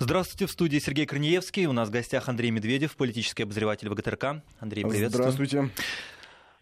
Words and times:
Здравствуйте, 0.00 0.46
в 0.46 0.52
студии 0.52 0.78
Сергей 0.78 1.06
Корнеевский. 1.06 1.66
У 1.66 1.72
нас 1.72 1.88
в 1.88 1.90
гостях 1.90 2.28
Андрей 2.28 2.52
Медведев, 2.52 2.94
политический 2.94 3.42
обозреватель 3.42 3.88
ВГТРК. 3.88 4.42
Андрей, 4.60 4.84
приветствую. 4.84 5.10
Здравствуйте. 5.10 5.70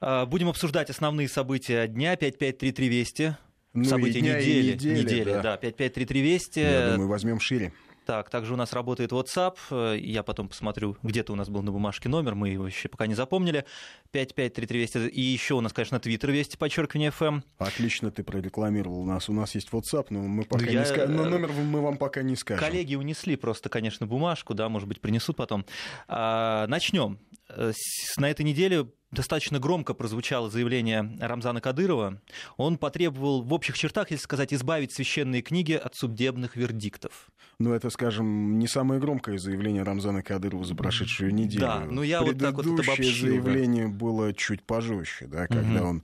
А, 0.00 0.24
будем 0.24 0.48
обсуждать 0.48 0.88
основные 0.88 1.28
события 1.28 1.86
дня 1.86 2.16
5533 2.16 2.88
Вести. 2.88 3.36
Ну, 3.74 3.84
события 3.84 4.20
и 4.20 4.22
дня, 4.22 4.38
и 4.38 4.42
недели. 4.42 4.72
недели, 4.72 5.02
недели, 5.02 5.32
да. 5.34 5.42
да. 5.42 5.56
5533 5.58 6.20
Вести. 6.22 6.60
Я 6.60 6.90
думаю, 6.92 7.08
возьмем 7.08 7.38
шире. 7.38 7.74
Так, 8.06 8.30
также 8.30 8.54
у 8.54 8.56
нас 8.56 8.72
работает 8.72 9.10
WhatsApp. 9.10 9.56
Э, 9.70 9.98
Я 9.98 10.22
потом 10.22 10.48
посмотрю, 10.48 10.96
где-то 11.02 11.32
у 11.32 11.36
нас 11.36 11.48
был 11.48 11.62
на 11.62 11.72
бумажке 11.72 12.08
номер, 12.08 12.36
мы 12.36 12.50
его 12.50 12.66
еще 12.66 12.88
пока 12.88 13.06
не 13.08 13.14
запомнили. 13.14 13.64
5533 14.12 14.78
Вести. 14.80 14.98
И 15.08 15.20
еще 15.20 15.54
у 15.54 15.60
нас, 15.60 15.72
конечно, 15.72 15.98
Твиттер 15.98 16.30
Вести, 16.30 16.56
подчеркивание 16.56 17.10
FM. 17.10 17.42
Отлично 17.58 18.10
ты 18.12 18.22
прорекламировал 18.22 19.04
нас. 19.04 19.28
У 19.28 19.32
нас 19.32 19.54
есть 19.56 19.70
WhatsApp, 19.70 20.06
но 20.10 20.20
мы 20.22 20.44
пока 20.44 20.64
Я, 20.66 20.80
не 20.84 20.86
ска- 20.86 21.06
но 21.08 21.24
э, 21.24 21.28
номер 21.28 21.50
мы 21.52 21.80
вам 21.82 21.98
пока 21.98 22.22
не 22.22 22.36
скажем. 22.36 22.64
Коллеги 22.64 22.94
унесли 22.94 23.34
просто, 23.36 23.68
конечно, 23.68 24.06
бумажку, 24.06 24.54
да, 24.54 24.68
может 24.68 24.88
быть, 24.88 25.00
принесут 25.00 25.36
потом. 25.36 25.66
А, 26.06 26.66
начнем. 26.68 27.18
Э, 27.48 27.72
На 28.18 28.30
этой 28.30 28.44
неделе 28.44 28.86
достаточно 29.16 29.58
громко 29.58 29.94
прозвучало 29.94 30.50
заявление 30.50 31.16
Рамзана 31.20 31.60
Кадырова. 31.60 32.20
Он 32.56 32.78
потребовал 32.78 33.42
в 33.42 33.52
общих 33.52 33.76
чертах, 33.76 34.10
если 34.10 34.22
сказать, 34.22 34.52
избавить 34.54 34.92
священные 34.92 35.42
книги 35.42 35.72
от 35.72 35.96
судебных 35.96 36.54
вердиктов. 36.56 37.28
Ну, 37.58 37.72
это, 37.72 37.88
скажем, 37.90 38.58
не 38.58 38.68
самое 38.68 39.00
громкое 39.00 39.38
заявление 39.38 39.82
Рамзана 39.82 40.22
Кадырова 40.22 40.64
за 40.64 40.74
прошедшую 40.74 41.34
неделю. 41.34 41.60
Да, 41.60 41.86
ну 41.90 42.02
я 42.02 42.22
вот 42.22 42.38
так 42.38 42.54
вот 42.54 42.66
обобщил, 42.66 42.96
да. 42.96 43.30
заявление 43.30 43.88
было 43.88 44.34
чуть 44.34 44.62
пожестче, 44.62 45.26
да, 45.26 45.46
когда 45.46 45.80
Мгм. 45.80 45.86
он, 45.88 46.02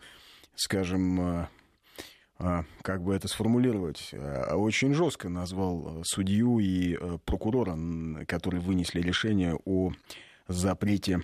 скажем, 0.54 1.20
а, 1.20 1.48
а, 2.38 2.64
как 2.80 3.02
бы 3.02 3.14
это 3.14 3.28
сформулировать, 3.28 4.10
а, 4.14 4.56
очень 4.56 4.94
жестко 4.94 5.28
назвал 5.28 6.02
судью 6.04 6.58
и 6.58 6.98
прокурора, 7.26 7.78
которые 8.26 8.62
вынесли 8.62 9.02
решение 9.02 9.58
о 9.66 9.92
запрете 10.48 11.22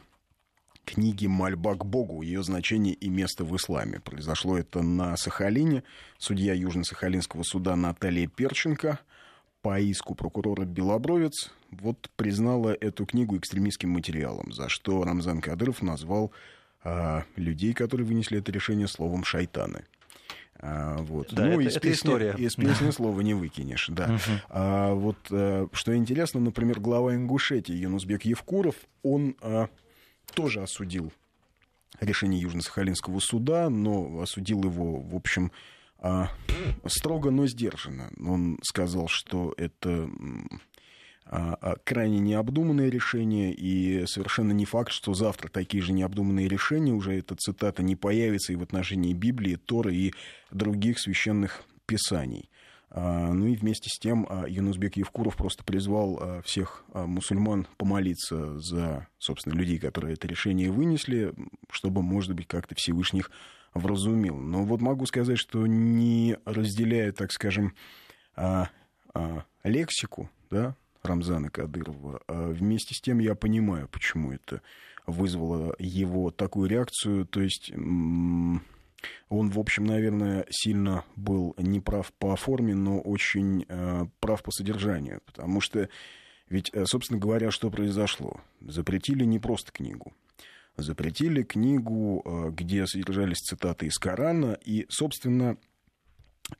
книги 0.88 1.26
«Мольба 1.26 1.74
к 1.74 1.84
Богу», 1.84 2.22
ее 2.22 2.42
значение 2.42 2.94
и 2.94 3.10
место 3.10 3.44
в 3.44 3.54
исламе. 3.54 4.00
Произошло 4.00 4.56
это 4.56 4.80
на 4.80 5.16
Сахалине. 5.18 5.82
Судья 6.16 6.54
Южно-Сахалинского 6.54 7.42
суда 7.42 7.76
Наталья 7.76 8.26
Перченко 8.26 8.98
по 9.60 9.78
иску 9.78 10.14
прокурора 10.14 10.64
Белобровец 10.64 11.50
вот 11.70 12.08
признала 12.16 12.70
эту 12.80 13.04
книгу 13.04 13.36
экстремистским 13.36 13.90
материалом, 13.90 14.50
за 14.52 14.70
что 14.70 15.04
Рамзан 15.04 15.42
Кадыров 15.42 15.82
назвал 15.82 16.32
а, 16.82 17.24
людей, 17.36 17.74
которые 17.74 18.06
вынесли 18.06 18.38
это 18.38 18.50
решение, 18.50 18.88
словом 18.88 19.24
«шайтаны». 19.24 19.84
А, 20.60 20.96
вот. 21.02 21.32
Да, 21.34 21.44
ну, 21.44 21.60
это- 21.60 21.68
из 21.68 21.76
это 21.76 21.80
песни, 21.80 21.96
история. 22.08 22.34
из 22.38 22.54
песни 22.54 22.90
слова 22.92 23.20
не 23.20 23.34
выкинешь, 23.34 23.88
да. 23.92 24.18
А, 24.48 24.94
вот 24.94 25.18
э, 25.30 25.66
что 25.72 25.94
интересно, 25.94 26.40
например, 26.40 26.80
глава 26.80 27.14
Ингушетии 27.14 27.74
Юнусбек 27.74 28.24
Евкуров, 28.24 28.74
он 29.02 29.36
а, 29.42 29.68
тоже 30.34 30.62
осудил 30.62 31.12
решение 32.00 32.40
Южно-Сахалинского 32.42 33.20
суда, 33.20 33.70
но 33.70 34.20
осудил 34.20 34.62
его, 34.62 35.00
в 35.00 35.14
общем, 35.14 35.52
а, 35.98 36.30
строго, 36.86 37.30
но 37.30 37.46
сдержанно. 37.46 38.10
Он 38.20 38.58
сказал, 38.62 39.08
что 39.08 39.52
это 39.56 40.08
а, 41.24 41.58
а, 41.60 41.76
крайне 41.84 42.20
необдуманное 42.20 42.88
решение, 42.88 43.52
и 43.52 44.06
совершенно 44.06 44.52
не 44.52 44.64
факт, 44.64 44.92
что 44.92 45.14
завтра 45.14 45.48
такие 45.48 45.82
же 45.82 45.92
необдуманные 45.92 46.48
решения, 46.48 46.92
уже 46.92 47.18
эта 47.18 47.34
цитата 47.34 47.82
не 47.82 47.96
появится 47.96 48.52
и 48.52 48.56
в 48.56 48.62
отношении 48.62 49.12
Библии, 49.12 49.56
Торы 49.56 49.94
и 49.94 50.14
других 50.50 50.98
священных 50.98 51.64
писаний. 51.86 52.48
А, 52.90 53.32
Ну 53.32 53.46
и 53.46 53.56
вместе 53.56 53.90
с 53.90 53.98
тем 53.98 54.26
а, 54.28 54.46
Юнусбек 54.48 54.96
Евкуров 54.96 55.36
просто 55.36 55.62
призвал 55.64 56.18
а, 56.20 56.42
всех 56.42 56.84
мусульман 56.94 57.66
помолиться 57.76 58.58
за, 58.58 59.06
собственно, 59.18 59.54
людей, 59.54 59.78
которые 59.78 60.14
это 60.14 60.26
решение 60.26 60.70
вынесли, 60.70 61.34
чтобы, 61.70 62.02
может 62.02 62.34
быть, 62.34 62.46
как-то 62.46 62.74
Всевышних 62.74 63.30
вразумил. 63.74 64.36
Но 64.36 64.64
вот 64.64 64.80
могу 64.80 65.06
сказать, 65.06 65.38
что 65.38 65.66
не 65.66 66.38
разделяя, 66.44 67.12
так 67.12 67.30
скажем, 67.32 67.74
лексику, 69.62 70.30
да, 70.50 70.74
Рамзана 71.02 71.50
Кадырова, 71.50 72.22
вместе 72.28 72.94
с 72.94 73.00
тем 73.00 73.18
я 73.18 73.34
понимаю, 73.34 73.88
почему 73.88 74.32
это 74.32 74.62
вызвало 75.06 75.74
его 75.78 76.30
такую 76.30 76.68
реакцию. 76.68 77.26
То 77.26 77.40
есть 77.42 77.72
он, 79.28 79.50
в 79.50 79.58
общем, 79.58 79.84
наверное, 79.84 80.46
сильно 80.50 81.04
был 81.16 81.54
неправ 81.58 82.12
по 82.14 82.34
форме, 82.36 82.74
но 82.74 83.00
очень 83.00 83.64
э, 83.68 84.06
прав 84.20 84.42
по 84.42 84.50
содержанию. 84.50 85.20
Потому 85.26 85.60
что 85.60 85.88
ведь, 86.48 86.70
э, 86.72 86.84
собственно 86.86 87.20
говоря, 87.20 87.50
что 87.50 87.70
произошло? 87.70 88.40
Запретили 88.60 89.24
не 89.24 89.38
просто 89.38 89.72
книгу. 89.72 90.12
Запретили 90.76 91.42
книгу, 91.42 92.22
э, 92.24 92.50
где 92.52 92.86
содержались 92.86 93.38
цитаты 93.38 93.86
из 93.86 93.98
Корана, 93.98 94.58
и, 94.64 94.86
собственно, 94.88 95.56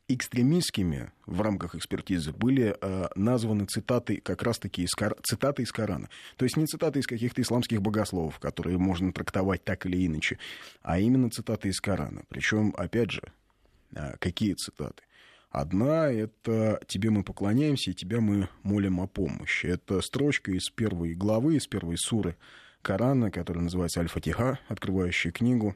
экстремистскими 0.07 1.11
в 1.25 1.41
рамках 1.41 1.75
экспертизы 1.75 2.31
были 2.31 2.75
э, 2.79 3.07
названы 3.15 3.65
цитаты 3.65 4.17
как 4.17 4.43
раз-таки 4.43 4.83
из, 4.83 4.91
Кор- 4.93 5.17
цитаты 5.23 5.63
из 5.63 5.71
Корана. 5.71 6.09
То 6.37 6.45
есть 6.45 6.57
не 6.57 6.65
цитаты 6.65 6.99
из 6.99 7.07
каких-то 7.07 7.41
исламских 7.41 7.81
богословов, 7.81 8.39
которые 8.39 8.77
можно 8.77 9.11
трактовать 9.13 9.63
так 9.63 9.85
или 9.85 10.05
иначе, 10.05 10.37
а 10.81 10.99
именно 10.99 11.29
цитаты 11.29 11.69
из 11.69 11.79
Корана. 11.79 12.23
Причем, 12.29 12.73
опять 12.77 13.11
же, 13.11 13.23
э, 13.93 14.17
какие 14.19 14.53
цитаты? 14.53 15.03
Одна— 15.51 16.11
это 16.11 16.79
«Тебе 16.87 17.09
мы 17.09 17.23
поклоняемся, 17.23 17.91
и 17.91 17.95
тебя 17.95 18.21
мы 18.21 18.47
молим 18.61 18.99
о 18.99 19.07
помощи». 19.07 19.65
Это 19.65 19.99
строчка 20.01 20.51
из 20.51 20.69
первой 20.69 21.15
главы, 21.15 21.55
из 21.55 21.65
первой 21.65 21.97
суры 21.97 22.35
Корана, 22.83 23.31
которая 23.31 23.63
называется 23.63 23.99
«Аль-Фатиха», 23.99 24.59
открывающая 24.67 25.31
книгу. 25.31 25.75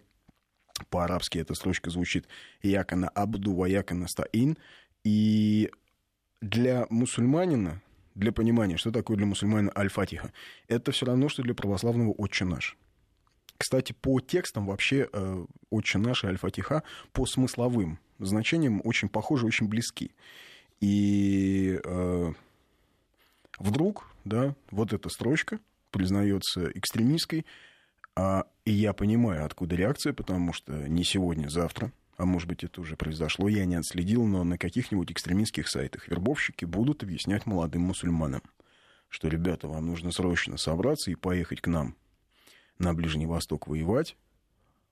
По-арабски 0.89 1.38
эта 1.38 1.53
строчка 1.53 1.89
звучит 1.89 2.28
«Якана 2.61 3.09
абду 3.09 3.53
ва 3.56 3.66
якана 3.66 4.07
стаин». 4.07 4.57
И 5.03 5.69
для 6.41 6.88
мусульманина, 6.89 7.81
для 8.16 8.31
понимания, 8.31 8.78
что 8.78 8.91
такое 8.91 9.17
для 9.17 9.25
мусульманина 9.25 9.72
Аль-Фатиха, 9.75 10.31
это 10.67 10.91
все 10.91 11.06
равно, 11.06 11.29
что 11.29 11.44
для 11.44 11.53
православного 11.53 12.11
«Отче 12.11 12.45
наш». 12.45 12.78
Кстати, 13.57 13.94
по 13.94 14.19
текстам 14.19 14.66
вообще 14.66 15.07
э, 15.11 15.45
«Отче 15.69 15.97
наш» 16.00 16.23
и 16.23 16.28
«Аль-Фатиха» 16.28 16.84
по 17.11 17.25
смысловым 17.25 18.00
значениям 18.19 18.81
очень 18.84 19.09
похожи, 19.09 19.45
очень 19.45 19.67
близки. 19.67 20.11
И 20.79 21.79
э, 21.84 22.34
вдруг, 23.59 24.07
да, 24.25 24.55
вот 24.72 24.91
эта 24.94 25.09
строчка 25.09 25.59
признается 25.91 26.72
экстремистской, 26.72 27.45
а, 28.16 28.46
и 28.66 28.72
я 28.72 28.94
понимаю, 28.94 29.46
откуда 29.46 29.75
реакция, 29.75 30.13
потому 30.13 30.53
что 30.53 30.74
не 30.88 31.03
сегодня, 31.03 31.47
завтра, 31.50 31.91
а 32.18 32.25
может 32.25 32.47
быть, 32.47 32.63
это 32.63 32.81
уже 32.81 32.96
произошло, 32.96 33.47
я 33.47 33.66
не 33.66 33.75
отследил, 33.75 34.25
но 34.25 34.44
на 34.44 34.57
каких-нибудь 34.57 35.12
экстремистских 35.12 35.68
сайтах 35.68 36.07
вербовщики 36.07 36.66
будут 36.66 37.03
объяснять 37.03 37.46
молодым 37.46 37.84
мусульманам, 37.84 38.44
что, 39.09 39.28
ребята, 39.28 39.68
вам 39.68 39.88
нужно 39.88 40.12
срочно 40.12 40.57
собраться 40.57 41.12
и 41.12 41.16
поехать 41.16 41.62
к 41.62 41.68
нам 41.68 41.96
на 42.78 42.94
Ближний 42.94 43.25
Восток 43.25 43.68
воевать, 43.68 44.16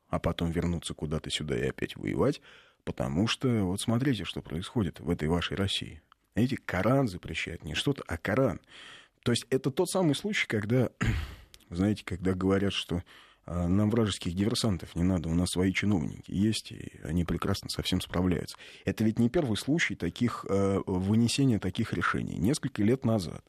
а 0.10 0.20
потом 0.20 0.52
вернуться 0.52 0.94
куда-то 0.94 1.30
сюда 1.30 1.58
и 1.58 1.70
опять 1.70 1.96
воевать, 1.96 2.42
потому 2.84 3.28
что 3.28 3.48
вот 3.66 3.82
смотрите, 3.82 4.26
что 4.26 4.42
происходит 4.42 5.00
в 5.00 5.10
этой 5.10 5.28
вашей 5.28 5.56
России. 5.56 6.02
Эти 6.36 6.56
Коран 6.56 7.08
запрещает 7.08 7.64
не 7.64 7.76
что-то, 7.76 8.04
а 8.08 8.18
Коран. 8.18 8.60
То 9.24 9.32
есть 9.32 9.46
это 9.50 9.70
тот 9.70 9.90
самый 9.90 10.16
случай, 10.16 10.48
когда, 10.48 10.90
знаете, 11.76 12.04
когда 12.06 12.34
говорят, 12.34 12.74
что 12.74 13.04
а, 13.46 13.68
нам 13.68 13.90
вражеских 13.90 14.34
диверсантов 14.34 14.96
не 14.96 15.04
надо, 15.04 15.30
у 15.30 15.34
нас 15.34 15.50
свои 15.50 15.74
чиновники 15.74 16.32
есть, 16.32 16.72
и 16.72 16.92
они 17.04 17.26
прекрасно 17.26 17.70
со 17.70 17.82
всем 17.82 18.02
справляются. 18.02 18.58
Это 18.86 19.04
ведь 19.04 19.20
не 19.20 19.30
первый 19.30 19.58
случай 19.58 19.96
таких, 19.96 20.46
э, 20.48 20.80
вынесения 20.86 21.60
таких 21.60 21.94
решений. 21.94 22.38
Несколько 22.38 22.84
лет 22.84 23.04
назад 23.04 23.44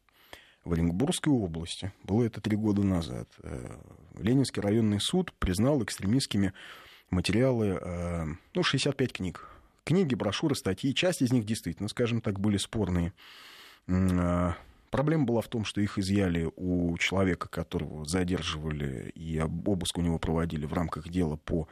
в 0.64 0.72
Оренбургской 0.72 1.32
области, 1.32 1.92
было 2.04 2.24
это 2.24 2.40
три 2.40 2.56
года 2.56 2.82
назад, 2.82 3.28
э, 3.42 3.76
Ленинский 4.18 4.62
районный 4.62 5.00
суд 5.00 5.32
признал 5.38 5.82
экстремистскими 5.82 6.52
материалы, 7.10 8.38
ну, 8.54 8.62
65 8.62 9.12
книг. 9.12 9.48
Книги, 9.84 10.14
брошюры, 10.14 10.54
статьи, 10.54 10.94
часть 10.94 11.20
из 11.20 11.32
них 11.32 11.44
действительно, 11.44 11.88
скажем 11.88 12.20
так, 12.20 12.40
были 12.40 12.56
спорные. 12.56 13.12
Проблема 14.92 15.24
была 15.24 15.40
в 15.40 15.48
том, 15.48 15.64
что 15.64 15.80
их 15.80 15.98
изъяли 15.98 16.50
у 16.54 16.98
человека, 16.98 17.48
которого 17.48 18.04
задерживали 18.04 19.08
и 19.14 19.38
об- 19.38 19.66
обыск 19.66 19.96
у 19.96 20.02
него 20.02 20.18
проводили 20.18 20.66
в 20.66 20.74
рамках 20.74 21.08
дела 21.08 21.36
по 21.36 21.66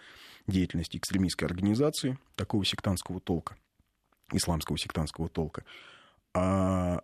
деятельности 0.47 0.97
экстремистской 0.97 1.47
организации 1.47 2.19
такого 2.35 2.65
сектантского 2.65 3.21
толка, 3.21 3.59
исламского 4.33 4.79
сектантского 4.79 5.29
толка. 5.29 5.67
А, 6.33 7.03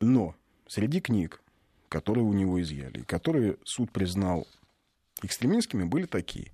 но 0.00 0.36
среди 0.68 1.00
книг, 1.00 1.42
которые 1.88 2.22
у 2.22 2.32
него 2.32 2.62
изъяли, 2.62 3.02
которые 3.02 3.56
суд 3.64 3.90
признал 3.90 4.46
экстремистскими, 5.24 5.82
были 5.82 6.06
такие. 6.06 6.52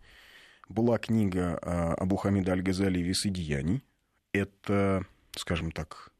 Была 0.70 0.96
книга 0.96 1.58
а, 1.60 1.92
Абу 1.92 2.16
Хамида 2.16 2.52
Аль-Газали 2.52 3.00
«Весы 3.00 3.28
деяний». 3.28 3.84
Это, 4.32 5.04
скажем 5.36 5.72
так, 5.72 6.10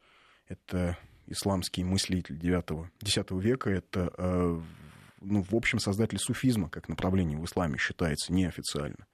это 0.49 0.99
исламский 1.27 1.85
мыслитель 1.85 2.39
9 2.39 2.91
X 3.03 3.17
века, 3.31 3.71
это, 3.71 4.13
э, 4.17 4.61
ну, 5.21 5.43
в 5.43 5.55
общем, 5.55 5.79
создатель 5.79 6.19
суфизма 6.19 6.69
как 6.69 6.89
направление 6.89 7.39
в 7.39 7.45
исламе 7.45 7.79
считается 7.79 8.33
неофициально. 8.33 9.07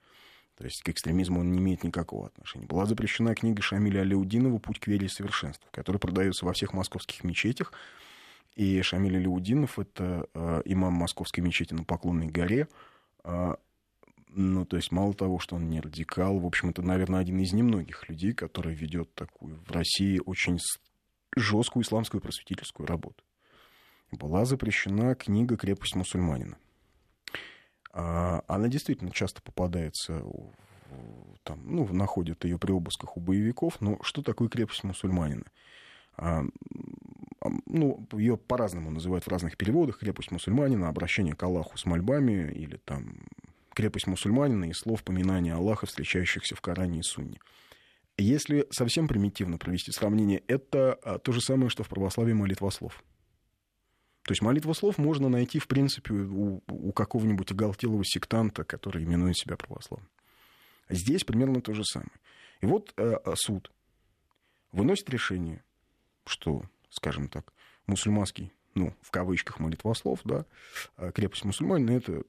То 0.56 0.64
есть 0.64 0.82
к 0.82 0.90
экстремизму 0.90 1.40
он 1.40 1.52
не 1.52 1.58
имеет 1.58 1.84
никакого 1.84 2.26
отношения. 2.26 2.66
Была 2.66 2.84
запрещена 2.84 3.34
книга 3.34 3.62
Шамиля 3.62 4.02
Аляудинова 4.02 4.58
«Путь 4.58 4.78
к 4.78 4.88
вере 4.88 5.06
и 5.06 5.08
совершенству», 5.08 5.66
которая 5.70 5.98
продается 5.98 6.44
во 6.44 6.52
всех 6.52 6.74
московских 6.74 7.24
мечетях. 7.24 7.72
И 8.56 8.82
Шамиль 8.82 9.16
Аляудинов— 9.16 9.78
это 9.78 10.28
э, 10.34 10.62
имам 10.66 10.92
московской 10.92 11.42
мечети 11.42 11.72
на 11.72 11.84
Поклонной 11.84 12.26
горе. 12.26 12.68
Э, 13.24 13.54
ну, 14.28 14.66
то 14.66 14.76
есть 14.76 14.92
мало 14.92 15.14
того, 15.14 15.38
что 15.38 15.56
он 15.56 15.70
не 15.70 15.80
радикал, 15.80 16.38
в 16.38 16.44
общем, 16.44 16.68
это, 16.68 16.82
наверное, 16.82 17.20
один 17.20 17.40
из 17.40 17.54
немногих 17.54 18.08
людей, 18.10 18.34
который 18.34 18.74
ведет 18.74 19.14
такую 19.14 19.56
в 19.66 19.70
России 19.70 20.20
очень 20.24 20.58
жесткую 21.36 21.84
исламскую 21.84 22.20
просветительскую 22.20 22.86
работу. 22.86 23.24
Была 24.10 24.44
запрещена 24.44 25.14
книга 25.14 25.56
«Крепость 25.56 25.94
мусульманина». 25.94 26.58
А, 27.92 28.42
она 28.46 28.68
действительно 28.68 29.10
часто 29.10 29.42
попадается, 29.42 30.22
там, 31.44 31.60
ну, 31.64 31.86
находят 31.92 32.44
ее 32.44 32.58
при 32.58 32.72
обысках 32.72 33.16
у 33.16 33.20
боевиков, 33.20 33.80
но 33.80 33.98
что 34.02 34.22
такое 34.22 34.48
крепость 34.48 34.84
мусульманина? 34.84 35.44
А, 36.16 36.44
ну, 37.66 38.06
ее 38.12 38.36
по-разному 38.36 38.90
называют 38.90 39.24
в 39.24 39.28
разных 39.28 39.56
переводах. 39.56 39.98
Крепость 39.98 40.30
мусульманина, 40.30 40.88
обращение 40.88 41.34
к 41.34 41.42
Аллаху 41.42 41.78
с 41.78 41.86
мольбами, 41.86 42.52
или 42.52 42.76
там 42.76 43.16
крепость 43.74 44.06
мусульманина 44.06 44.66
и 44.66 44.72
слов 44.72 45.02
поминания 45.02 45.54
Аллаха, 45.54 45.86
встречающихся 45.86 46.54
в 46.54 46.60
Коране 46.60 47.00
и 47.00 47.02
Сунне. 47.02 47.38
Если 48.20 48.66
совсем 48.70 49.08
примитивно 49.08 49.56
провести 49.56 49.92
сравнение, 49.92 50.42
это 50.46 50.94
а, 51.02 51.18
то 51.18 51.32
же 51.32 51.40
самое, 51.40 51.70
что 51.70 51.82
в 51.82 51.88
православии 51.88 52.34
молитва 52.34 52.70
слов. 52.70 53.02
То 54.24 54.32
есть 54.32 54.42
молитву 54.42 54.74
слов 54.74 54.98
можно 54.98 55.28
найти, 55.28 55.58
в 55.58 55.66
принципе, 55.66 56.12
у, 56.12 56.62
у 56.68 56.92
какого-нибудь 56.92 57.50
оголтелого 57.50 58.04
сектанта, 58.04 58.64
который 58.64 59.04
именует 59.04 59.38
себя 59.38 59.56
православным. 59.56 60.08
Здесь 60.90 61.24
примерно 61.24 61.62
то 61.62 61.72
же 61.72 61.82
самое. 61.84 62.12
И 62.60 62.66
вот 62.66 62.92
э, 62.96 63.16
суд 63.36 63.72
выносит 64.72 65.08
решение, 65.08 65.64
что, 66.26 66.62
скажем 66.90 67.28
так, 67.28 67.52
мусульманский, 67.86 68.52
ну, 68.74 68.94
в 69.00 69.10
кавычках, 69.10 69.58
молитвослов, 69.60 70.20
да, 70.24 70.44
а 70.96 71.10
крепость 71.10 71.44
мусульманина— 71.44 71.90
это 71.92 72.22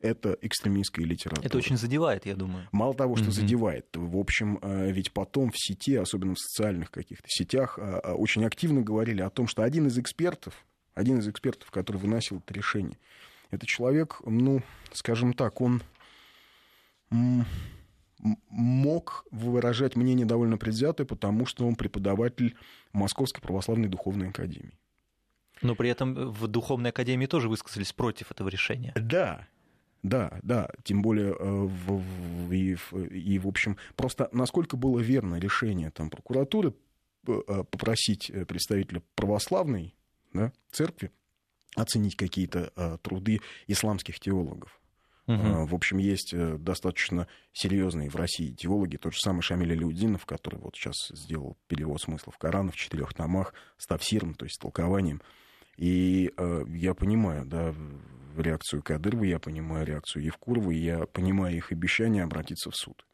это 0.00 0.36
экстремистская 0.42 1.04
литература. 1.04 1.46
Это 1.46 1.56
очень 1.56 1.76
задевает, 1.76 2.26
я 2.26 2.34
думаю. 2.34 2.68
Мало 2.72 2.94
того, 2.94 3.16
что 3.16 3.26
mm-hmm. 3.26 3.30
задевает, 3.30 3.86
в 3.94 4.16
общем, 4.16 4.58
э, 4.62 4.92
ведь 4.92 5.12
потом 5.12 5.50
в 5.50 5.58
сети, 5.58 5.96
особенно 5.96 6.34
в 6.34 6.38
социальных 6.38 6.90
каких-то 6.90 7.26
сетях, 7.28 7.78
э, 7.78 8.00
э, 8.02 8.12
очень 8.12 8.44
активно 8.44 8.82
говорили 8.82 9.22
о 9.22 9.30
том, 9.30 9.46
что 9.48 9.62
один 9.62 9.86
из 9.86 9.98
экспертов, 9.98 10.66
один 10.94 11.18
из 11.18 11.28
экспертов, 11.28 11.70
который 11.70 11.96
выносил 11.96 12.38
это 12.38 12.52
решение. 12.54 12.98
Это 13.50 13.66
человек, 13.66 14.20
ну, 14.24 14.62
скажем 14.92 15.32
так, 15.32 15.60
он 15.60 15.82
мог 18.50 19.24
выражать 19.30 19.94
мнение 19.94 20.26
довольно 20.26 20.58
предвзятое, 20.58 21.06
потому 21.06 21.46
что 21.46 21.66
он 21.66 21.76
преподаватель 21.76 22.56
Московской 22.92 23.40
православной 23.40 23.88
духовной 23.88 24.30
академии. 24.30 24.78
Но 25.62 25.74
при 25.74 25.88
этом 25.88 26.14
в 26.14 26.48
Духовной 26.48 26.90
Академии 26.90 27.26
тоже 27.26 27.48
высказались 27.48 27.92
против 27.92 28.30
этого 28.30 28.48
решения. 28.48 28.92
Да, 28.94 29.46
да, 30.08 30.38
да, 30.42 30.70
тем 30.84 31.02
более 31.02 31.32
э, 31.32 31.34
в, 31.36 31.98
в, 31.98 32.52
и, 32.52 32.76
и, 33.10 33.38
в 33.38 33.48
общем, 33.48 33.76
просто 33.96 34.28
насколько 34.32 34.76
было 34.76 35.00
верно 35.00 35.36
решение 35.36 35.90
там, 35.90 36.10
прокуратуры 36.10 36.74
э, 37.26 37.64
попросить 37.70 38.30
представителя 38.46 39.02
православной 39.14 39.96
да, 40.32 40.52
церкви 40.70 41.10
оценить 41.74 42.16
какие-то 42.16 42.72
а, 42.74 42.96
труды 42.98 43.40
исламских 43.66 44.18
теологов. 44.18 44.80
Угу. 45.26 45.66
В 45.66 45.74
общем, 45.74 45.98
есть 45.98 46.32
э, 46.32 46.56
достаточно 46.56 47.26
серьезные 47.52 48.08
в 48.08 48.14
России 48.14 48.52
теологи, 48.52 48.96
тот 48.96 49.12
же 49.12 49.20
самый 49.20 49.42
Шамиль 49.42 49.72
Алиудинов, 49.72 50.24
который 50.24 50.60
вот 50.60 50.76
сейчас 50.76 51.08
сделал 51.08 51.58
перевод 51.66 52.00
смыслов 52.00 52.38
Корана 52.38 52.70
в 52.70 52.76
четырех 52.76 53.12
томах 53.12 53.52
с 53.76 53.86
тавсиром, 53.86 54.34
то 54.34 54.44
есть 54.44 54.60
толкованием. 54.60 55.20
И 55.76 56.32
э, 56.36 56.64
я 56.68 56.94
понимаю, 56.94 57.44
да, 57.44 57.74
реакцию 58.40 58.82
Кадырова, 58.82 59.24
я 59.24 59.38
понимаю 59.38 59.86
реакцию 59.86 60.24
Евкурова, 60.24 60.70
я 60.70 61.06
понимаю 61.06 61.56
их 61.56 61.72
обещание 61.72 62.24
обратиться 62.24 62.70
в 62.70 62.76
суд 62.76 63.06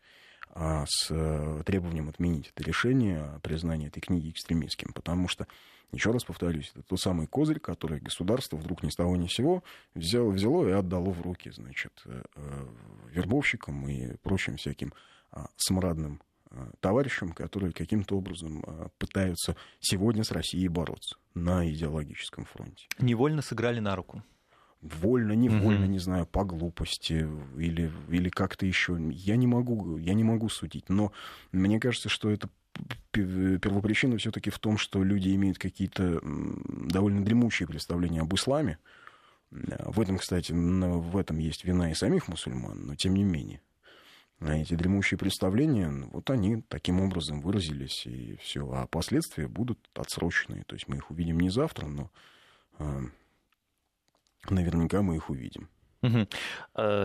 а, 0.55 0.85
с 0.87 1.09
э, 1.11 1.63
требованием 1.65 2.09
отменить 2.09 2.53
это 2.55 2.63
решение 2.63 3.23
о 3.23 3.41
признании 3.41 3.89
этой 3.89 4.01
книги 4.01 4.31
экстремистским, 4.31 4.93
потому 4.93 5.29
что 5.29 5.47
еще 5.93 6.11
раз 6.11 6.25
повторюсь, 6.25 6.71
это 6.75 6.83
тот 6.83 7.01
самый 7.01 7.27
козырь, 7.27 7.59
который 7.59 8.01
государство 8.01 8.57
вдруг 8.57 8.83
ни 8.83 8.91
с 8.91 8.95
того 8.95 9.17
ни 9.17 9.27
с 9.27 9.33
сего 9.33 9.63
взяло, 9.95 10.31
взяло 10.31 10.67
и 10.69 10.73
отдало 10.73 11.11
в 11.11 11.21
руки, 11.23 11.51
значит, 11.51 11.93
э, 12.07 12.23
э, 12.35 12.67
вербовщикам 13.11 13.89
и 13.89 14.17
прочим 14.23 14.57
всяким 14.57 14.93
а, 15.31 15.49
смрадным 15.57 16.21
товарищам, 16.81 17.33
которые 17.33 17.73
каким-то 17.73 18.15
образом 18.15 18.63
пытаются 18.99 19.57
сегодня 19.81 20.23
с 20.23 20.31
Россией 20.31 20.69
бороться 20.69 21.17
на 21.33 21.67
идеологическом 21.67 22.45
фронте. 22.45 22.87
Невольно 22.99 23.41
сыграли 23.41 23.81
на 23.81 23.97
руку. 23.97 24.23
Вольно, 24.83 25.33
невольно, 25.33 25.85
угу. 25.85 25.93
не 25.93 25.99
знаю, 26.01 26.27
по 26.27 26.45
глупости 26.45 27.29
или, 27.57 27.93
или 28.09 28.29
как-то 28.29 28.67
еще. 28.67 28.99
Я 29.13 29.37
не 29.37 29.47
могу, 29.47 29.97
я 29.97 30.13
не 30.13 30.25
могу 30.25 30.49
судить, 30.49 30.89
но 30.89 31.13
мне 31.53 31.79
кажется, 31.79 32.09
что 32.09 32.31
это 32.31 32.49
первопричина 33.13 34.17
все-таки 34.17 34.51
в 34.51 34.59
том, 34.59 34.79
что 34.79 35.05
люди 35.05 35.35
имеют 35.35 35.59
какие-то 35.59 36.21
довольно 36.23 37.25
дремучие 37.25 37.69
представления 37.69 38.23
об 38.23 38.35
исламе. 38.35 38.79
В 39.51 40.01
этом, 40.01 40.19
кстати, 40.19 40.53
в 40.53 41.17
этом 41.17 41.39
есть 41.39 41.65
вина 41.65 41.91
и 41.91 41.95
самих 41.95 42.27
мусульман, 42.27 42.87
но 42.87 42.95
тем 42.97 43.15
не 43.15 43.23
менее. 43.23 43.61
А 44.41 44.57
эти 44.57 44.75
дремучие 44.75 45.19
представления, 45.19 45.89
ну, 45.89 46.09
вот 46.11 46.29
они 46.31 46.63
таким 46.63 47.01
образом 47.01 47.41
выразились, 47.41 48.07
и 48.07 48.37
все. 48.43 48.69
А 48.73 48.87
последствия 48.89 49.47
будут 49.47 49.79
отсроченные. 49.95 50.65
То 50.65 50.75
есть 50.75 50.89
мы 50.89 50.97
их 50.97 51.11
увидим 51.13 51.39
не 51.39 51.51
завтра, 51.51 51.87
но 51.87 52.11
э, 52.81 53.03
наверняка 54.51 55.03
мы 55.03 55.17
их 55.17 55.31
увидим. 55.31 55.69
Угу. 56.03 56.27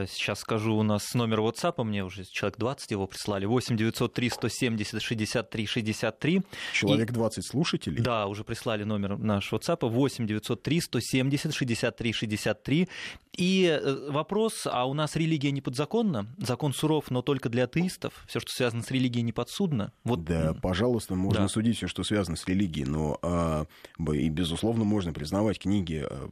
Сейчас 0.07 0.39
скажу, 0.39 0.75
у 0.75 0.83
нас 0.83 1.13
номер 1.13 1.41
WhatsApp, 1.41 1.83
мне 1.83 2.03
уже 2.03 2.23
человек 2.25 2.57
20 2.57 2.91
его 2.91 3.05
прислали, 3.05 3.45
8 3.45 3.77
903 3.77 4.29
170 4.29 5.01
63 5.01 5.65
63. 5.67 6.41
Человек 6.73 7.11
20 7.11 7.37
и... 7.37 7.47
слушателей? 7.47 8.01
Да, 8.01 8.25
уже 8.25 8.43
прислали 8.43 8.83
номер 8.83 9.17
наш 9.19 9.53
WhatsApp, 9.53 9.87
8 9.87 10.25
903 10.25 10.81
170 10.81 11.53
63 11.53 12.13
63. 12.13 12.89
И 13.37 13.65
э, 13.65 14.09
вопрос, 14.09 14.65
а 14.65 14.85
у 14.89 14.95
нас 14.95 15.15
религия 15.15 15.51
не 15.51 15.61
подзаконна? 15.61 16.25
Закон 16.39 16.73
суров, 16.73 17.11
но 17.11 17.21
только 17.21 17.49
для 17.49 17.65
атеистов? 17.65 18.25
Все, 18.27 18.39
что 18.39 18.51
связано 18.51 18.81
с 18.81 18.89
религией, 18.89 19.21
не 19.21 19.31
подсудно? 19.31 19.93
Вот... 20.03 20.23
Да, 20.23 20.55
пожалуйста, 20.59 21.13
можно 21.13 21.43
да. 21.43 21.47
судить 21.47 21.77
все, 21.77 21.87
что 21.87 22.03
связано 22.03 22.35
с 22.35 22.47
религией, 22.47 22.85
но 22.85 23.19
а, 23.21 23.67
и, 24.11 24.29
безусловно, 24.29 24.85
можно 24.85 25.13
признавать 25.13 25.59
книги 25.59 26.03
а, 26.03 26.29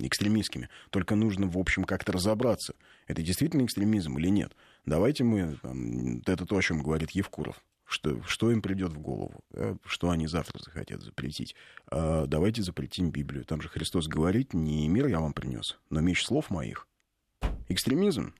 экстремистскими. 0.00 0.68
Только 0.90 1.14
нужно, 1.14 1.46
в 1.46 1.58
общем, 1.58 1.84
как-то 1.84 2.12
разобраться, 2.12 2.74
это 3.06 3.22
действительно 3.22 3.64
экстремизм 3.64 4.18
или 4.18 4.28
нет. 4.28 4.56
Давайте 4.86 5.24
мы, 5.24 5.56
там, 5.62 6.18
это 6.26 6.46
то, 6.46 6.56
о 6.56 6.62
чем 6.62 6.82
говорит 6.82 7.10
Евкуров, 7.10 7.62
что, 7.84 8.22
что 8.24 8.50
им 8.50 8.62
придет 8.62 8.92
в 8.92 9.00
голову, 9.00 9.40
да, 9.50 9.76
что 9.84 10.10
они 10.10 10.26
завтра 10.26 10.58
захотят 10.62 11.02
запретить. 11.02 11.54
А 11.90 12.26
давайте 12.26 12.62
запретим 12.62 13.10
Библию. 13.10 13.44
Там 13.44 13.60
же 13.60 13.68
Христос 13.68 14.08
говорит, 14.08 14.54
не 14.54 14.88
мир 14.88 15.06
я 15.06 15.20
вам 15.20 15.32
принес, 15.32 15.78
но 15.90 16.00
меч 16.00 16.24
слов 16.24 16.50
моих. 16.50 16.86
Экстремизм? 17.68 18.34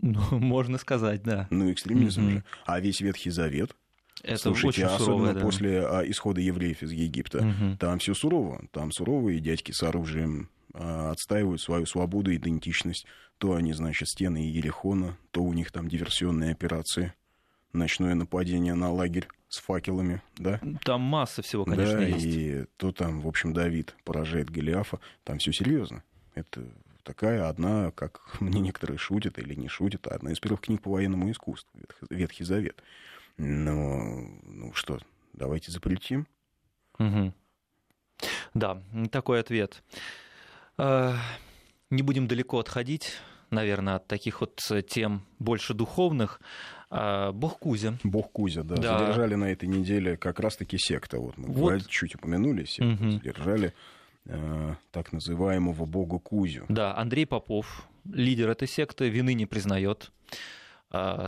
Ну, 0.00 0.20
можно 0.38 0.78
сказать, 0.78 1.22
да. 1.22 1.46
Ну, 1.50 1.72
экстремизм 1.72 2.22
mm-hmm. 2.22 2.30
же. 2.30 2.44
А 2.64 2.80
весь 2.80 3.00
Ветхий 3.00 3.30
Завет, 3.30 3.74
это 4.22 4.38
Слушайте, 4.38 4.68
очень 4.68 4.82
особенно 4.84 5.04
суровое, 5.04 5.34
да. 5.34 5.40
после 5.40 5.86
а, 5.86 6.02
исхода 6.02 6.40
евреев 6.40 6.82
из 6.82 6.90
Египта, 6.90 7.38
угу. 7.38 7.76
там 7.78 7.98
все 7.98 8.14
сурово. 8.14 8.64
Там 8.72 8.90
суровые 8.90 9.40
дядьки 9.40 9.72
с 9.72 9.82
оружием, 9.82 10.48
отстаивают 10.76 11.60
свою 11.60 11.86
свободу 11.86 12.30
и 12.30 12.36
идентичность. 12.36 13.06
То 13.38 13.54
они, 13.54 13.72
значит, 13.72 14.08
стены 14.08 14.38
Ерехона, 14.38 15.16
то 15.30 15.42
у 15.42 15.52
них 15.52 15.70
там 15.70 15.88
диверсионные 15.88 16.52
операции, 16.52 17.12
ночное 17.72 18.14
нападение 18.14 18.74
на 18.74 18.90
лагерь 18.90 19.28
с 19.48 19.58
факелами, 19.58 20.22
да? 20.36 20.60
Там 20.84 21.02
масса 21.02 21.42
всего, 21.42 21.64
конечно, 21.64 21.98
да, 21.98 22.06
есть. 22.06 22.24
и 22.24 22.64
то 22.76 22.92
там, 22.92 23.20
в 23.20 23.28
общем, 23.28 23.52
Давид 23.52 23.94
поражает 24.04 24.50
Голиафа, 24.50 25.00
там 25.24 25.38
все 25.38 25.52
серьезно. 25.52 26.02
Это 26.34 26.64
такая 27.02 27.48
одна, 27.48 27.92
как 27.92 28.36
мне 28.40 28.60
некоторые 28.60 28.98
шутят 28.98 29.38
или 29.38 29.54
не 29.54 29.68
шутят, 29.68 30.06
одна 30.06 30.32
из 30.32 30.40
первых 30.40 30.62
книг 30.62 30.82
по 30.82 30.90
военному 30.90 31.30
искусству, 31.30 31.78
Ветхий 32.10 32.44
Завет. 32.44 32.82
Но, 33.36 34.28
ну 34.44 34.72
что, 34.74 34.98
давайте 35.32 35.70
запретим. 35.70 36.26
Угу. 36.98 37.32
Да, 38.54 38.82
такой 39.10 39.40
ответ. 39.40 39.82
Э, 40.78 41.14
не 41.90 42.02
будем 42.02 42.26
далеко 42.26 42.58
отходить. 42.58 43.12
наверное, 43.50 43.96
от 43.96 44.06
таких 44.08 44.40
вот 44.40 44.60
тем 44.88 45.22
больше 45.38 45.72
духовных. 45.72 46.40
А, 46.90 47.32
бог 47.32 47.58
Кузя. 47.58 47.96
Бог 48.02 48.32
Кузя, 48.32 48.62
да. 48.62 48.76
да. 48.76 48.98
Задержали 48.98 49.34
на 49.34 49.50
этой 49.50 49.68
неделе 49.68 50.16
как 50.16 50.40
раз-таки 50.40 50.78
секта. 50.78 51.18
Вот 51.18 51.36
мы 51.36 51.46
вот. 51.48 51.86
чуть 51.88 52.14
упомянули 52.16 52.64
секту. 52.64 53.04
Угу. 53.04 53.10
Задержали 53.12 53.72
э, 54.24 54.74
так 54.90 55.12
называемого 55.12 55.84
бога 55.84 56.18
Кузю. 56.18 56.64
Да, 56.68 56.96
Андрей 56.96 57.26
Попов, 57.26 57.88
лидер 58.04 58.50
этой 58.50 58.68
секты, 58.68 59.08
вины 59.08 59.34
не 59.34 59.46
признает 59.46 60.10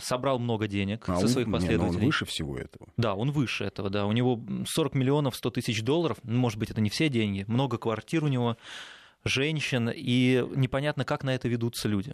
собрал 0.01 0.39
много 0.39 0.69
денег 0.69 1.05
а 1.09 1.17
со 1.17 1.29
своих 1.29 1.51
последователей. 1.51 1.99
Не, 1.99 1.99
он 1.99 2.07
выше 2.07 2.25
всего 2.25 2.57
этого. 2.57 2.89
Да, 2.97 3.15
он 3.15 3.33
выше 3.33 3.65
этого, 3.65 3.91
да. 3.91 4.07
У 4.07 4.13
него 4.13 4.41
40 4.67 4.95
миллионов 4.95 5.37
100 5.37 5.51
тысяч 5.51 5.83
долларов, 5.83 6.19
может 6.23 6.59
быть, 6.59 6.71
это 6.71 6.81
не 6.81 6.91
все 6.91 7.09
деньги, 7.09 7.45
много 7.49 7.77
квартир 7.77 8.25
у 8.25 8.29
него, 8.29 8.57
женщин, 9.25 9.91
и 9.95 10.45
непонятно, 10.55 11.05
как 11.05 11.25
на 11.25 11.35
это 11.35 11.49
ведутся 11.49 11.89
люди. 11.89 12.13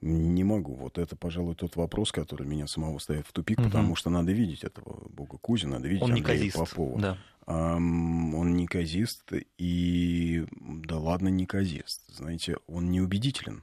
Не 0.00 0.42
могу. 0.42 0.74
Вот 0.74 0.98
это, 0.98 1.14
пожалуй, 1.14 1.54
тот 1.54 1.76
вопрос, 1.76 2.10
который 2.10 2.44
меня 2.46 2.66
самого 2.66 2.98
ставит 2.98 3.26
в 3.26 3.32
тупик, 3.32 3.60
угу. 3.60 3.68
потому 3.68 3.94
что 3.94 4.10
надо 4.10 4.32
видеть 4.32 4.64
этого 4.64 5.08
бога 5.10 5.38
Кузя, 5.38 5.68
надо 5.68 5.86
видеть 5.86 6.02
он 6.02 6.12
Андрея 6.12 6.38
неказист, 6.38 6.56
Попова. 6.56 7.00
Да. 7.00 7.18
Um, 7.46 8.34
он 8.34 8.56
неказист, 8.56 9.32
и 9.58 10.44
да 10.50 10.98
ладно, 10.98 11.28
неказист. 11.28 12.02
Знаете, 12.08 12.56
он 12.66 12.90
неубедителен 12.90 13.62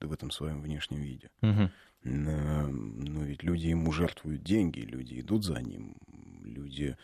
в 0.00 0.12
этом 0.12 0.30
своем 0.30 0.62
внешнем 0.62 1.00
виде. 1.00 1.30
Угу. 1.42 1.70
Но 2.04 3.24
ведь 3.24 3.42
люди 3.42 3.66
ему 3.66 3.92
жертвуют 3.92 4.42
деньги, 4.42 4.80
люди 4.80 5.20
идут 5.20 5.44
за 5.44 5.60
ним, 5.60 5.96
люди... 6.42 6.96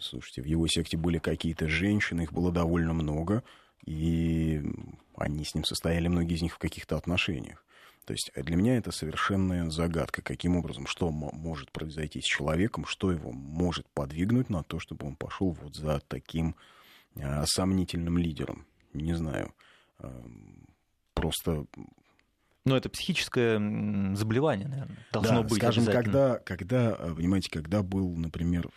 Слушайте, 0.00 0.40
в 0.40 0.46
его 0.46 0.66
секте 0.66 0.96
были 0.96 1.18
какие-то 1.18 1.68
женщины, 1.68 2.22
их 2.22 2.32
было 2.32 2.50
довольно 2.50 2.94
много, 2.94 3.42
и 3.84 4.62
они 5.16 5.44
с 5.44 5.54
ним 5.54 5.64
состояли, 5.64 6.08
многие 6.08 6.34
из 6.34 6.42
них, 6.42 6.54
в 6.54 6.58
каких-то 6.58 6.96
отношениях. 6.96 7.64
То 8.04 8.12
есть 8.12 8.30
для 8.34 8.56
меня 8.56 8.78
это 8.78 8.90
совершенная 8.90 9.68
загадка, 9.68 10.22
каким 10.22 10.56
образом, 10.56 10.86
что 10.86 11.10
может 11.10 11.70
произойти 11.70 12.22
с 12.22 12.24
человеком, 12.24 12.86
что 12.86 13.12
его 13.12 13.32
может 13.32 13.86
подвигнуть 13.90 14.48
на 14.48 14.62
то, 14.62 14.78
чтобы 14.78 15.06
он 15.06 15.14
пошел 15.14 15.50
вот 15.60 15.76
за 15.76 16.00
таким 16.08 16.56
а, 17.16 17.44
сомнительным 17.44 18.16
лидером. 18.16 18.66
Не 18.94 19.12
знаю. 19.12 19.52
А, 19.98 20.24
просто 21.12 21.66
но 22.64 22.76
это 22.76 22.90
психическое 22.90 23.58
заболевание, 24.14 24.68
наверное, 24.68 24.98
должно 25.10 25.42
да, 25.42 25.48
быть. 25.48 25.58
Скажем, 25.58 25.86
когда, 25.86 26.38
когда, 26.38 26.94
понимаете, 27.14 27.50
когда 27.50 27.82
был, 27.82 28.14
например, 28.14 28.68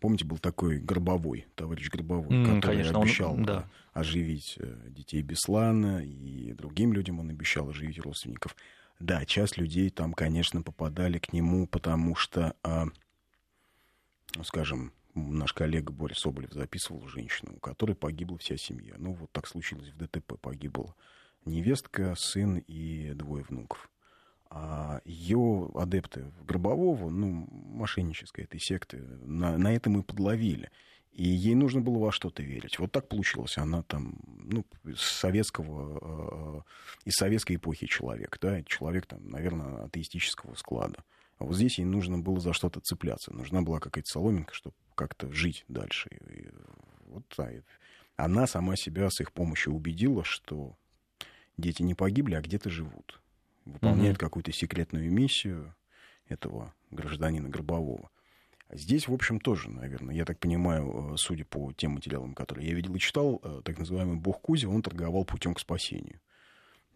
Помните, 0.00 0.24
был 0.24 0.38
такой 0.38 0.78
Гробовой, 0.78 1.46
товарищ 1.56 1.90
Гробовой, 1.90 2.28
mm, 2.28 2.44
который 2.56 2.60
конечно, 2.60 3.00
обещал 3.00 3.34
он, 3.34 3.44
да. 3.44 3.68
оживить 3.92 4.54
э, 4.58 4.76
детей 4.88 5.22
Беслана, 5.22 6.04
и 6.04 6.52
другим 6.52 6.92
людям 6.92 7.18
он 7.18 7.30
обещал 7.30 7.68
оживить 7.68 7.98
родственников. 7.98 8.54
Да, 9.00 9.24
часть 9.24 9.56
людей 9.56 9.90
там, 9.90 10.12
конечно, 10.12 10.62
попадали 10.62 11.18
к 11.18 11.32
нему, 11.32 11.66
потому 11.66 12.14
что, 12.14 12.54
а, 12.62 12.86
ну, 14.36 14.44
скажем, 14.44 14.92
наш 15.14 15.52
коллега 15.52 15.92
Борис 15.92 16.18
Соболев 16.18 16.52
записывал 16.52 17.06
женщину, 17.08 17.54
у 17.56 17.60
которой 17.60 17.94
погибла 17.94 18.38
вся 18.38 18.56
семья. 18.56 18.94
Ну, 18.98 19.12
вот 19.14 19.30
так 19.32 19.46
случилось 19.46 19.90
в 19.90 19.96
ДТП. 19.96 20.38
Погибла 20.40 20.94
невестка, 21.44 22.14
сын 22.16 22.58
и 22.66 23.12
двое 23.14 23.44
внуков. 23.44 23.90
А 24.50 25.00
ее 25.04 25.70
адепты 25.74 26.32
Гробового, 26.46 27.10
ну, 27.10 27.46
мошеннической 27.50 28.44
этой 28.44 28.58
секты, 28.58 28.98
на, 28.98 29.58
на 29.58 29.74
этом 29.74 30.00
и 30.00 30.02
подловили. 30.02 30.70
И 31.12 31.24
ей 31.28 31.54
нужно 31.54 31.80
было 31.80 31.98
во 31.98 32.12
что-то 32.12 32.42
верить. 32.42 32.78
Вот 32.78 32.92
так 32.92 33.08
получилось. 33.08 33.58
Она 33.58 33.82
там, 33.82 34.20
ну, 34.26 34.64
советского, 34.96 36.62
э, 36.64 37.08
из 37.08 37.14
советской 37.14 37.56
эпохи 37.56 37.86
человек, 37.86 38.38
да, 38.40 38.62
человек 38.62 39.06
там, 39.06 39.28
наверное, 39.28 39.84
атеистического 39.84 40.54
склада. 40.54 41.04
А 41.38 41.44
вот 41.44 41.54
здесь 41.54 41.78
ей 41.78 41.84
нужно 41.84 42.18
было 42.18 42.40
за 42.40 42.52
что-то 42.52 42.80
цепляться. 42.80 43.34
Нужна 43.34 43.62
была 43.62 43.80
какая-то 43.80 44.08
соломинка, 44.08 44.54
чтобы 44.54 44.76
как-то 44.94 45.30
жить 45.30 45.64
дальше. 45.68 46.08
И 46.30 46.48
вот 47.06 47.24
да, 47.36 47.50
она 48.16 48.46
сама 48.46 48.76
себя 48.76 49.10
с 49.10 49.20
их 49.20 49.32
помощью 49.32 49.74
убедила, 49.74 50.24
что 50.24 50.76
дети 51.56 51.82
не 51.82 51.94
погибли, 51.94 52.34
а 52.34 52.40
где-то 52.40 52.70
живут 52.70 53.20
выполняет 53.72 54.16
угу. 54.16 54.26
какую-то 54.26 54.52
секретную 54.52 55.10
миссию 55.10 55.74
этого 56.28 56.74
гражданина 56.90 57.48
Гробового. 57.48 58.10
А 58.68 58.76
здесь, 58.76 59.08
в 59.08 59.14
общем, 59.14 59.40
тоже, 59.40 59.70
наверное, 59.70 60.14
я 60.14 60.24
так 60.24 60.38
понимаю, 60.38 61.14
э, 61.14 61.16
судя 61.16 61.44
по 61.44 61.72
тем 61.72 61.92
материалам, 61.92 62.34
которые 62.34 62.68
я 62.68 62.74
видел 62.74 62.94
и 62.94 62.98
читал, 62.98 63.40
э, 63.42 63.62
так 63.64 63.78
называемый 63.78 64.16
бог 64.16 64.42
Кузя, 64.42 64.68
он 64.68 64.82
торговал 64.82 65.24
путем 65.24 65.54
к 65.54 65.60
спасению. 65.60 66.20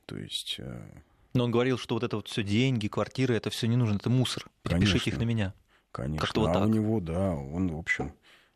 То 0.05 0.19
есть... 0.19 0.57
Э, 0.59 0.87
Но 1.33 1.45
он 1.45 1.51
говорил, 1.51 1.79
что 1.79 1.95
вот 1.95 2.03
это 2.03 2.17
вот 2.17 2.29
все 2.29 2.43
деньги, 2.43 2.89
квартиры, 2.89 3.35
это 3.35 3.49
все 3.49 3.69
не 3.69 3.77
нужно, 3.77 3.97
это 3.97 4.11
мусор. 4.11 4.51
Перепишите 4.63 5.11
их 5.11 5.19
на 5.19 5.23
меня. 5.23 5.55
Конечно. 5.93 6.27
Как-то 6.27 6.41
вот 6.41 6.51
а 6.51 6.55
так. 6.55 6.67
у 6.67 6.69
него, 6.69 7.01
да, 7.01 7.35
он, 7.35 7.69
в 7.69 7.79
общем, 7.79 8.13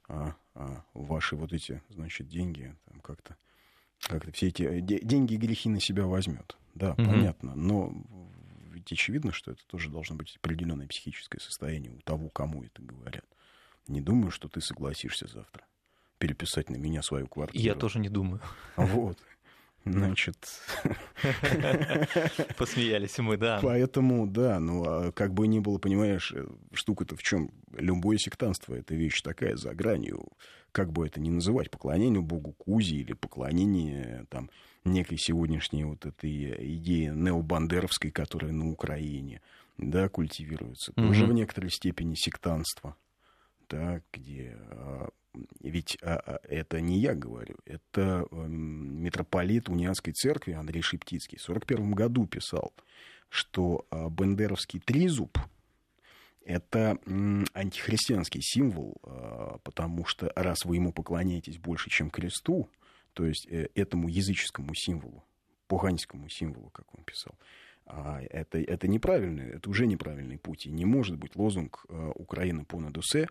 а, 0.08 0.35
а, 0.54 0.85
ваши 0.92 1.37
вот 1.37 1.52
эти, 1.54 1.82
значит, 1.88 2.28
деньги, 2.28 2.75
там 2.87 3.00
как-то 3.00 3.37
как-то 4.00 4.30
все 4.32 4.49
эти 4.49 4.80
деньги 4.80 5.35
и 5.35 5.38
грехи 5.38 5.68
на 5.68 5.80
себя 5.80 6.06
возьмет. 6.06 6.56
Да, 6.76 6.92
угу. 6.92 7.04
понятно. 7.04 7.54
Но 7.54 7.92
ведь 8.71 8.92
очевидно, 8.92 9.33
что 9.33 9.52
это 9.52 9.66
тоже 9.66 9.90
должно 9.90 10.14
быть 10.14 10.37
определенное 10.37 10.87
психическое 10.87 11.40
состояние 11.40 11.90
у 11.92 12.00
того, 12.02 12.28
кому 12.28 12.62
это 12.62 12.83
говорят. 12.83 13.25
Не 13.88 14.00
думаю, 14.00 14.30
что 14.30 14.49
ты 14.49 14.61
согласишься 14.61 15.26
завтра 15.26 15.64
переписать 16.18 16.71
на 16.71 16.76
меня 16.76 17.02
свою 17.02 17.26
квартиру. 17.28 17.62
Я 17.62 17.75
тоже 17.75 17.99
не 17.99 18.09
думаю. 18.09 18.40
Вот. 18.76 19.18
Значит... 19.85 20.37
Посмеялись 22.59 23.18
мы, 23.18 23.37
да. 23.37 23.61
Поэтому, 23.62 24.26
да, 24.26 24.59
ну, 24.59 24.85
а 24.85 25.12
как 25.12 25.33
бы 25.33 25.47
ни 25.47 25.61
было, 25.61 25.78
понимаешь, 25.78 26.33
э, 26.35 26.47
штука-то 26.73 27.16
в 27.16 27.23
чем? 27.23 27.50
Любое 27.73 28.18
сектанство— 28.18 28.75
это 28.76 28.95
вещь 28.95 29.23
такая 29.23 29.56
за 29.56 29.75
гранью, 29.75 30.26
как 30.73 30.92
бы 30.92 31.06
это 31.06 31.21
ни 31.21 31.30
называть, 31.30 31.71
поклонение 31.71 32.21
богу 32.21 32.52
Кузи 32.52 32.97
или 32.97 33.12
поклонение 33.12 34.26
там 34.28 34.50
некой 34.87 35.19
сегодняшней 35.19 35.85
вот 35.85 36.07
этой 36.07 36.76
идеи 36.76 37.07
необандеровской, 37.07 38.11
которая 38.11 38.52
на 38.52 38.71
Украине, 38.71 39.40
да, 39.78 40.09
культивируется, 40.09 40.93
mm-hmm. 40.93 41.07
тоже 41.07 41.26
в 41.26 41.33
некоторой 41.33 41.71
степени 41.71 42.14
сектанство, 42.14 42.97
да, 43.69 44.00
где 44.12 44.57
а, 44.71 45.09
ведь 45.61 45.99
а, 46.02 46.16
а, 46.16 46.40
это 46.49 46.81
не 46.81 46.99
я 46.99 47.14
говорю, 47.14 47.57
это 47.64 48.26
эм, 48.31 49.02
митрополит 49.02 49.69
Унианской 49.69 50.12
церкви 50.12 50.52
Андрей 50.52 50.83
Шептицкий 50.83 51.38
в 51.38 51.43
1941 51.49 51.93
году 51.93 52.26
писал, 52.26 52.73
что 53.28 53.87
а, 53.90 54.09
бендеровский 54.09 54.81
тризуб– 54.81 55.38
это 56.45 56.99
антихристианский 57.55 58.40
символ, 58.40 59.00
потому 59.64 60.05
что 60.05 60.33
раз 60.37 60.64
вы 60.64 60.76
ему 60.76 60.93
поклоняетесь 60.93 61.59
больше, 61.59 61.90
чем 61.90 62.09
кресту, 62.09 62.69
то 63.16 63.25
есть 63.25 63.46
э, 63.49 63.70
этому 63.75 64.08
языческому 64.08 64.75
символу, 64.75 65.25
поганскому 65.68 66.28
символу, 66.28 66.68
как 66.68 66.94
он 66.94 67.02
писал, 67.02 67.35
это, 67.87 68.58
это 68.58 68.88
неправильный, 68.88 69.52
это 69.52 69.70
уже 69.70 69.87
неправильный 69.87 70.37
путь. 70.37 70.66
И 70.66 70.70
не 70.70 70.85
может 70.85 71.16
быть 71.16 71.35
лозунг 71.35 71.87
э, 71.88 72.12
«Украина 72.14 72.64
по 72.66 72.78
надусе», 72.78 73.28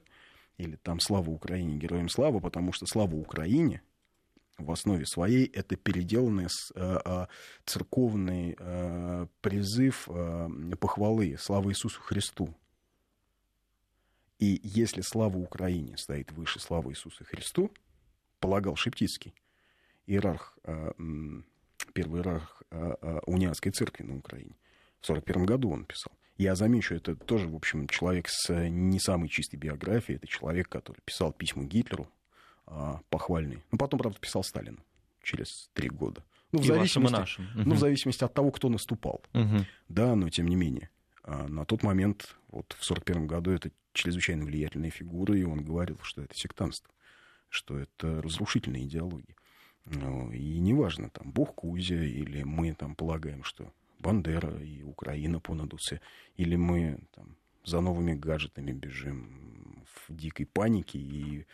или 0.58 0.76
там 0.78 1.00
«Слава 1.00 1.30
Украине, 1.30 1.78
героям 1.78 2.10
слава», 2.10 2.40
потому 2.40 2.74
что 2.74 2.88
«Слава 2.88 3.14
Украине» 3.16 3.84
в 4.58 4.72
основе 4.72 5.06
своей 5.06 5.46
это 5.46 5.76
переделанный 5.76 6.48
э, 6.74 7.00
э, 7.06 7.28
церковный 7.66 8.58
призыв 9.42 10.10
похвалы 10.80 11.38
«Слава 11.38 11.70
Иисусу 11.70 12.02
Христу». 12.02 12.56
И 14.40 14.60
если 14.64 15.02
«Слава 15.02 15.38
Украине» 15.38 15.96
стоит 15.98 16.32
выше 16.32 16.60
«Слава 16.60 16.90
Иисусу 16.90 17.24
Христу», 17.24 17.70
полагал 18.40 18.76
Шептицкий, 18.76 19.36
иерарх, 20.08 20.58
э, 20.64 20.92
первый 21.94 22.20
иерарх 22.20 22.64
э, 22.72 22.96
э, 23.02 23.20
униатской 23.26 23.72
церкви 23.72 24.04
на 24.04 24.18
Украине, 24.18 24.56
в 25.02 25.10
1941 25.10 25.46
году 25.46 25.72
он 25.72 25.86
писал, 25.86 26.12
я 26.38 26.56
замечу, 26.56 26.96
это 26.96 27.16
тоже, 27.16 27.48
в 27.48 27.56
общем, 27.56 27.88
человек 27.88 28.28
с 28.28 28.50
э, 28.50 28.68
не 28.68 29.00
самой 29.00 29.30
чистой 29.30 29.56
биографией. 29.56 30.18
Это 30.18 30.28
человек, 30.28 30.68
который 30.68 31.00
писал 31.06 31.32
письма 31.32 31.64
Гитлеру 31.64 32.10
а, 32.68 33.00
похвальные. 33.10 33.64
Ну, 33.72 33.78
потом, 33.78 34.00
правда, 34.00 34.20
писал 34.20 34.44
Сталину 34.44 34.80
через 35.24 35.70
три 35.74 35.90
года. 35.90 36.24
Ну, 36.52 36.60
в, 36.60 36.64
и 36.64 36.68
зависимости, 36.68 37.14
нашим. 37.14 37.46
Угу. 37.46 37.64
ну, 37.66 37.76
в 37.76 37.80
зависимости 37.80 38.24
от 38.24 38.34
того, 38.34 38.52
кто 38.52 38.70
наступал. 38.70 39.22
Угу. 39.34 39.66
Да, 39.88 40.16
но 40.16 40.30
тем 40.30 40.48
не 40.48 40.56
менее. 40.56 40.90
А 41.24 41.48
на 41.48 41.66
тот 41.66 41.84
момент, 41.84 42.36
вот 42.50 42.74
в 42.74 42.84
1941 42.84 43.28
году, 43.28 43.52
это 43.52 43.72
чрезвычайно 43.94 44.46
влиятельная 44.46 44.90
фигура, 44.90 45.38
и 45.38 45.44
он 45.44 45.64
говорил, 45.64 45.98
что 46.04 46.22
это 46.22 46.36
сектантство, 46.36 46.94
что 47.50 47.80
это 47.80 48.22
разрушительная 48.22 48.82
идеология. 48.82 49.36
Ну, 49.86 50.32
и 50.32 50.60
неважно, 50.60 51.10
там, 51.10 51.32
Бог 51.32 51.56
Кузя, 51.56 51.96
или 51.96 52.44
мы 52.44 52.74
там 52.74 52.96
полагаем, 52.96 53.44
что 53.44 53.72
Бандера 54.00 54.58
и 54.58 54.82
Украина 54.84 55.40
по 55.40 55.54
надусе, 55.54 56.02
или 56.38 56.56
мы 56.56 57.00
там, 57.16 57.36
за 57.64 57.82
новыми 57.82 58.14
гаджетами 58.14 58.72
бежим 58.72 59.86
в 59.86 60.14
дикой 60.14 60.46
панике 60.48 60.98
и, 61.00 61.46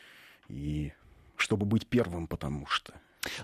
и 0.47 0.93
чтобы 1.35 1.65
быть 1.65 1.87
первым, 1.87 2.27
потому 2.27 2.65
что 2.67 2.93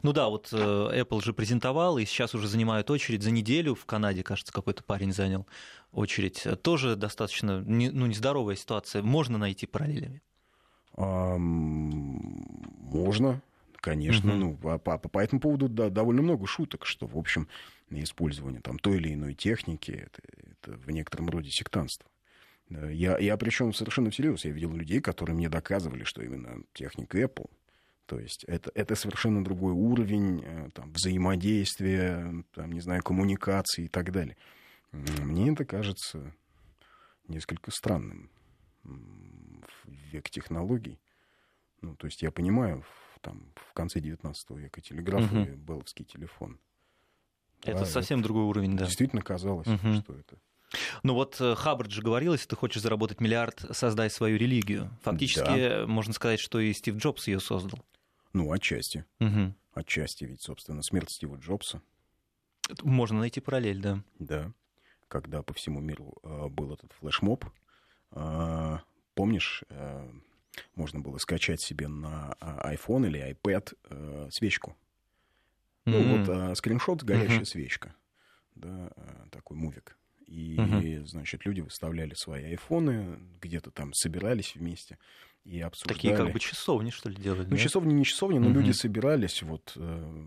Ну 0.03 0.13
да, 0.13 0.29
вот 0.29 0.49
э, 0.53 0.55
Apple 0.55 1.21
же 1.23 1.33
презентовал, 1.33 1.97
и 1.97 2.05
сейчас 2.05 2.33
уже 2.33 2.47
занимают 2.47 2.89
очередь 2.89 3.23
за 3.23 3.31
неделю. 3.31 3.75
В 3.75 3.85
Канаде, 3.85 4.23
кажется, 4.23 4.53
какой-то 4.53 4.83
парень 4.83 5.11
занял 5.11 5.45
очередь. 5.91 6.47
Тоже 6.61 6.95
достаточно 6.95 7.59
ну, 7.59 8.05
нездоровая 8.05 8.55
ситуация. 8.55 9.03
Можно 9.03 9.37
найти 9.37 9.65
параллелями? 9.65 10.21
Можно, 12.89 13.41
конечно. 13.91 14.31
Угу. 14.31 14.39
Ну, 14.39 14.55
по, 14.55 14.77
по, 14.77 14.97
по 14.97 15.19
этому 15.19 15.41
поводу 15.41 15.69
да, 15.69 15.89
довольно 15.89 16.21
много 16.21 16.47
шуток, 16.47 16.85
что, 16.85 17.07
в 17.07 17.17
общем, 17.17 17.47
использование 17.89 18.61
там, 18.61 18.79
той 18.79 18.97
или 18.97 19.13
иной 19.13 19.33
техники 19.33 19.91
это, 19.91 20.21
это 20.51 20.77
в 20.77 20.89
некотором 20.91 21.29
роде 21.29 21.49
сектантство. 21.51 22.09
Я, 22.69 23.17
я 23.17 23.37
причем 23.37 23.73
совершенно 23.73 24.09
всерьез. 24.09 24.43
Я 24.43 24.51
видел 24.51 24.73
людей, 24.73 24.99
которые 24.99 25.35
мне 25.35 25.47
доказывали, 25.47 26.03
что 26.03 26.21
именно 26.21 26.63
техника 26.73 27.17
Apple 27.17 27.49
то 28.07 28.19
есть 28.19 28.45
это, 28.45 28.71
это 28.73 28.95
совершенно 28.95 29.43
другой 29.43 29.73
уровень 29.73 30.41
э, 30.41 30.69
там, 30.73 30.91
взаимодействия, 30.93 32.33
там, 32.53 32.71
не 32.71 32.79
знаю, 32.79 33.03
коммуникации 33.03 33.85
и 33.85 33.87
так 33.89 34.11
далее. 34.11 34.37
Мне 34.93 35.51
это 35.51 35.65
кажется 35.65 36.33
несколько 37.27 37.69
странным 37.69 38.29
в 38.83 39.91
век 40.11 40.29
технологий. 40.29 40.97
Ну, 41.81 41.95
то 41.97 42.07
есть 42.07 42.21
я 42.21 42.31
понимаю, 42.31 42.85
там, 43.27 43.43
в 43.55 43.73
конце 43.73 43.99
19 43.99 44.49
века 44.51 44.79
телеграф 44.79 45.31
угу. 45.31 45.41
и 45.41 45.55
белловский 45.55 46.05
телефон. 46.05 46.59
Это 47.63 47.79
да, 47.79 47.85
совсем 47.85 48.19
это 48.19 48.27
другой 48.27 48.45
уровень, 48.45 48.77
да. 48.77 48.85
Действительно 48.85 49.21
казалось, 49.21 49.67
угу. 49.67 49.93
что 49.95 50.13
это 50.13 50.37
ну 51.03 51.13
вот 51.13 51.39
э, 51.39 51.55
Хаббард 51.55 51.91
же 51.91 52.01
говорил, 52.01 52.33
если 52.33 52.47
ты 52.47 52.57
хочешь 52.57 52.81
заработать 52.81 53.21
миллиард, 53.21 53.63
создай 53.71 54.09
свою 54.09 54.37
религию. 54.37 54.91
Фактически 55.01 55.69
да. 55.69 55.87
можно 55.87 56.11
сказать, 56.11 56.41
что 56.41 56.59
и 56.59 56.73
Стив 56.73 56.97
Джобс 56.97 57.27
ее 57.27 57.39
создал. 57.39 57.79
Ну, 58.33 58.51
отчасти. 58.51 59.05
Угу. 59.21 59.55
Отчасти, 59.75 60.25
ведь, 60.25 60.41
собственно, 60.41 60.83
смерть 60.83 61.11
Стива 61.11 61.37
Джобса. 61.37 61.81
Можно 62.83 63.19
найти 63.19 63.39
параллель, 63.39 63.79
да. 63.79 64.03
Да. 64.19 64.51
Когда 65.07 65.41
по 65.41 65.53
всему 65.53 65.79
миру 65.79 66.17
э, 66.23 66.47
был 66.49 66.73
этот 66.73 66.91
флешмоб, 66.91 67.45
э, 68.11 68.77
помнишь, 69.13 69.63
можно 70.75 70.99
было 70.99 71.17
скачать 71.17 71.61
себе 71.61 71.87
на 71.87 72.35
iPhone 72.41 73.07
или 73.07 73.31
iPad 73.31 73.75
э, 73.89 74.29
свечку. 74.31 74.75
Mm-hmm. 75.85 75.91
Ну, 75.91 76.17
вот 76.17 76.29
э, 76.29 76.55
скриншот, 76.55 77.03
горящая 77.03 77.39
mm-hmm. 77.39 77.45
свечка. 77.45 77.95
Да, 78.55 78.91
э, 78.95 79.25
такой 79.31 79.57
мувик. 79.57 79.97
И, 80.27 80.55
mm-hmm. 80.55 81.05
значит, 81.05 81.45
люди 81.45 81.61
выставляли 81.61 82.13
свои 82.13 82.43
айфоны, 82.45 83.17
где-то 83.41 83.71
там 83.71 83.93
собирались 83.93 84.55
вместе 84.55 84.97
и 85.47 85.61
обсуждали. 85.61 85.95
Такие 85.95 86.15
как 86.15 86.31
бы 86.31 86.39
часовни, 86.39 86.89
что 86.89 87.09
ли, 87.09 87.15
делали? 87.15 87.45
Ну, 87.45 87.51
нет? 87.51 87.59
часовни 87.59 87.93
не 87.93 88.03
часовни, 88.03 88.37
но 88.37 88.49
угу. 88.49 88.59
люди 88.59 88.71
собирались 88.71 89.41
вот 89.41 89.71
э, 89.77 90.23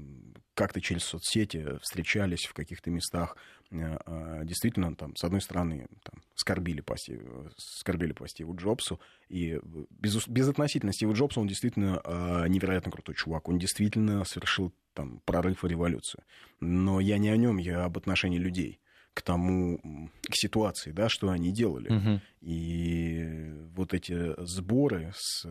как-то 0.54 0.80
через 0.80 1.04
соцсети, 1.04 1.78
встречались 1.82 2.46
в 2.46 2.54
каких-то 2.54 2.90
местах. 2.90 3.36
Э, 3.70 3.98
а, 4.06 4.44
действительно, 4.44 4.94
там, 4.96 5.14
с 5.16 5.24
одной 5.24 5.42
стороны, 5.42 5.88
там, 6.02 6.22
скорбили, 6.34 6.80
по 6.80 6.96
Стиву, 6.96 7.50
скорбили 7.58 8.12
по 8.12 8.26
Стиву 8.26 8.56
Джобсу, 8.56 8.98
и 9.28 9.60
без, 9.90 10.26
без 10.26 10.48
относительно 10.48 10.94
Стива 10.94 11.12
Джобса 11.12 11.40
он 11.40 11.46
действительно 11.46 12.00
э, 12.02 12.48
невероятно 12.48 12.90
крутой 12.90 13.14
чувак, 13.14 13.48
он 13.48 13.58
действительно 13.58 14.24
совершил 14.24 14.72
там 14.94 15.20
прорыв 15.26 15.64
и 15.64 15.68
революцию. 15.68 16.24
Но 16.60 17.00
я 17.00 17.18
не 17.18 17.28
о 17.28 17.36
нем, 17.36 17.58
я 17.58 17.84
об 17.84 17.98
отношении 17.98 18.38
людей 18.38 18.80
к 19.14 19.22
тому, 19.22 19.80
к 20.28 20.34
ситуации, 20.34 20.92
да, 20.92 21.08
что 21.08 21.30
они 21.30 21.52
делали. 21.52 21.92
Угу. 21.92 22.20
И 22.42 23.52
вот 23.74 23.94
эти 23.94 24.34
сборы 24.44 25.12
с, 25.14 25.46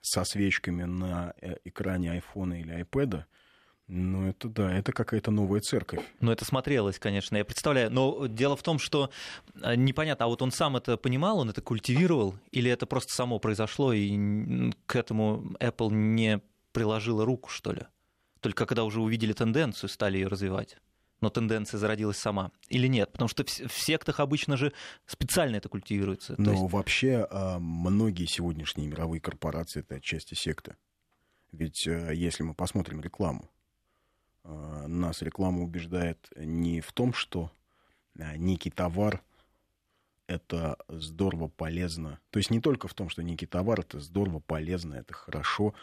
со 0.00 0.24
свечками 0.24 0.84
на 0.84 1.34
э, 1.40 1.56
экране 1.64 2.12
айфона 2.12 2.60
или 2.60 2.72
айпэда, 2.72 3.26
ну, 3.88 4.28
это 4.28 4.48
да, 4.48 4.72
это 4.72 4.92
какая-то 4.92 5.30
новая 5.30 5.60
церковь. 5.60 6.00
Ну, 6.20 6.32
это 6.32 6.44
смотрелось, 6.44 6.98
конечно, 6.98 7.36
я 7.36 7.44
представляю. 7.44 7.90
Но 7.90 8.26
дело 8.26 8.56
в 8.56 8.62
том, 8.62 8.78
что 8.78 9.10
э, 9.60 9.74
непонятно, 9.74 10.26
а 10.26 10.28
вот 10.28 10.40
он 10.40 10.52
сам 10.52 10.76
это 10.76 10.96
понимал, 10.96 11.40
он 11.40 11.50
это 11.50 11.60
культивировал, 11.60 12.36
или 12.52 12.70
это 12.70 12.86
просто 12.86 13.12
само 13.12 13.38
произошло, 13.38 13.92
и 13.92 14.70
к 14.86 14.96
этому 14.96 15.54
Apple 15.60 15.92
не 15.92 16.40
приложила 16.72 17.24
руку, 17.26 17.50
что 17.50 17.72
ли? 17.72 17.82
Только 18.40 18.64
когда 18.64 18.84
уже 18.84 19.00
увидели 19.00 19.32
тенденцию, 19.32 19.90
стали 19.90 20.18
ее 20.18 20.28
развивать 20.28 20.78
но 21.22 21.30
тенденция 21.30 21.78
зародилась 21.78 22.18
сама. 22.18 22.50
Или 22.68 22.86
нет? 22.86 23.10
Потому 23.12 23.28
что 23.28 23.44
в, 23.44 23.72
сектах 23.72 24.20
обычно 24.20 24.56
же 24.56 24.72
специально 25.06 25.56
это 25.56 25.68
культивируется. 25.68 26.34
Но 26.36 26.52
есть... 26.52 26.72
вообще 26.72 27.26
а, 27.30 27.58
многие 27.58 28.26
сегодняшние 28.26 28.88
мировые 28.88 29.20
корпорации 29.20 29.80
это 29.80 29.94
отчасти 29.94 30.34
секты. 30.34 30.76
Ведь 31.52 31.86
э, 31.86 32.12
если 32.14 32.42
мы 32.42 32.54
посмотрим 32.54 33.00
рекламу, 33.00 33.50
а, 34.44 34.86
нас 34.88 35.22
реклама 35.22 35.62
убеждает 35.62 36.30
не 36.36 36.80
в 36.80 36.92
том, 36.92 37.12
что 37.12 37.50
а, 38.18 38.36
некий 38.36 38.70
товар 38.70 39.22
это 40.26 40.76
здорово 40.88 41.48
полезно. 41.48 42.18
То 42.30 42.38
есть 42.38 42.50
не 42.50 42.60
только 42.60 42.88
в 42.88 42.94
том, 42.94 43.08
что 43.08 43.22
некий 43.22 43.46
товар 43.46 43.80
это 43.80 44.00
здорово 44.00 44.40
полезно, 44.40 44.94
это 44.94 45.14
хорошо. 45.14 45.74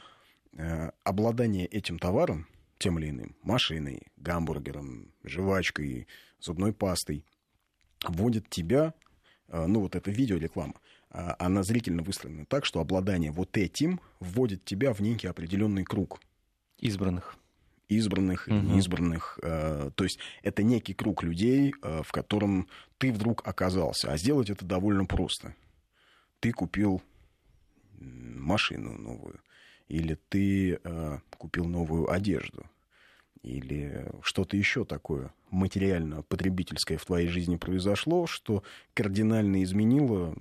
Э, 0.54 0.92
обладание 1.04 1.66
этим 1.66 2.00
товаром 2.00 2.48
тем 2.80 2.98
или 2.98 3.10
иным, 3.10 3.36
машиной, 3.44 4.08
гамбургером, 4.18 5.14
жвачкой, 5.24 6.08
зубной 6.40 6.74
пастой, 6.74 7.26
вводит 8.04 8.50
тебя, 8.50 8.94
э, 9.50 9.66
ну 9.68 9.82
вот 9.82 9.96
это 9.96 10.10
видеореклама, 10.10 10.76
а, 11.12 11.36
она 11.40 11.64
зрительно 11.64 12.02
выстроена 12.04 12.46
так, 12.46 12.66
что 12.66 12.80
обладание 12.80 13.32
вот 13.32 13.58
этим 13.58 14.00
вводит 14.20 14.64
тебя 14.64 14.94
в 14.94 15.02
некий 15.02 15.28
определенный 15.28 15.84
круг. 15.84 16.22
Избранных. 16.80 17.36
Избранных 17.90 18.48
или 18.48 18.58
угу. 18.58 18.68
неизбранных. 18.68 19.40
Э, 19.44 19.92
то 19.94 20.04
есть 20.04 20.20
это 20.42 20.64
некий 20.64 20.94
круг 20.94 21.24
людей, 21.24 21.74
э, 21.82 22.02
в 22.04 22.12
котором 22.12 22.68
ты 22.98 23.12
вдруг 23.12 23.46
оказался. 23.46 24.12
А 24.12 24.18
сделать 24.18 24.50
это 24.50 24.64
довольно 24.64 25.06
просто. 25.06 25.56
Ты 26.40 26.52
купил 26.52 27.02
машину 28.00 28.98
новую 28.98 29.42
или 29.90 30.18
ты 30.30 30.80
э, 30.82 31.20
купил 31.38 31.66
новую 31.66 32.10
одежду, 32.10 32.66
или 33.42 34.10
что-то 34.22 34.56
еще 34.56 34.86
такое 34.86 35.34
материально 35.50 36.22
потребительское 36.24 36.98
в 36.98 37.06
твоей 37.06 37.28
жизни 37.28 37.58
произошло, 37.58 38.28
что 38.28 38.64
кардинально 38.94 39.64
изменило 39.64 40.36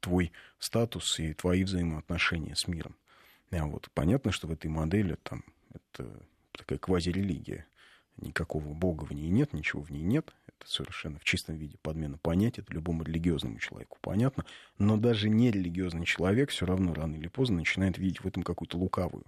твой 0.00 0.32
статус 0.58 1.18
и 1.18 1.32
твои 1.32 1.64
взаимоотношения 1.64 2.54
с 2.54 2.68
миром. 2.68 2.94
А 3.50 3.66
вот 3.66 3.88
понятно, 3.94 4.32
что 4.32 4.46
в 4.46 4.52
этой 4.52 4.66
модели 4.66 5.16
там 5.22 5.44
это 5.72 6.26
такая 6.52 6.78
квазирелигия. 6.78 7.66
Никакого 8.18 8.74
бога 8.74 9.04
в 9.04 9.12
ней 9.12 9.28
нет, 9.28 9.52
ничего 9.52 9.82
в 9.82 9.90
ней 9.90 10.02
нет. 10.02 10.32
Это 10.60 10.70
совершенно 10.70 11.18
в 11.18 11.24
чистом 11.24 11.56
виде 11.56 11.76
подмена 11.82 12.18
понятий. 12.18 12.60
Это 12.60 12.72
любому 12.72 13.02
религиозному 13.02 13.58
человеку 13.58 13.98
понятно. 14.00 14.44
Но 14.78 14.96
даже 14.96 15.28
нерелигиозный 15.28 16.06
человек 16.06 16.50
все 16.50 16.66
равно 16.66 16.94
рано 16.94 17.16
или 17.16 17.28
поздно 17.28 17.56
начинает 17.58 17.98
видеть 17.98 18.20
в 18.20 18.26
этом 18.26 18.42
какую-то 18.42 18.78
лукавую 18.78 19.24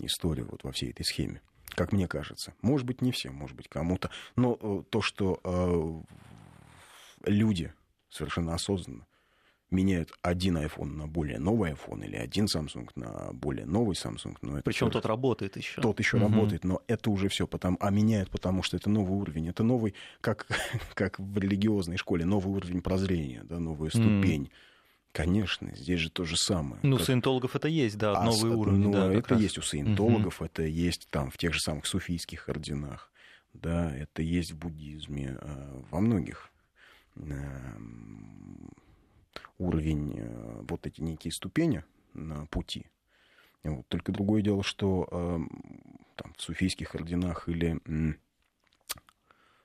историю 0.00 0.48
вот 0.50 0.64
во 0.64 0.72
всей 0.72 0.90
этой 0.90 1.04
схеме. 1.04 1.40
Как 1.70 1.92
мне 1.92 2.08
кажется. 2.08 2.54
Может 2.62 2.86
быть, 2.86 3.02
не 3.02 3.12
всем, 3.12 3.34
может 3.34 3.56
быть, 3.56 3.68
кому-то. 3.68 4.10
Но 4.36 4.58
э, 4.60 4.82
то, 4.90 5.00
что 5.00 5.40
э, 5.44 7.30
люди 7.30 7.72
совершенно 8.08 8.54
осознанно 8.54 9.06
меняют 9.70 10.12
один 10.22 10.56
iPhone 10.56 10.96
на 10.96 11.06
более 11.06 11.38
новый 11.38 11.72
iPhone 11.72 12.04
или 12.04 12.16
один 12.16 12.46
Samsung 12.46 12.88
на 12.94 13.32
более 13.32 13.66
новый 13.66 13.94
Samsung. 13.94 14.36
Но 14.40 14.62
Причем 14.62 14.90
тот 14.90 15.06
работает 15.06 15.56
еще. 15.56 15.80
Тот 15.80 15.98
еще 15.98 16.16
угу. 16.16 16.26
работает, 16.26 16.64
но 16.64 16.80
это 16.86 17.10
уже 17.10 17.28
все 17.28 17.46
потому, 17.46 17.76
а 17.80 17.90
меняют 17.90 18.30
потому, 18.30 18.62
что 18.62 18.76
это 18.76 18.88
новый 18.88 19.18
уровень. 19.18 19.48
Это 19.48 19.62
новый, 19.62 19.94
как, 20.20 20.46
как 20.94 21.18
в 21.18 21.38
религиозной 21.38 21.96
школе, 21.96 22.24
новый 22.24 22.54
уровень 22.56 22.80
прозрения, 22.80 23.44
да, 23.44 23.58
новая 23.58 23.90
ступень. 23.90 24.44
Mm. 24.44 24.50
Конечно, 25.12 25.74
здесь 25.74 26.00
же 26.00 26.10
то 26.10 26.24
же 26.24 26.36
самое. 26.36 26.80
Ну, 26.82 26.96
как... 26.96 27.06
саентологов 27.06 27.56
это 27.56 27.66
есть, 27.66 27.98
да, 27.98 28.16
а, 28.16 28.24
новый 28.24 28.52
уровень. 28.52 28.78
Ну, 28.78 28.92
да, 28.92 29.12
это 29.12 29.30
раз. 29.30 29.40
есть 29.40 29.58
у 29.58 29.62
саентологов, 29.62 30.40
угу. 30.40 30.46
это 30.46 30.62
есть 30.62 31.08
там 31.10 31.30
в 31.30 31.38
тех 31.38 31.54
же 31.54 31.60
самых 31.60 31.86
суфийских 31.86 32.48
орденах, 32.48 33.10
да, 33.52 33.94
это 33.96 34.22
есть 34.22 34.52
в 34.52 34.58
буддизме, 34.58 35.36
а, 35.40 35.82
во 35.90 36.00
многих 36.00 36.50
уровень, 39.58 40.14
э, 40.16 40.60
вот 40.68 40.86
эти 40.86 41.00
некие 41.00 41.32
ступени 41.32 41.84
на 42.14 42.46
пути. 42.46 42.86
Вот. 43.64 43.86
Только 43.88 44.12
другое 44.12 44.40
дело, 44.40 44.62
что 44.62 45.08
э, 45.10 45.38
там, 46.14 46.34
в 46.34 46.40
суфийских 46.40 46.94
орденах 46.94 47.48
или, 47.48 47.80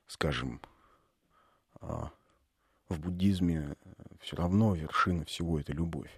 скажем, 0.06 0.60
а, 1.80 2.10
в 2.88 3.00
буддизме 3.00 3.76
э, 3.84 3.92
все 4.20 4.36
равно 4.36 4.74
вершина 4.74 5.24
всего 5.24 5.58
это 5.58 5.72
любовь. 5.72 6.10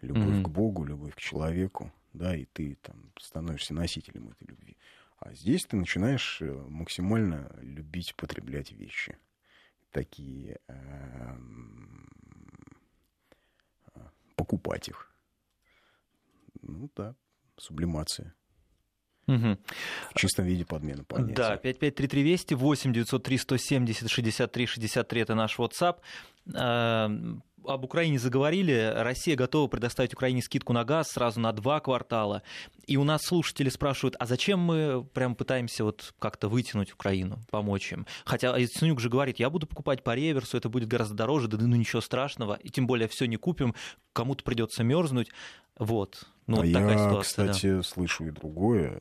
Любовь 0.00 0.36
mm-hmm. 0.36 0.42
к 0.42 0.48
Богу, 0.48 0.84
любовь 0.84 1.14
к 1.14 1.20
человеку, 1.20 1.92
да, 2.12 2.34
и 2.34 2.44
ты 2.44 2.76
там 2.76 3.12
становишься 3.18 3.74
носителем 3.74 4.30
этой 4.30 4.46
любви. 4.46 4.76
А 5.18 5.32
здесь 5.34 5.64
ты 5.64 5.76
начинаешь 5.76 6.40
максимально 6.40 7.54
любить 7.60 8.14
потреблять 8.16 8.72
вещи. 8.72 9.16
Такие 9.92 10.58
э, 10.68 11.36
покупать 14.36 14.88
их. 14.88 15.14
Ну 16.62 16.90
да, 16.96 17.14
сублимация. 17.56 18.34
Угу. 19.28 19.58
В 20.10 20.18
чистом 20.18 20.46
виде 20.46 20.64
подмена 20.64 21.04
понятия. 21.04 21.34
Да, 21.34 21.56
553320, 21.56 22.52
8 22.52 22.92
903 22.92 23.38
170 23.38 24.10
63 24.10 24.66
63 24.66 25.20
это 25.20 25.34
наш 25.34 25.58
WhatsApp. 25.58 25.98
Об 27.66 27.84
Украине 27.84 28.18
заговорили, 28.18 28.92
Россия 28.96 29.36
готова 29.36 29.68
предоставить 29.68 30.14
Украине 30.14 30.42
скидку 30.42 30.72
на 30.72 30.84
газ 30.84 31.10
сразу 31.10 31.40
на 31.40 31.52
два 31.52 31.80
квартала. 31.80 32.42
И 32.86 32.96
у 32.96 33.04
нас 33.04 33.22
слушатели 33.22 33.68
спрашивают, 33.68 34.16
а 34.18 34.26
зачем 34.26 34.58
мы 34.60 35.04
прям 35.14 35.34
пытаемся 35.34 35.84
вот 35.84 36.14
как-то 36.18 36.48
вытянуть 36.48 36.92
Украину, 36.92 37.38
помочь 37.50 37.92
им? 37.92 38.06
Хотя 38.24 38.56
Яценюк 38.56 39.00
же 39.00 39.08
говорит, 39.08 39.38
я 39.38 39.50
буду 39.50 39.66
покупать 39.66 40.02
по 40.02 40.14
реверсу, 40.14 40.56
это 40.56 40.68
будет 40.68 40.88
гораздо 40.88 41.14
дороже, 41.14 41.48
да 41.48 41.56
ну 41.58 41.76
ничего 41.76 42.00
страшного, 42.00 42.54
и 42.54 42.68
тем 42.68 42.86
более 42.86 43.08
все 43.08 43.26
не 43.26 43.36
купим, 43.36 43.74
кому-то 44.12 44.42
придется 44.44 44.82
мерзнуть. 44.82 45.28
Вот. 45.78 46.24
Ну, 46.46 46.56
а 46.56 46.60
вот 46.60 46.66
я, 46.66 46.80
ситуация, 46.80 47.22
кстати, 47.22 47.76
да. 47.76 47.82
слышу 47.82 48.26
и 48.26 48.30
другое 48.30 49.00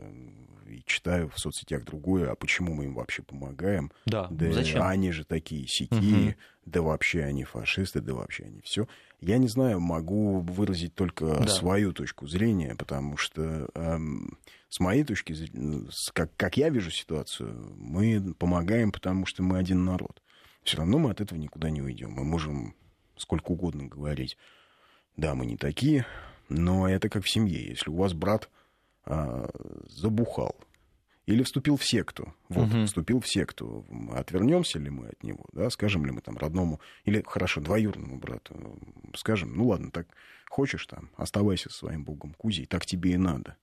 и 0.71 0.83
читаю 0.85 1.29
в 1.29 1.39
соцсетях 1.39 1.83
другое, 1.83 2.31
а 2.31 2.35
почему 2.35 2.73
мы 2.73 2.85
им 2.85 2.95
вообще 2.95 3.23
помогаем? 3.23 3.91
Да, 4.05 4.27
да 4.29 4.51
зачем? 4.51 4.81
Они 4.83 5.11
же 5.11 5.25
такие 5.25 5.67
сики, 5.67 5.93
угу. 6.29 6.35
да 6.65 6.81
вообще 6.81 7.23
они 7.23 7.43
фашисты, 7.43 8.01
да 8.01 8.13
вообще 8.13 8.45
они 8.45 8.61
все. 8.61 8.87
Я 9.19 9.37
не 9.37 9.47
знаю, 9.47 9.79
могу 9.79 10.39
выразить 10.39 10.95
только 10.95 11.25
да. 11.25 11.47
свою 11.47 11.93
точку 11.93 12.27
зрения, 12.27 12.75
потому 12.75 13.17
что 13.17 13.69
эм, 13.75 14.37
с 14.69 14.79
моей 14.79 15.03
точки 15.03 15.33
зрения, 15.33 15.87
как, 16.13 16.35
как 16.35 16.57
я 16.57 16.69
вижу 16.69 16.89
ситуацию, 16.89 17.75
мы 17.77 18.33
помогаем, 18.35 18.91
потому 18.91 19.25
что 19.25 19.43
мы 19.43 19.57
один 19.57 19.85
народ. 19.85 20.21
Все 20.63 20.77
равно 20.77 20.97
мы 20.97 21.11
от 21.11 21.21
этого 21.21 21.37
никуда 21.37 21.69
не 21.69 21.81
уйдем. 21.81 22.11
Мы 22.11 22.23
можем 22.23 22.75
сколько 23.17 23.51
угодно 23.51 23.85
говорить. 23.85 24.37
Да, 25.17 25.35
мы 25.35 25.45
не 25.45 25.57
такие, 25.57 26.05
но 26.49 26.87
это 26.87 27.09
как 27.09 27.23
в 27.23 27.29
семье. 27.29 27.67
Если 27.67 27.89
у 27.89 27.95
вас 27.95 28.13
брат 28.13 28.49
а, 29.05 29.49
забухал 29.87 30.55
или 31.25 31.43
вступил 31.43 31.77
в 31.77 31.85
секту. 31.85 32.33
Вот, 32.49 32.73
угу. 32.73 32.85
вступил 32.85 33.19
в 33.19 33.27
секту. 33.27 33.85
Отвернемся 34.13 34.79
ли 34.79 34.89
мы 34.89 35.07
от 35.07 35.23
него, 35.23 35.45
да, 35.53 35.69
скажем 35.69 36.05
ли 36.05 36.11
мы 36.11 36.21
там 36.21 36.37
родному, 36.37 36.79
или, 37.05 37.23
хорошо, 37.25 37.61
двоюродному 37.61 38.17
брату, 38.17 38.79
скажем, 39.15 39.55
ну 39.55 39.67
ладно, 39.67 39.91
так 39.91 40.07
хочешь 40.49 40.85
там, 40.87 41.09
оставайся 41.15 41.69
со 41.69 41.77
своим 41.77 42.03
богом 42.03 42.33
Кузей, 42.33 42.65
так 42.65 42.85
тебе 42.85 43.13
и 43.13 43.17
надо. 43.17 43.55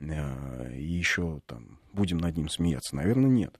А, 0.00 0.68
и 0.70 0.82
еще 0.82 1.40
там 1.46 1.78
будем 1.92 2.18
над 2.18 2.36
ним 2.36 2.48
смеяться. 2.48 2.96
Наверное, 2.96 3.30
нет. 3.30 3.58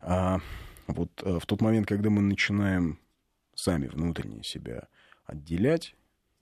А 0.00 0.40
вот 0.86 1.10
а, 1.24 1.38
в 1.38 1.46
тот 1.46 1.60
момент, 1.60 1.86
когда 1.86 2.10
мы 2.10 2.20
начинаем 2.20 2.98
сами 3.54 3.86
внутренне 3.86 4.42
себя 4.42 4.88
отделять 5.24 5.94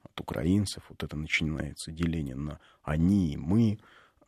от 0.03 0.21
украинцев, 0.21 0.85
вот 0.89 1.03
это 1.03 1.17
начинается 1.17 1.93
деление 1.93 2.35
на 2.35 2.61
они 2.83 3.33
и 3.33 3.37
мы, 3.37 3.79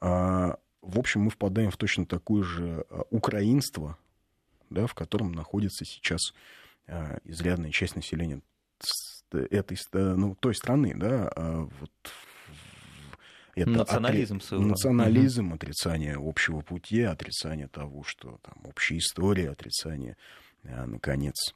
в 0.00 0.98
общем, 0.98 1.22
мы 1.22 1.30
впадаем 1.30 1.70
в 1.70 1.76
точно 1.76 2.06
такое 2.06 2.42
же 2.42 2.84
а, 2.90 3.02
украинство, 3.10 3.98
да, 4.70 4.86
в 4.86 4.94
котором 4.94 5.32
находится 5.32 5.84
сейчас 5.84 6.32
а, 6.86 7.18
изрядная 7.24 7.70
часть 7.70 7.96
населения 7.96 8.40
этой, 9.32 9.78
ну, 9.92 10.34
той 10.34 10.54
страны, 10.54 10.92
да, 10.96 11.30
вот 11.78 11.90
это 13.54 13.70
национализм 13.70 14.36
отри... 14.36 14.46
своего 14.46 14.66
Национализм, 14.66 15.48
угу. 15.48 15.54
отрицание 15.54 16.16
общего 16.18 16.62
пути, 16.62 17.02
отрицание 17.02 17.68
того, 17.68 18.02
что 18.02 18.40
там 18.42 18.54
общая 18.64 18.98
история, 18.98 19.50
отрицание, 19.50 20.16
наконец, 20.64 21.54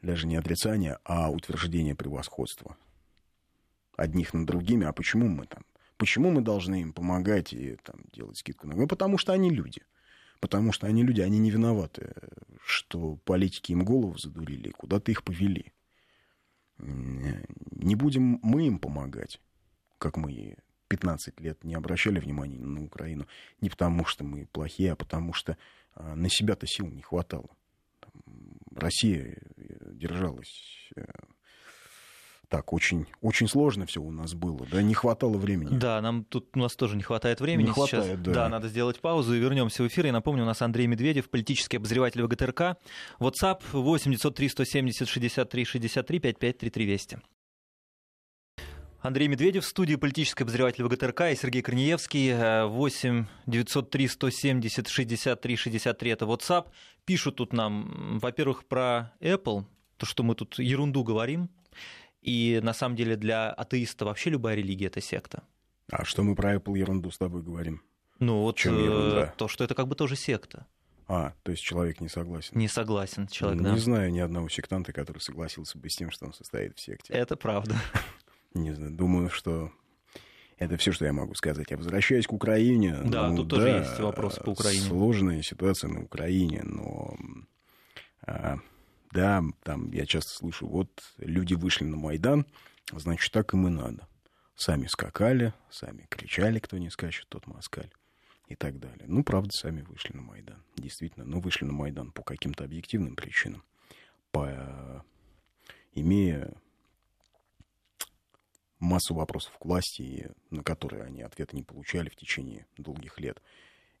даже 0.00 0.26
не 0.28 0.36
отрицание, 0.36 0.98
а 1.04 1.30
утверждение 1.30 1.96
превосходства 1.96 2.76
одних 3.98 4.32
над 4.32 4.46
другими, 4.46 4.86
а 4.86 4.92
почему 4.92 5.28
мы 5.28 5.46
там, 5.46 5.64
почему 5.96 6.30
мы 6.30 6.40
должны 6.40 6.82
им 6.82 6.92
помогать 6.92 7.52
и 7.52 7.76
там, 7.82 8.00
делать 8.12 8.38
скидку? 8.38 8.66
Ну, 8.66 8.86
потому 8.86 9.18
что 9.18 9.32
они 9.32 9.50
люди. 9.50 9.82
Потому 10.40 10.72
что 10.72 10.86
они 10.86 11.02
люди, 11.02 11.20
они 11.20 11.38
не 11.38 11.50
виноваты, 11.50 12.14
что 12.64 13.16
политики 13.24 13.72
им 13.72 13.84
голову 13.84 14.16
задурили, 14.16 14.70
куда-то 14.70 15.10
их 15.10 15.24
повели. 15.24 15.72
Не 16.78 17.96
будем 17.96 18.38
мы 18.42 18.68
им 18.68 18.78
помогать, 18.78 19.40
как 19.98 20.16
мы 20.16 20.56
15 20.86 21.40
лет 21.40 21.64
не 21.64 21.74
обращали 21.74 22.20
внимания 22.20 22.58
на 22.58 22.84
Украину, 22.84 23.26
не 23.60 23.68
потому 23.68 24.04
что 24.04 24.22
мы 24.22 24.46
плохие, 24.46 24.92
а 24.92 24.96
потому 24.96 25.32
что 25.32 25.58
а, 25.94 26.14
на 26.14 26.30
себя-то 26.30 26.68
сил 26.68 26.86
не 26.86 27.02
хватало. 27.02 27.48
Россия 28.74 29.36
э, 29.56 29.90
держалась 29.92 30.92
э, 30.94 31.04
так 32.48 32.72
очень, 32.72 33.06
очень 33.20 33.46
сложно 33.46 33.86
все 33.86 34.00
у 34.00 34.10
нас 34.10 34.34
было, 34.34 34.66
да, 34.70 34.82
не 34.82 34.94
хватало 34.94 35.36
времени. 35.36 35.76
Да, 35.76 36.00
нам 36.00 36.24
тут 36.24 36.56
у 36.56 36.58
нас 36.58 36.74
тоже 36.74 36.96
не 36.96 37.02
хватает 37.02 37.40
времени 37.40 37.66
не 37.66 37.72
хватает, 37.72 38.04
сейчас. 38.04 38.18
Да. 38.20 38.32
да, 38.32 38.48
надо 38.48 38.68
сделать 38.68 39.00
паузу 39.00 39.34
и 39.34 39.38
вернемся 39.38 39.82
в 39.82 39.86
эфир. 39.86 40.06
Я 40.06 40.12
напомню, 40.12 40.44
у 40.44 40.46
нас 40.46 40.62
Андрей 40.62 40.86
Медведев, 40.86 41.28
политический 41.28 41.76
обозреватель 41.76 42.22
ВГТРК. 42.22 42.76
WhatsApp 43.20 43.60
8 43.72 44.10
903 44.12 44.48
170 44.48 45.08
63 45.08 45.64
63 45.64 46.18
55 46.18 46.58
33 46.58 46.86
Вести. 46.86 47.18
Андрей 49.00 49.28
Медведев 49.28 49.64
в 49.64 49.68
студии 49.68 49.94
политический 49.94 50.42
обозреватель 50.42 50.84
ВГТРК 50.84 51.20
и 51.32 51.36
Сергей 51.36 51.62
Корнеевский. 51.62 52.66
8 52.66 53.26
903 53.46 54.08
170 54.08 54.88
63 54.88 55.56
63 55.56 56.10
это 56.10 56.24
WhatsApp. 56.24 56.66
Пишут 57.04 57.36
тут 57.36 57.52
нам, 57.52 58.18
во-первых, 58.18 58.64
про 58.64 59.12
Apple, 59.20 59.64
то, 59.98 60.06
что 60.06 60.22
мы 60.22 60.34
тут 60.34 60.58
ерунду 60.58 61.04
говорим. 61.04 61.48
И 62.28 62.60
на 62.62 62.74
самом 62.74 62.94
деле 62.94 63.16
для 63.16 63.50
атеиста 63.50 64.04
вообще 64.04 64.28
любая 64.28 64.54
религия 64.54 64.86
это 64.86 65.00
секта. 65.00 65.42
А 65.90 66.04
что 66.04 66.22
мы 66.22 66.34
про 66.34 66.56
Apple 66.56 66.76
ерунду 66.76 67.10
с 67.10 67.16
тобой 67.16 67.42
говорим? 67.42 67.82
Ну 68.18 68.42
вот 68.42 68.60
э, 68.66 69.32
то, 69.38 69.48
что 69.48 69.64
это 69.64 69.74
как 69.74 69.88
бы 69.88 69.94
тоже 69.94 70.14
секта. 70.14 70.66
А, 71.06 71.32
то 71.42 71.52
есть 71.52 71.62
человек 71.62 72.02
не 72.02 72.08
согласен. 72.08 72.58
Не 72.58 72.68
согласен 72.68 73.28
человек, 73.28 73.60
не 73.60 73.64
да. 73.64 73.72
Не 73.72 73.78
знаю 73.78 74.12
ни 74.12 74.18
одного 74.18 74.50
сектанта, 74.50 74.92
который 74.92 75.20
согласился 75.20 75.78
бы 75.78 75.88
с 75.88 75.96
тем, 75.96 76.10
что 76.10 76.26
он 76.26 76.34
состоит 76.34 76.76
в 76.76 76.80
секте. 76.80 77.14
Это 77.14 77.36
правда. 77.36 77.76
Не 78.54 78.74
знаю, 78.74 78.92
думаю, 78.92 79.30
что 79.30 79.70
это 80.58 80.76
все, 80.76 80.92
что 80.92 81.06
я 81.06 81.14
могу 81.14 81.34
сказать. 81.34 81.70
Я 81.70 81.78
возвращаюсь 81.78 82.26
к 82.26 82.32
Украине. 82.32 82.98
Да, 83.04 83.30
ну, 83.30 83.38
тут 83.38 83.48
да, 83.48 83.56
тоже 83.56 83.68
есть 83.68 84.00
вопросы 84.00 84.42
по 84.42 84.50
Украине. 84.50 84.82
Сложная 84.82 85.42
ситуация 85.42 85.88
на 85.88 86.02
Украине, 86.02 86.62
но 86.64 87.16
а, 88.26 88.58
да, 89.12 89.42
там 89.62 89.90
я 89.92 90.06
часто 90.06 90.30
слышу, 90.30 90.66
вот 90.66 90.88
люди 91.18 91.54
вышли 91.54 91.84
на 91.84 91.96
Майдан, 91.96 92.46
значит, 92.92 93.32
так 93.32 93.54
им 93.54 93.66
и 93.66 93.70
надо. 93.70 94.06
Сами 94.54 94.86
скакали, 94.86 95.54
сами 95.70 96.06
кричали, 96.08 96.58
кто 96.58 96.78
не 96.78 96.90
скачет, 96.90 97.28
тот 97.28 97.46
москаль 97.46 97.90
и 98.48 98.56
так 98.56 98.78
далее. 98.78 99.04
Ну, 99.06 99.22
правда, 99.22 99.50
сами 99.52 99.82
вышли 99.82 100.14
на 100.14 100.22
Майдан. 100.22 100.62
Действительно, 100.76 101.24
но 101.24 101.38
вышли 101.38 101.64
на 101.64 101.72
Майдан 101.72 102.10
по 102.12 102.22
каким-то 102.22 102.64
объективным 102.64 103.14
причинам. 103.14 103.62
По... 104.32 105.04
Имея 105.94 106.54
массу 108.78 109.14
вопросов 109.14 109.56
к 109.58 109.64
власти, 109.64 110.32
на 110.50 110.62
которые 110.62 111.02
они 111.04 111.22
ответа 111.22 111.56
не 111.56 111.62
получали 111.62 112.08
в 112.08 112.16
течение 112.16 112.66
долгих 112.76 113.18
лет, 113.20 113.42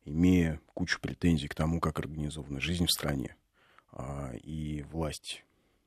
имея 0.04 0.60
кучу 0.74 1.00
претензий 1.00 1.48
к 1.48 1.54
тому, 1.54 1.80
как 1.80 1.98
организована 1.98 2.60
жизнь 2.60 2.86
в 2.86 2.92
стране, 2.92 3.36
и 4.42 4.84
власть 4.90 5.44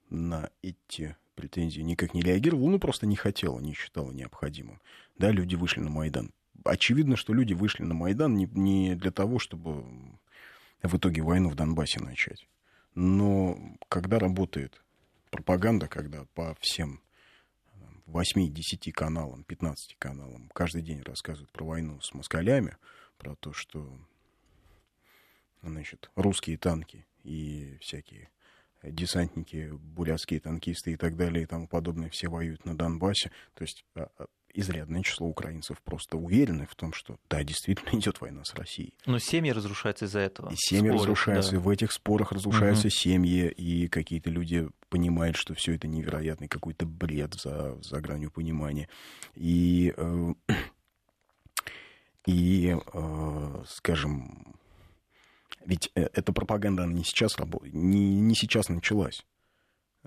на 0.09 0.49
эти 0.61 1.15
претензии 1.35 1.81
никак 1.81 2.13
не 2.13 2.21
реагировала, 2.21 2.69
ну, 2.69 2.79
просто 2.79 3.05
не 3.05 3.15
хотела, 3.15 3.59
не 3.59 3.73
считала 3.73 4.11
необходимым. 4.11 4.81
Да, 5.17 5.31
люди 5.31 5.55
вышли 5.55 5.81
на 5.81 5.89
Майдан. 5.89 6.31
Очевидно, 6.63 7.15
что 7.15 7.33
люди 7.33 7.53
вышли 7.53 7.83
на 7.83 7.93
Майдан 7.93 8.35
не, 8.35 8.45
не 8.45 8.95
для 8.95 9.11
того, 9.11 9.39
чтобы 9.39 9.83
в 10.83 10.97
итоге 10.97 11.21
войну 11.21 11.49
в 11.49 11.55
Донбассе 11.55 11.99
начать. 11.99 12.47
Но 12.93 13.57
когда 13.87 14.19
работает 14.19 14.83
пропаганда, 15.29 15.87
когда 15.87 16.25
по 16.35 16.55
всем 16.59 17.01
8-10 18.07 18.91
каналам, 18.91 19.43
15 19.43 19.95
каналам 19.97 20.49
каждый 20.53 20.81
день 20.81 21.01
рассказывают 21.01 21.51
про 21.51 21.65
войну 21.65 22.01
с 22.01 22.13
москалями, 22.13 22.77
про 23.17 23.35
то, 23.35 23.53
что 23.53 23.97
значит, 25.63 26.11
русские 26.15 26.57
танки 26.57 27.05
и 27.23 27.77
всякие 27.81 28.29
десантники, 28.83 29.69
бурятские 29.71 30.39
танкисты 30.39 30.93
и 30.93 30.97
так 30.97 31.15
далее 31.15 31.43
и 31.43 31.45
тому 31.45 31.67
подобное, 31.67 32.09
все 32.09 32.29
воюют 32.29 32.65
на 32.65 32.75
Донбассе. 32.75 33.31
То 33.53 33.63
есть 33.63 33.85
а, 33.95 34.09
а, 34.17 34.25
изрядное 34.53 35.03
число 35.03 35.27
украинцев 35.27 35.81
просто 35.81 36.17
уверены 36.17 36.65
в 36.65 36.75
том, 36.75 36.93
что 36.93 37.17
да, 37.29 37.43
действительно 37.43 37.89
идет 37.99 38.21
война 38.21 38.43
с 38.43 38.53
Россией. 38.53 38.93
Но 39.05 39.19
семьи 39.19 39.51
разрушаются 39.51 40.05
из-за 40.05 40.19
этого. 40.19 40.49
И 40.51 40.55
семьи 40.55 40.89
Спорят, 40.89 41.01
разрушаются, 41.01 41.51
да. 41.51 41.57
и 41.57 41.59
в 41.59 41.69
этих 41.69 41.91
спорах 41.91 42.31
разрушаются 42.31 42.87
угу. 42.87 42.93
семьи, 42.93 43.49
и 43.49 43.87
какие-то 43.87 44.29
люди 44.29 44.67
понимают, 44.89 45.37
что 45.37 45.53
все 45.53 45.75
это 45.75 45.87
невероятный 45.87 46.47
какой-то 46.47 46.85
бред 46.85 47.35
за, 47.35 47.81
за 47.81 48.01
гранью 48.01 48.31
понимания. 48.31 48.89
И, 49.35 49.93
э, 49.95 50.33
и 52.25 52.75
э, 52.93 53.63
скажем, 53.67 54.55
ведь 55.65 55.91
э, 55.95 56.07
эта 56.13 56.33
пропаганда 56.33 56.83
она 56.83 56.93
не 56.93 57.03
сейчас, 57.03 57.37
не, 57.71 58.19
не 58.19 58.35
сейчас 58.35 58.69
началась. 58.69 59.25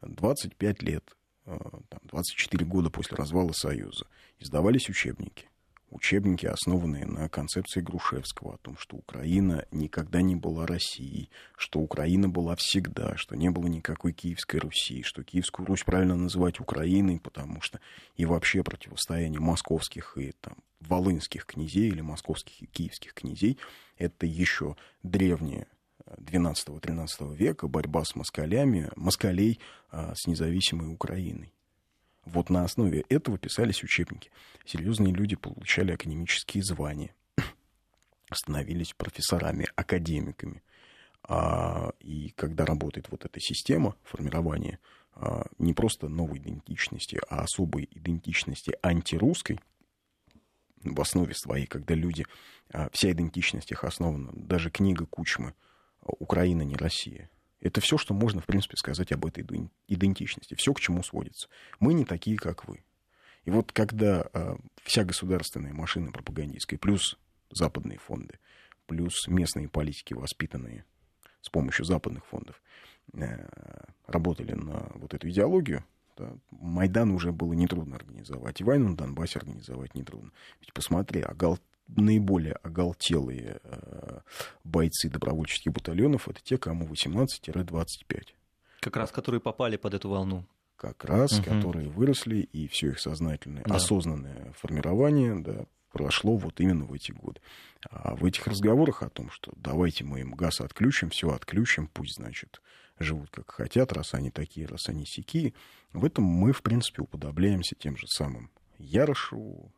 25 0.03 0.83
лет, 0.83 1.17
24 1.45 2.64
э, 2.64 2.69
года 2.69 2.90
после 2.90 3.17
развала 3.17 3.53
Союза 3.53 4.07
издавались 4.38 4.88
учебники. 4.88 5.49
Учебники, 5.94 6.46
основанные 6.46 7.07
на 7.07 7.28
концепции 7.28 7.80
Грушевского 7.80 8.54
о 8.54 8.59
том, 8.59 8.76
что 8.76 8.96
Украина 8.96 9.64
никогда 9.70 10.20
не 10.20 10.37
была 10.37 10.66
Россией, 10.66 11.30
что 11.57 11.80
Украина 11.80 12.28
была 12.28 12.57
всегда, 12.57 13.16
что 13.16 13.37
не 13.37 13.50
было 13.50 13.66
никакой 13.66 14.12
Киевской 14.12 14.59
Руси, 14.59 15.02
что 15.02 15.22
Киевскую 15.22 15.66
Русь 15.66 15.85
правильно 15.85 16.16
называть 16.16 16.61
Украиной, 16.61 17.20
потому 17.20 17.61
что 17.61 17.80
и 18.16 18.24
вообще 18.26 18.62
противостояние 18.62 19.40
московских 19.40 20.18
и 20.18 20.33
там, 20.40 20.57
волынских 20.80 21.46
князей 21.46 21.88
или 21.88 22.00
московских 22.00 22.62
и 22.62 22.66
киевских 22.66 23.14
князей 23.14 23.59
это 23.96 24.26
еще 24.26 24.76
древнее 25.02 25.66
12-13 26.07 27.35
века 27.35 27.68
борьба 27.68 28.04
с 28.04 28.14
москалями, 28.14 28.90
москалей 28.96 29.61
а, 29.90 30.12
с 30.14 30.26
независимой 30.26 30.92
Украиной. 30.92 31.52
Вот 32.27 32.51
на 32.51 32.65
основе 32.65 33.05
этого 33.09 33.39
писались 33.39 33.83
учебники. 33.83 34.31
Серьезные 34.65 35.13
люди 35.13 35.37
получали 35.37 35.93
академические 35.93 36.63
звания, 36.63 37.15
становились 38.33 38.95
профессорами, 38.95 39.67
академиками. 39.77 40.63
А, 41.23 41.93
и 42.01 42.31
когда 42.31 42.65
работает 42.65 43.09
вот 43.11 43.25
эта 43.25 43.41
система 43.41 43.97
формирования 44.03 44.79
а, 45.15 45.47
не 45.59 45.75
просто 45.75 46.09
новой 46.09 46.39
идентичности, 46.39 47.21
а 47.29 47.43
особой 47.43 47.89
идентичности 47.91 48.77
антирусской, 48.83 49.61
в 50.83 51.01
основе 51.01 51.35
своей, 51.35 51.67
когда 51.67 51.95
люди, 51.95 52.27
а, 52.71 52.89
вся 52.93 53.11
идентичность 53.11 53.71
их 53.71 53.85
основана, 53.85 54.33
даже 54.35 54.71
книга 54.71 55.07
Кучмы 55.07 55.55
«Украина 56.03 56.63
не 56.63 56.77
Россия», 56.77 57.31
это 57.64 57.81
все, 57.81 57.96
что 57.96 58.12
можно, 58.12 58.42
в 58.42 58.46
принципе, 58.46 58.77
сказать 58.77 59.11
об 59.11 59.24
этой 59.24 59.44
идентичности. 59.88 60.55
Все, 60.55 60.74
к 60.74 60.81
чему 60.81 61.03
сводится. 61.03 61.48
Мы 61.81 61.94
не 61.94 62.05
такие, 62.05 62.37
как 62.37 62.68
вы. 62.68 62.85
И 63.44 63.50
вот 63.50 63.72
когда 63.72 64.29
э, 64.33 64.57
вся 64.83 65.05
государственная 65.05 65.72
машина 65.72 66.12
пропагандистская, 66.12 66.79
плюс 66.79 67.18
западные 67.50 67.98
фонды, 67.98 68.38
плюс 68.87 69.27
местные 69.29 69.68
политики, 69.68 70.12
воспитанные 70.12 70.85
с 71.40 71.48
помощью 71.48 71.87
западных 71.87 72.27
фондов, 72.27 72.62
э, 73.14 73.48
работали 74.07 74.53
на 74.53 74.90
вот 74.96 75.14
эту 75.14 75.31
идеологию, 75.31 75.85
да, 76.16 76.33
Майдан 76.50 77.11
уже 77.11 77.33
было 77.33 77.53
нетрудно 77.53 77.96
организовать. 77.96 78.61
И 78.61 78.64
войну 78.64 78.90
на 78.90 78.96
Донбассе 78.96 79.38
организовать 79.38 79.94
нетрудно. 79.94 80.31
Ведь 80.61 80.72
посмотри, 80.72 81.20
Агал 81.20 81.59
наиболее 81.88 82.55
оголтелые 82.55 83.61
э, 83.62 84.20
бойцы 84.64 85.11
добровольческих 85.11 85.72
батальонов 85.72 86.29
это 86.29 86.40
те, 86.42 86.57
кому 86.57 86.87
18-25. 86.87 88.29
Как 88.81 88.96
раз 88.96 89.11
которые 89.11 89.40
попали 89.40 89.77
под 89.77 89.94
эту 89.94 90.09
волну. 90.09 90.44
Как 90.77 91.05
раз, 91.05 91.38
угу. 91.38 91.44
которые 91.44 91.88
выросли, 91.88 92.38
и 92.38 92.68
все 92.68 92.90
их 92.90 93.00
сознательное, 93.00 93.64
да. 93.64 93.77
осознанное 93.77 94.53
формирование 94.59 95.38
да, 95.38 95.66
прошло 95.92 96.37
вот 96.37 96.61
именно 96.61 96.85
в 96.85 96.92
эти 96.92 97.12
годы. 97.12 97.40
А 97.88 98.16
в 98.16 98.24
этих 98.24 98.46
разговорах 98.46 99.03
о 99.03 99.09
том, 99.09 99.31
что 99.31 99.53
давайте 99.57 100.05
мы 100.05 100.20
им 100.20 100.33
газ 100.33 100.61
отключим, 100.61 101.11
все 101.11 101.31
отключим, 101.31 101.87
пусть, 101.87 102.16
значит, 102.16 102.61
живут 102.98 103.30
как 103.30 103.50
хотят, 103.50 103.92
раз 103.92 104.14
они 104.14 104.30
такие, 104.30 104.66
раз 104.66 104.88
они 104.88 105.04
сякие, 105.07 105.54
в 105.92 106.04
этом 106.04 106.24
мы, 106.24 106.52
в 106.52 106.62
принципе, 106.62 107.02
уподобляемся 107.02 107.74
тем 107.78 107.96
же 107.96 108.07
самым 108.07 108.50
Ярошу, 108.78 109.72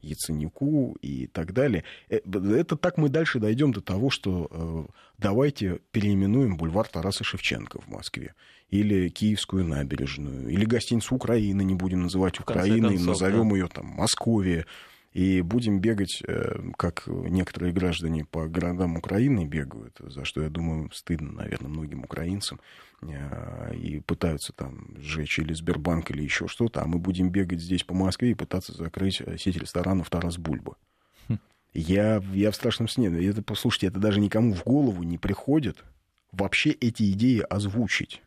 Яценюку 0.00 0.96
и 1.02 1.26
так 1.26 1.52
далее. 1.52 1.84
Э, 2.08 2.18
это 2.18 2.76
так 2.76 2.98
мы 2.98 3.08
дальше 3.08 3.40
дойдем 3.40 3.72
до 3.72 3.80
того, 3.80 4.10
что 4.10 4.48
э, 4.50 4.92
давайте 5.18 5.80
переименуем 5.90 6.56
бульвар 6.56 6.86
Тараса 6.86 7.24
Шевченко 7.24 7.80
в 7.80 7.88
Москве. 7.88 8.34
Или 8.70 9.08
Киевскую 9.08 9.64
набережную, 9.64 10.48
или 10.50 10.64
гостиницу 10.64 11.14
Украины 11.14 11.62
не 11.62 11.74
будем 11.74 12.02
называть 12.02 12.38
Украиной, 12.38 12.98
назовем 12.98 13.48
да. 13.48 13.56
ее 13.56 13.68
там 13.68 13.86
Московия 13.86 14.66
и 15.12 15.40
будем 15.40 15.80
бегать, 15.80 16.22
э, 16.26 16.60
как 16.76 17.04
некоторые 17.06 17.72
граждане 17.72 18.24
по 18.24 18.46
городам 18.46 18.96
Украины 18.96 19.46
бегают, 19.46 19.96
за 19.98 20.24
что, 20.24 20.42
я 20.42 20.50
думаю, 20.50 20.90
стыдно, 20.92 21.32
наверное, 21.32 21.70
многим 21.70 22.04
украинцам, 22.04 22.60
э, 23.02 23.74
и 23.74 24.00
пытаются 24.00 24.52
там 24.52 24.94
сжечь 24.98 25.38
или 25.38 25.54
Сбербанк, 25.54 26.10
или 26.10 26.22
еще 26.22 26.46
что-то, 26.46 26.82
а 26.82 26.86
мы 26.86 26.98
будем 26.98 27.30
бегать 27.30 27.60
здесь 27.60 27.84
по 27.84 27.94
Москве 27.94 28.32
и 28.32 28.34
пытаться 28.34 28.72
закрыть 28.74 29.20
э, 29.20 29.38
сеть 29.38 29.56
ресторанов 29.56 30.10
«Тарас 30.10 30.36
Бульба». 30.36 30.76
Я, 31.74 32.22
я 32.32 32.50
в 32.50 32.56
страшном 32.56 32.88
сне. 32.88 33.08
Это, 33.28 33.42
послушайте, 33.42 33.88
это 33.88 34.00
даже 34.00 34.20
никому 34.20 34.54
в 34.54 34.64
голову 34.64 35.02
не 35.02 35.18
приходит 35.18 35.84
вообще 36.32 36.70
эти 36.70 37.12
идеи 37.12 37.40
озвучить. 37.40 38.22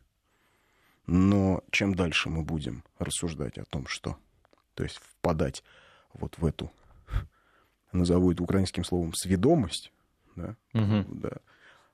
Но 1.07 1.63
чем 1.71 1.95
дальше 1.95 2.29
мы 2.29 2.43
будем 2.43 2.83
рассуждать 2.99 3.57
о 3.57 3.65
том, 3.65 3.87
что... 3.87 4.15
То 4.75 4.83
есть 4.83 4.97
впадать 4.97 5.63
вот 6.13 6.37
в 6.37 6.45
эту, 6.45 6.71
назову 7.91 8.31
это 8.31 8.43
украинским 8.43 8.83
словом, 8.83 9.13
сведомость, 9.13 9.91
да, 10.35 10.55
угу. 10.73 11.05
да, 11.07 11.31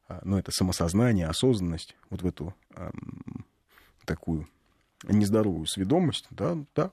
а, 0.07 0.21
но 0.23 0.39
это 0.39 0.51
самосознание, 0.51 1.27
осознанность, 1.27 1.95
вот 2.09 2.21
в 2.21 2.27
эту 2.27 2.53
эм, 2.75 3.45
такую 4.05 4.47
нездоровую 5.03 5.65
сведомость, 5.67 6.27
да, 6.29 6.57
да, 6.75 6.91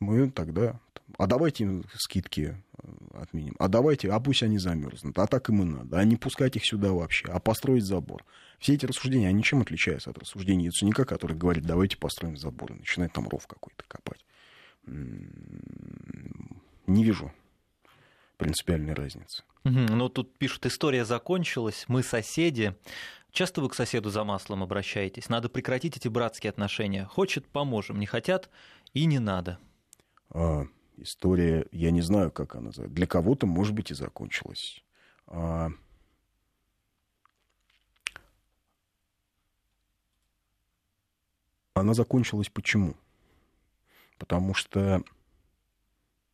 мы 0.00 0.30
тогда, 0.30 0.80
а 1.16 1.26
давайте 1.26 1.82
скидки 1.94 2.56
э, 2.78 2.88
отменим, 3.14 3.54
а 3.58 3.68
давайте, 3.68 4.10
а 4.10 4.20
пусть 4.20 4.42
они 4.42 4.58
замерзнут, 4.58 5.18
а 5.18 5.26
так 5.26 5.48
им 5.48 5.62
и 5.62 5.64
надо, 5.64 5.98
а 5.98 6.04
не 6.04 6.16
пускать 6.16 6.56
их 6.56 6.64
сюда 6.64 6.92
вообще, 6.92 7.28
а 7.28 7.40
построить 7.40 7.84
забор. 7.84 8.24
Все 8.58 8.74
эти 8.74 8.86
рассуждения, 8.86 9.28
они 9.28 9.42
чем 9.42 9.60
отличаются 9.60 10.10
от 10.10 10.18
рассуждений 10.18 10.66
Яценюка, 10.66 11.04
который 11.04 11.36
говорит, 11.36 11.64
давайте 11.64 11.96
построим 11.96 12.36
забор, 12.36 12.72
и 12.72 12.78
начинает 12.78 13.12
там 13.12 13.28
ров 13.28 13.46
какой-то 13.46 13.84
копать 13.86 14.24
не 16.86 17.04
вижу 17.04 17.32
принципиальной 18.36 18.94
разницы. 18.94 19.44
Угу, 19.64 19.94
ну, 19.94 20.08
тут 20.08 20.36
пишут, 20.38 20.66
история 20.66 21.04
закончилась, 21.04 21.84
мы 21.88 22.02
соседи. 22.02 22.74
Часто 23.30 23.60
вы 23.60 23.68
к 23.68 23.74
соседу 23.74 24.10
за 24.10 24.24
маслом 24.24 24.62
обращаетесь? 24.62 25.28
Надо 25.28 25.48
прекратить 25.48 25.96
эти 25.96 26.08
братские 26.08 26.50
отношения. 26.50 27.04
Хочет, 27.04 27.46
поможем. 27.46 27.98
Не 27.98 28.06
хотят, 28.06 28.48
и 28.94 29.04
не 29.04 29.18
надо. 29.18 29.58
А, 30.30 30.66
история, 30.96 31.66
я 31.70 31.90
не 31.90 32.00
знаю, 32.00 32.30
как 32.30 32.54
она. 32.56 32.70
Для 32.70 33.06
кого-то, 33.06 33.46
может 33.46 33.74
быть, 33.74 33.90
и 33.90 33.94
закончилась. 33.94 34.82
А... 35.26 35.70
Она 41.74 41.94
закончилась 41.94 42.48
почему? 42.48 42.94
Потому 44.18 44.54
что 44.54 45.02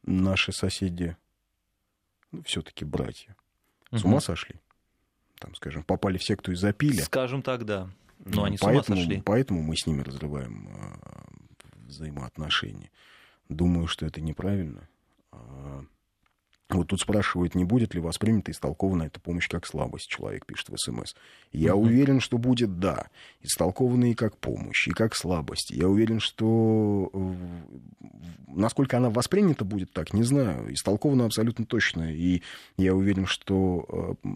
наши 0.03 0.53
соседи, 0.53 1.17
ну, 2.33 2.43
все-таки 2.43 2.85
братья, 2.85 3.37
угу. 3.91 3.99
с 3.99 4.05
ума 4.05 4.21
сошли. 4.21 4.57
Там, 5.39 5.55
скажем, 5.55 5.83
попали 5.83 6.19
все, 6.19 6.37
кто 6.37 6.53
и 6.53 6.55
запили. 6.55 7.01
Скажем 7.01 7.43
так, 7.43 7.65
да. 7.65 7.91
Но 8.25 8.45
они 8.45 8.57
поэтому, 8.59 8.83
с 8.83 8.89
ума 8.89 8.97
сошли. 8.97 9.23
Поэтому 9.23 9.63
мы 9.63 9.77
с 9.77 9.87
ними 9.87 10.03
разрываем 10.03 10.69
э, 10.69 10.97
взаимоотношения. 11.87 12.91
Думаю, 13.49 13.87
что 13.87 14.07
это 14.07 14.21
неправильно. 14.21 14.89
А, 15.33 15.85
вот 16.71 16.89
тут 16.89 17.01
спрашивают, 17.01 17.55
не 17.55 17.65
будет 17.65 17.95
ли 17.95 18.01
воспринята 18.01 18.51
и 18.51 18.55
истолкована 18.55 19.05
эта 19.05 19.21
помощь 19.21 19.49
как 19.49 19.67
слабость, 19.67 20.09
человек 20.09 20.47
пишет 20.47 20.71
в 20.71 20.77
СМС. 20.77 21.15
Я 21.53 21.71
mm 21.71 21.75
уверен, 21.75 22.21
что 22.21 22.39
будет 22.39 22.79
да. 22.79 23.09
Истолкована 23.43 24.11
и 24.11 24.15
как 24.15 24.39
помощь, 24.39 24.89
и 24.89 24.93
как 24.93 25.15
слабость. 25.15 25.71
Я 25.71 25.89
уверен, 25.89 26.21
что 26.21 27.11
насколько 28.49 28.97
она 28.97 29.11
воспринята 29.11 29.65
будет 29.65 29.93
так, 29.93 30.13
не 30.15 30.23
знаю. 30.23 30.73
Истолкована 30.73 31.27
абсолютно 31.27 31.67
точно. 31.67 32.13
И 32.15 32.43
я 32.77 32.95
уверен, 32.95 33.27
что 33.27 34.17
э, 34.23 34.29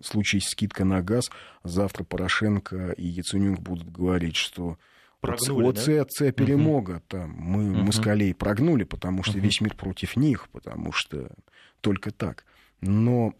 в 0.00 0.06
случае 0.06 0.42
скидка 0.42 0.84
на 0.84 1.02
газ, 1.02 1.30
завтра 1.62 2.04
Порошенко 2.04 2.92
и 2.92 3.06
Яценюк 3.06 3.60
будут 3.60 3.90
говорить, 3.90 4.36
что 4.36 4.78
Прогнули, 5.20 5.64
вот 5.64 5.74
да? 5.76 6.04
ЦЦ 6.04 6.34
перемога 6.34 6.96
угу. 6.96 7.02
там 7.08 7.30
мы 7.36 7.70
угу. 7.70 7.84
москалей 7.84 8.34
прогнули, 8.34 8.84
потому 8.84 9.22
что 9.22 9.38
угу. 9.38 9.40
весь 9.40 9.60
мир 9.60 9.74
против 9.74 10.16
них, 10.16 10.48
потому 10.50 10.92
что 10.92 11.30
только 11.80 12.10
так. 12.10 12.44
Но 12.80 13.34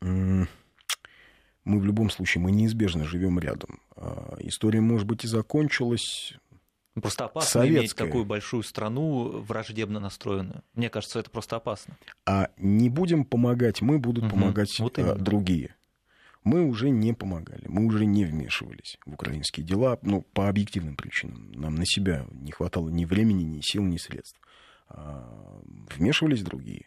мы 0.00 1.80
в 1.80 1.84
любом 1.84 2.10
случае, 2.10 2.42
мы 2.42 2.50
неизбежно 2.50 3.04
живем 3.04 3.38
рядом. 3.38 3.80
А, 3.94 4.36
история, 4.40 4.80
может 4.80 5.06
быть, 5.06 5.24
и 5.24 5.28
закончилась. 5.28 6.34
Просто 6.94 7.26
опасно 7.26 7.50
советская. 7.60 7.80
иметь 7.80 7.94
такую 7.94 8.24
большую 8.24 8.62
страну 8.62 9.42
враждебно 9.42 10.00
настроенную. 10.00 10.62
Мне 10.74 10.88
кажется, 10.90 11.20
это 11.20 11.30
просто 11.30 11.56
опасно. 11.56 11.96
А 12.26 12.48
не 12.56 12.88
будем 12.88 13.24
помогать 13.24 13.82
мы, 13.82 13.98
будут 13.98 14.24
угу. 14.24 14.32
помогать 14.32 14.78
вот 14.80 14.98
а, 14.98 15.14
другие. 15.14 15.74
Мы 16.48 16.64
уже 16.64 16.90
не 16.90 17.12
помогали, 17.12 17.64
мы 17.68 17.84
уже 17.84 18.06
не 18.06 18.24
вмешивались 18.24 18.98
в 19.04 19.14
украинские 19.14 19.66
дела, 19.66 19.98
ну, 20.02 20.22
по 20.22 20.48
объективным 20.48 20.96
причинам. 20.96 21.52
Нам 21.52 21.74
на 21.74 21.84
себя 21.84 22.26
не 22.32 22.52
хватало 22.52 22.88
ни 22.88 23.04
времени, 23.04 23.42
ни 23.42 23.60
сил, 23.60 23.84
ни 23.84 23.98
средств. 23.98 24.40
А, 24.88 25.60
вмешивались 25.94 26.42
другие 26.42 26.86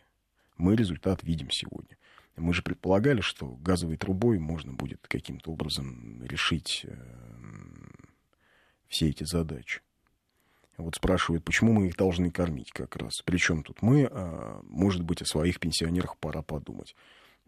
мы 0.62 0.76
результат 0.76 1.24
видим 1.24 1.50
сегодня. 1.50 1.97
Мы 2.38 2.54
же 2.54 2.62
предполагали, 2.62 3.21
что 3.21 3.47
газовой 3.47 3.97
трубой 3.97 4.39
можно 4.39 4.71
будет 4.71 5.06
каким-то 5.08 5.52
образом 5.52 6.24
решить 6.24 6.86
э, 6.86 6.95
все 8.88 9.10
эти 9.10 9.26
задачи. 9.26 9.82
Вот 10.78 10.95
спрашивают, 10.95 11.43
почему 11.43 11.74
мы 11.74 11.88
их 11.88 11.97
должны 11.97 12.32
кормить 12.32 12.71
как 12.71 12.95
раз. 12.95 13.21
Причем 13.26 13.63
тут 13.63 13.82
мы, 13.82 14.08
а, 14.10 14.62
может 14.63 15.04
быть, 15.04 15.21
о 15.21 15.26
своих 15.26 15.60
пенсионерах 15.60 16.17
пора 16.17 16.41
подумать. 16.41 16.95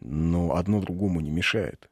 Но 0.01 0.55
одно 0.55 0.81
другому 0.81 1.21
не 1.21 1.31
мешает. 1.31 1.89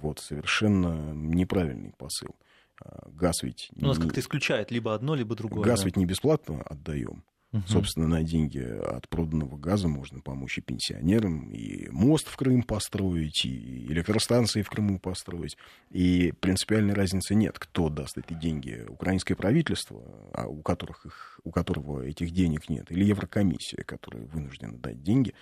Вот 0.00 0.20
совершенно 0.20 1.12
неправильный 1.12 1.92
посыл. 1.96 2.34
А, 2.82 3.08
газ 3.10 3.42
ведь... 3.42 3.70
У 3.76 3.86
нас 3.86 3.98
не... 3.98 4.04
как-то 4.04 4.20
исключает 4.20 4.70
либо 4.70 4.94
одно, 4.94 5.14
либо 5.14 5.34
другое. 5.34 5.64
Газ 5.64 5.80
да? 5.80 5.86
ведь 5.86 5.96
не 5.96 6.06
бесплатно 6.06 6.62
отдаем. 6.62 7.24
Угу. 7.52 7.62
Собственно, 7.66 8.06
на 8.06 8.22
деньги 8.22 8.60
от 8.60 9.08
проданного 9.08 9.56
газа 9.56 9.88
можно 9.88 10.20
помочь 10.20 10.58
и 10.58 10.60
пенсионерам, 10.60 11.50
и 11.50 11.88
мост 11.88 12.28
в 12.28 12.36
Крым 12.36 12.62
построить, 12.62 13.44
и 13.44 13.86
электростанции 13.86 14.62
в 14.62 14.70
Крыму 14.70 15.00
построить. 15.00 15.56
И 15.90 16.32
принципиальной 16.38 16.94
разницы 16.94 17.34
нет, 17.34 17.58
кто 17.58 17.88
даст 17.88 18.18
эти 18.18 18.34
деньги. 18.34 18.86
Украинское 18.88 19.36
правительство, 19.36 20.00
а 20.32 20.46
у, 20.46 20.62
которых 20.62 21.06
их, 21.06 21.40
у 21.42 21.50
которого 21.50 22.02
этих 22.02 22.30
денег 22.30 22.68
нет, 22.68 22.90
или 22.92 23.04
Еврокомиссия, 23.04 23.82
которая 23.82 24.26
вынуждена 24.26 24.78
дать 24.78 25.02
деньги 25.02 25.34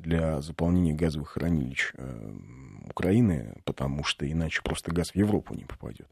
для 0.00 0.40
заполнения 0.40 0.94
газовых 0.94 1.30
хранилищ 1.30 1.92
э, 1.94 2.36
Украины, 2.88 3.54
потому 3.64 4.04
что 4.04 4.30
иначе 4.30 4.62
просто 4.62 4.92
газ 4.92 5.10
в 5.10 5.16
Европу 5.16 5.54
не 5.54 5.64
попадет. 5.64 6.08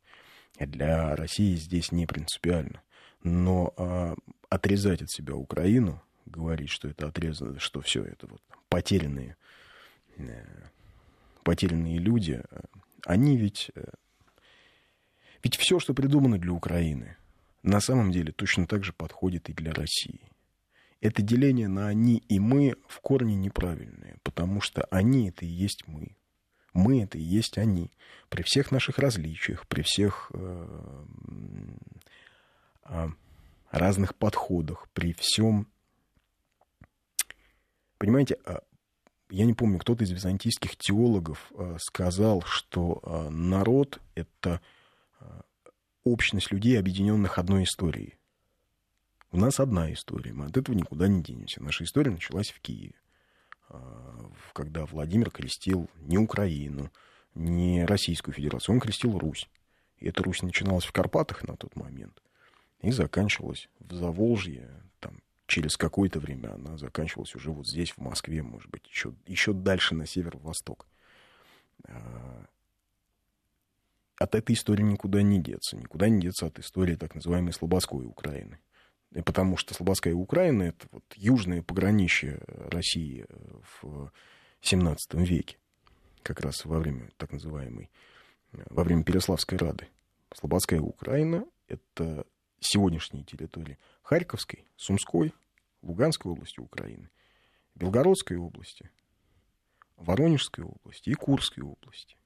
Для 0.59 1.15
России 1.17 1.55
здесь 1.57 1.93
не 1.93 2.07
принципиально. 2.07 2.83
Но 3.23 3.75
а, 3.77 4.15
отрезать 4.49 5.03
от 5.03 5.11
себя 5.11 5.35
Украину, 5.35 6.01
говорить, 6.27 6.71
что 6.71 6.89
это 6.89 7.09
отрезано, 7.09 7.59
что 7.59 7.81
все 7.81 8.05
это 8.05 8.27
вот 8.27 8.41
потерянные, 8.69 9.37
э, 10.17 10.45
потерянные 11.43 11.99
люди, 11.99 12.43
э, 12.49 12.61
они 13.05 13.37
ведь, 13.37 13.71
ведь 15.43 15.57
все, 15.57 15.79
что 15.79 15.95
придумано 15.95 16.39
для 16.39 16.53
Украины, 16.53 17.17
на 17.63 17.81
самом 17.81 18.13
деле 18.13 18.33
точно 18.33 18.67
так 18.67 18.85
же 18.85 18.93
подходит 18.93 19.49
и 19.49 19.53
для 19.53 19.73
России. 19.73 20.21
Это 21.01 21.23
деление 21.23 21.69
на 21.69 21.89
они 21.89 22.25
и 22.29 22.41
мы 22.41 22.77
в 22.89 23.01
корне 23.01 23.37
неправильное, 23.37 24.19
потому 24.25 24.61
что 24.61 24.85
они 24.91 25.29
это 25.29 25.45
и 25.45 25.49
есть 25.49 25.87
мы. 25.87 26.17
Мы 26.73 27.03
это 27.03 27.19
и 27.19 27.23
есть 27.23 27.57
они. 27.57 27.93
При 28.29 28.43
всех 28.43 28.73
наших 28.73 28.99
различиях, 28.99 29.67
при 29.69 29.83
всех 29.83 30.31
э, 30.35 31.05
э, 32.85 33.09
разных 33.71 34.15
подходах, 34.15 34.89
при 34.93 35.13
всем... 35.13 35.69
Понимаете, 37.99 38.39
а, 38.45 38.63
я 39.31 39.45
не 39.45 39.55
помню, 39.55 39.79
кто-то 39.79 40.05
из 40.05 40.11
византийских 40.11 40.77
теологов 40.77 41.51
а, 41.55 41.77
сказал, 41.81 42.43
что 42.43 43.01
а, 43.03 43.31
народ— 43.31 44.01
это 44.15 44.61
общность 46.05 46.51
людей, 46.53 46.79
объединенных 46.79 47.39
одной 47.39 47.65
историей. 47.65 48.18
У 49.31 49.37
нас 49.37 49.61
одна 49.61 49.93
история, 49.93 50.33
мы 50.33 50.47
от 50.47 50.57
этого 50.57 50.75
никуда 50.75 51.07
не 51.07 51.23
денемся. 51.23 51.63
Наша 51.63 51.85
история 51.85 52.11
началась 52.11 52.51
в 52.51 52.61
Киеве, 52.61 52.95
когда 54.55 54.87
Владимир 54.87 55.31
крестил 55.31 55.91
не 55.97 56.17
Украину, 56.17 56.91
не 57.35 57.85
Российскую 57.85 58.35
Федерацию, 58.35 58.75
он 58.75 58.81
крестил 58.81 59.19
Русь. 59.19 59.49
И 59.99 60.09
эта 60.09 60.23
Русь 60.23 60.43
начиналась 60.43 60.85
в 60.85 60.93
Карпатах 60.93 61.47
на 61.47 61.57
тот 61.57 61.77
момент 61.77 62.23
и 62.81 62.91
заканчивалась 62.91 63.69
в 63.81 63.93
Заволжье, 63.95 64.71
там, 65.01 65.21
через 65.47 65.77
какое-то 65.77 66.21
время 66.21 66.55
она 66.55 66.79
заканчивалась 66.79 67.35
уже 67.35 67.51
вот 67.51 67.67
здесь, 67.67 67.91
в 67.91 67.99
Москве, 67.99 68.43
может 68.43 68.71
быть, 68.71 68.87
еще, 68.89 69.13
еще 69.27 69.53
дальше 69.53 69.95
на 69.95 70.07
северо-восток. 70.07 70.87
А, 71.85 72.47
от 74.17 74.35
этой 74.35 74.55
истории 74.55 74.83
никуда 74.83 75.23
не 75.23 75.41
деться. 75.41 75.77
Никуда 75.77 76.09
не 76.09 76.21
деться 76.21 76.47
от 76.47 76.59
истории 76.59 76.95
так 76.95 77.15
называемой 77.15 77.53
Слободской 77.53 78.05
Украины. 78.07 78.59
Потому 79.25 79.57
что 79.57 79.75
Слободская 79.75 80.15
Украина— 80.15 80.63
это 80.65 80.87
вот 80.91 81.05
южное 81.15 81.63
пограничье 81.63 82.41
России 82.47 83.27
в 83.81 84.13
XVII 84.63 84.97
веке, 85.25 85.57
как 86.23 86.41
раз 86.41 86.65
во 86.65 86.79
время 86.79 87.11
так 87.17 87.33
называемой, 87.33 87.91
во 88.53 88.85
время 88.85 89.05
Переславской 89.05 89.57
Рады. 89.57 89.89
Слободская 90.35 90.81
Украина— 90.81 91.47
это 91.69 92.27
сегодняшней 92.61 93.25
территории 93.25 93.79
Харьковской, 94.03 94.65
Сумской, 94.77 95.33
Луганской 95.83 96.31
области 96.31 96.61
Украины, 96.61 97.09
Белгородской 97.75 98.37
области, 98.37 98.91
Воронежской 99.97 100.65
области 100.65 101.11
и 101.11 101.15
Курской 101.15 101.65
области. 101.65 102.17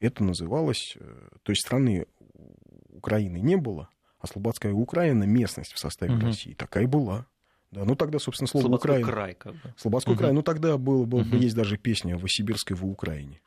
Это 0.00 0.22
называлось... 0.24 0.96
Э, 0.98 1.28
то 1.42 1.52
есть 1.52 1.62
страны 1.62 2.06
Украины 2.90 3.38
не 3.38 3.56
было, 3.56 3.88
а 4.20 4.26
Слободская 4.26 4.72
Украина, 4.72 5.24
местность 5.24 5.72
в 5.72 5.78
составе 5.78 6.14
угу. 6.14 6.26
России, 6.26 6.54
такая 6.54 6.86
была. 6.86 7.26
Да, 7.70 7.84
ну 7.84 7.94
тогда, 7.96 8.18
собственно, 8.18 8.48
слово 8.48 8.64
Слободской 8.64 8.90
Украина. 8.90 9.12
край, 9.12 9.34
как 9.34 9.52
бы. 9.54 9.74
Слободской 9.76 10.14
угу. 10.14 10.20
край. 10.20 10.32
Ну 10.32 10.42
тогда 10.42 10.78
было, 10.78 11.04
было, 11.04 11.20
угу. 11.20 11.36
есть 11.36 11.54
даже 11.54 11.76
песня 11.76 12.16
«Васибирской 12.16 12.76
в 12.76 12.86
Украине». 12.86 13.40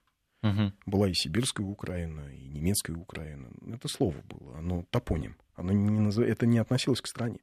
Угу. 0.44 0.74
Была 0.88 1.08
и 1.08 1.14
сибирская 1.14 1.66
Украина, 1.66 2.22
и 2.34 2.48
немецкая 2.48 2.96
Украина. 2.96 3.50
Это 3.72 3.88
слово 3.88 4.16
было, 4.24 4.58
оно 4.58 4.86
топоним. 4.90 5.36
Оно 5.56 5.72
не 5.72 6.00
наз... 6.00 6.18
Это 6.18 6.48
не 6.48 6.58
относилось 6.58 7.02
к 7.02 7.08
стране. 7.08 7.40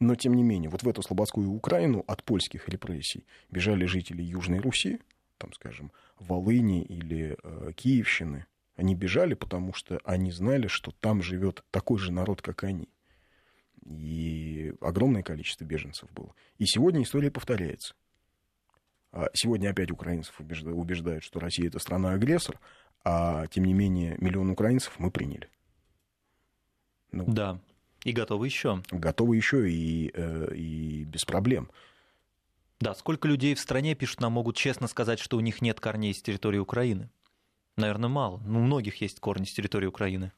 Но, 0.00 0.14
тем 0.14 0.34
не 0.34 0.44
менее, 0.44 0.70
вот 0.70 0.84
в 0.84 0.88
эту 0.88 1.02
слободскую 1.02 1.50
Украину 1.50 2.04
от 2.06 2.22
польских 2.22 2.68
репрессий 2.68 3.26
бежали 3.50 3.84
жители 3.86 4.22
Южной 4.22 4.60
Руси, 4.60 5.00
там, 5.38 5.52
скажем, 5.52 5.90
Волыни 6.20 6.82
или 6.82 7.36
э, 7.42 7.72
Киевщины. 7.74 8.46
Они 8.78 8.94
бежали, 8.94 9.34
потому 9.34 9.72
что 9.72 10.00
они 10.04 10.30
знали, 10.30 10.68
что 10.68 10.92
там 10.92 11.20
живет 11.20 11.64
такой 11.72 11.98
же 11.98 12.12
народ, 12.12 12.42
как 12.42 12.62
они. 12.62 12.88
И 13.84 14.72
огромное 14.80 15.24
количество 15.24 15.64
беженцев 15.64 16.08
было. 16.12 16.32
И 16.58 16.64
сегодня 16.64 17.02
история 17.02 17.32
повторяется. 17.32 17.96
А 19.10 19.30
сегодня 19.32 19.70
опять 19.70 19.90
украинцев 19.90 20.38
убеждают, 20.38 21.24
что 21.24 21.40
Россия 21.40 21.66
это 21.66 21.80
страна-агрессор, 21.80 22.60
а 23.04 23.48
тем 23.48 23.64
не 23.64 23.74
менее 23.74 24.16
миллион 24.20 24.50
украинцев 24.50 24.96
мы 25.00 25.10
приняли. 25.10 25.50
Ну, 27.10 27.24
да, 27.26 27.58
и 28.04 28.12
готовы 28.12 28.46
еще. 28.46 28.84
Готовы 28.92 29.34
еще 29.34 29.68
и, 29.68 30.12
э, 30.14 30.54
и 30.54 31.02
без 31.02 31.24
проблем. 31.24 31.68
Да, 32.78 32.94
сколько 32.94 33.26
людей 33.26 33.56
в 33.56 33.60
стране, 33.60 33.96
пишут 33.96 34.20
нам, 34.20 34.34
могут 34.34 34.54
честно 34.56 34.86
сказать, 34.86 35.18
что 35.18 35.36
у 35.36 35.40
них 35.40 35.62
нет 35.62 35.80
корней 35.80 36.14
с 36.14 36.22
территории 36.22 36.58
Украины? 36.58 37.10
Наверное, 37.78 38.08
мало. 38.08 38.40
Ну, 38.44 38.60
у 38.60 38.62
многих 38.62 39.00
есть 39.00 39.20
корни 39.20 39.44
с 39.44 39.52
территории 39.52 39.86
Украины. 39.86 40.32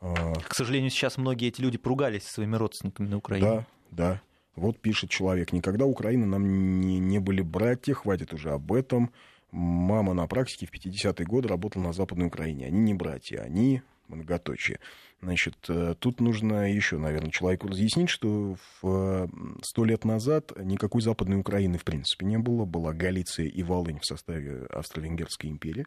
А... 0.00 0.34
К 0.34 0.54
сожалению, 0.54 0.90
сейчас 0.90 1.16
многие 1.16 1.48
эти 1.48 1.60
люди 1.60 1.78
поругались 1.78 2.24
со 2.24 2.34
своими 2.34 2.56
родственниками 2.56 3.08
на 3.08 3.16
Украине. 3.16 3.46
Да, 3.46 3.66
да. 3.90 4.22
Вот 4.54 4.78
пишет 4.78 5.10
человек, 5.10 5.52
никогда 5.52 5.84
Украина 5.86 6.26
нам 6.26 6.80
не, 6.80 6.98
не 6.98 7.18
были 7.18 7.40
братья, 7.40 7.94
хватит 7.94 8.32
уже 8.32 8.50
об 8.52 8.72
этом. 8.72 9.10
Мама 9.50 10.14
на 10.14 10.26
практике 10.26 10.66
в 10.66 10.72
50-е 10.72 11.26
годы 11.26 11.48
работала 11.48 11.84
на 11.84 11.92
Западной 11.92 12.26
Украине. 12.26 12.66
Они 12.66 12.80
не 12.80 12.94
братья, 12.94 13.40
они 13.40 13.82
многоточие. 14.08 14.78
Значит, 15.22 15.56
э, 15.68 15.94
тут 15.98 16.20
нужно 16.20 16.70
еще, 16.70 16.98
наверное, 16.98 17.30
человеку 17.30 17.68
разъяснить, 17.68 18.10
что 18.10 18.56
в 18.82 19.30
сто 19.62 19.84
лет 19.84 20.04
назад 20.04 20.52
никакой 20.62 21.00
Западной 21.00 21.38
Украины 21.38 21.78
в 21.78 21.84
принципе 21.84 22.26
не 22.26 22.36
было. 22.36 22.64
Была 22.64 22.92
Галиция 22.92 23.46
и 23.46 23.62
Волынь 23.62 24.00
в 24.00 24.04
составе 24.04 24.66
Австро-Венгерской 24.66 25.48
империи. 25.48 25.86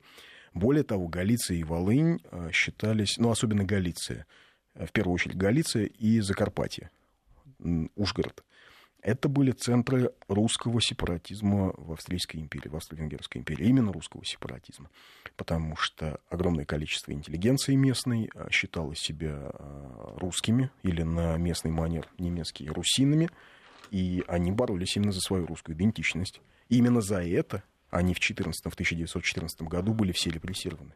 Более 0.57 0.83
того, 0.83 1.07
Галиция 1.07 1.57
и 1.57 1.63
Волынь 1.63 2.19
э, 2.23 2.49
считались, 2.51 3.17
ну, 3.17 3.29
особенно 3.29 3.63
Галиция, 3.63 4.25
э, 4.73 4.85
в 4.85 4.91
первую 4.91 5.15
очередь 5.15 5.37
Галиция 5.37 5.85
и 5.85 6.19
Закарпатье, 6.19 6.89
Ужгород– 7.95 8.43
это 9.01 9.29
были 9.29 9.51
центры 9.51 10.11
русского 10.27 10.81
сепаратизма 10.81 11.73
в 11.77 11.93
Австрийской 11.93 12.41
империи, 12.41 12.67
в 12.67 12.75
Австро-Венгерской 12.75 13.39
империи. 13.39 13.67
Именно 13.67 13.93
русского 13.93 14.25
сепаратизма. 14.25 14.89
Потому 15.35 15.75
что 15.77 16.19
огромное 16.29 16.65
количество 16.65 17.11
интеллигенции 17.11 17.75
местной 17.75 18.29
а, 18.35 18.49
считало 18.49 18.95
себя 18.95 19.51
русскими 20.17 20.71
или 20.83 21.03
на 21.03 21.37
местный 21.37 21.71
манер 21.71 22.09
немецкие 22.17 22.71
русинами. 22.71 23.29
И 23.91 24.23
они 24.27 24.51
боролись 24.51 24.97
именно 24.97 25.11
за 25.11 25.21
свою 25.21 25.45
русскую 25.45 25.77
идентичность. 25.77 26.41
И 26.67 26.77
именно 26.77 26.99
за 26.99 27.23
это 27.23 27.63
они 27.89 28.13
в, 28.13 28.19
14, 28.19 28.63
в 28.63 28.73
1914 28.73 29.61
году 29.63 29.93
были 29.93 30.11
все 30.11 30.29
репрессированы. 30.29 30.93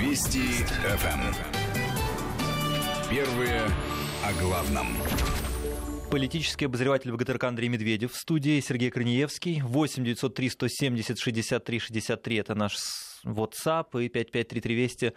Вести 0.00 0.64
ФМ. 0.64 1.34
Первые 3.10 3.68
о 4.24 4.32
главном. 4.40 4.86
Политический 6.10 6.64
обозреватель 6.64 7.12
ВГТРК 7.12 7.44
Андрей 7.44 7.68
Медведев. 7.68 8.12
В 8.12 8.16
студии 8.16 8.60
Сергей 8.60 8.90
Корнеевский. 8.90 9.60
8 9.62 10.04
903 10.04 10.48
170 10.48 11.18
63 11.18 11.78
63. 11.78 12.36
Это 12.36 12.54
наш 12.54 12.76
WhatsApp 13.24 14.02
и 14.02 14.08
553320 14.08 15.14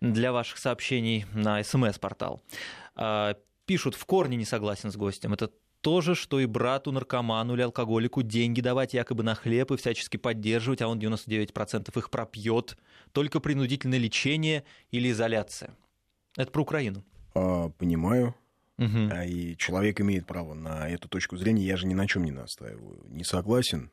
для 0.00 0.32
ваших 0.32 0.58
сообщений 0.58 1.26
на 1.32 1.62
смс-портал. 1.62 2.42
Пишут, 3.66 3.94
в 3.94 4.04
корне 4.06 4.36
не 4.36 4.44
согласен 4.44 4.90
с 4.90 4.96
гостем. 4.96 5.32
Это 5.32 5.50
то 5.80 6.00
же, 6.00 6.14
что 6.14 6.40
и 6.40 6.46
брату, 6.46 6.92
наркоману 6.92 7.54
или 7.54 7.62
алкоголику 7.62 8.22
деньги 8.22 8.60
давать 8.60 8.94
якобы 8.94 9.22
на 9.22 9.34
хлеб 9.34 9.70
и 9.72 9.76
всячески 9.76 10.16
поддерживать, 10.16 10.82
а 10.82 10.88
он 10.88 10.98
99% 10.98 11.98
их 11.98 12.10
пропьет. 12.10 12.76
Только 13.12 13.40
принудительное 13.40 13.98
лечение 13.98 14.64
или 14.90 15.10
изоляция. 15.10 15.76
Это 16.36 16.50
про 16.50 16.62
Украину. 16.62 17.04
А, 17.34 17.68
понимаю. 17.70 18.34
Угу. 18.78 19.10
И 19.26 19.56
человек 19.56 20.00
имеет 20.00 20.26
право 20.26 20.54
на 20.54 20.88
эту 20.88 21.08
точку 21.08 21.36
зрения. 21.36 21.64
Я 21.64 21.76
же 21.76 21.86
ни 21.86 21.94
на 21.94 22.06
чем 22.06 22.24
не 22.24 22.30
настаиваю. 22.30 23.00
Не 23.08 23.24
согласен, 23.24 23.90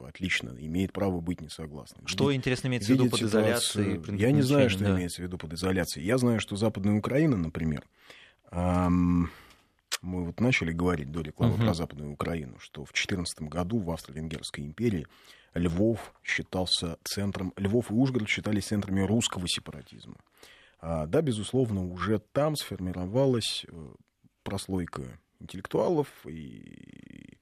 отлично, 0.00 0.54
имеет 0.58 0.92
право 0.92 1.20
быть 1.20 1.40
не 1.40 1.48
согласным. 1.48 2.06
Что, 2.06 2.28
Видеть, 2.28 2.42
интересно, 2.42 2.68
имеется 2.68 2.92
в 2.92 2.94
виду 2.94 3.10
под 3.10 3.22
изоляцией? 3.22 4.18
Я 4.18 4.30
не 4.30 4.42
знаю, 4.42 4.70
что 4.70 4.84
да. 4.84 4.94
имеется 4.94 5.22
в 5.22 5.24
виду 5.24 5.38
под 5.38 5.54
изоляцией. 5.54 6.06
Я 6.06 6.18
знаю, 6.18 6.40
что 6.40 6.56
Западная 6.56 6.96
Украина, 6.96 7.36
например, 7.36 7.84
мы 8.52 10.24
вот 10.24 10.40
начали 10.40 10.72
говорить 10.72 11.10
до 11.10 11.20
рекламы 11.20 11.54
угу. 11.54 11.62
про 11.62 11.74
Западную 11.74 12.12
Украину, 12.12 12.58
что 12.58 12.84
в 12.84 12.92
2014 12.92 13.42
году 13.42 13.78
в 13.78 13.90
Австро-Венгерской 13.90 14.64
империи 14.64 15.06
Львов 15.54 16.14
считался 16.22 16.98
центром, 17.04 17.52
Львов 17.56 17.90
и 17.90 17.94
Ужгород 17.94 18.28
считались 18.28 18.66
центрами 18.66 19.00
русского 19.02 19.46
сепаратизма. 19.46 20.16
А, 20.80 21.06
да, 21.06 21.22
безусловно, 21.22 21.86
уже 21.86 22.18
там 22.18 22.56
сформировалась 22.56 23.64
э, 23.68 23.92
прослойка 24.42 25.02
интеллектуалов 25.38 26.08
и 26.26 27.38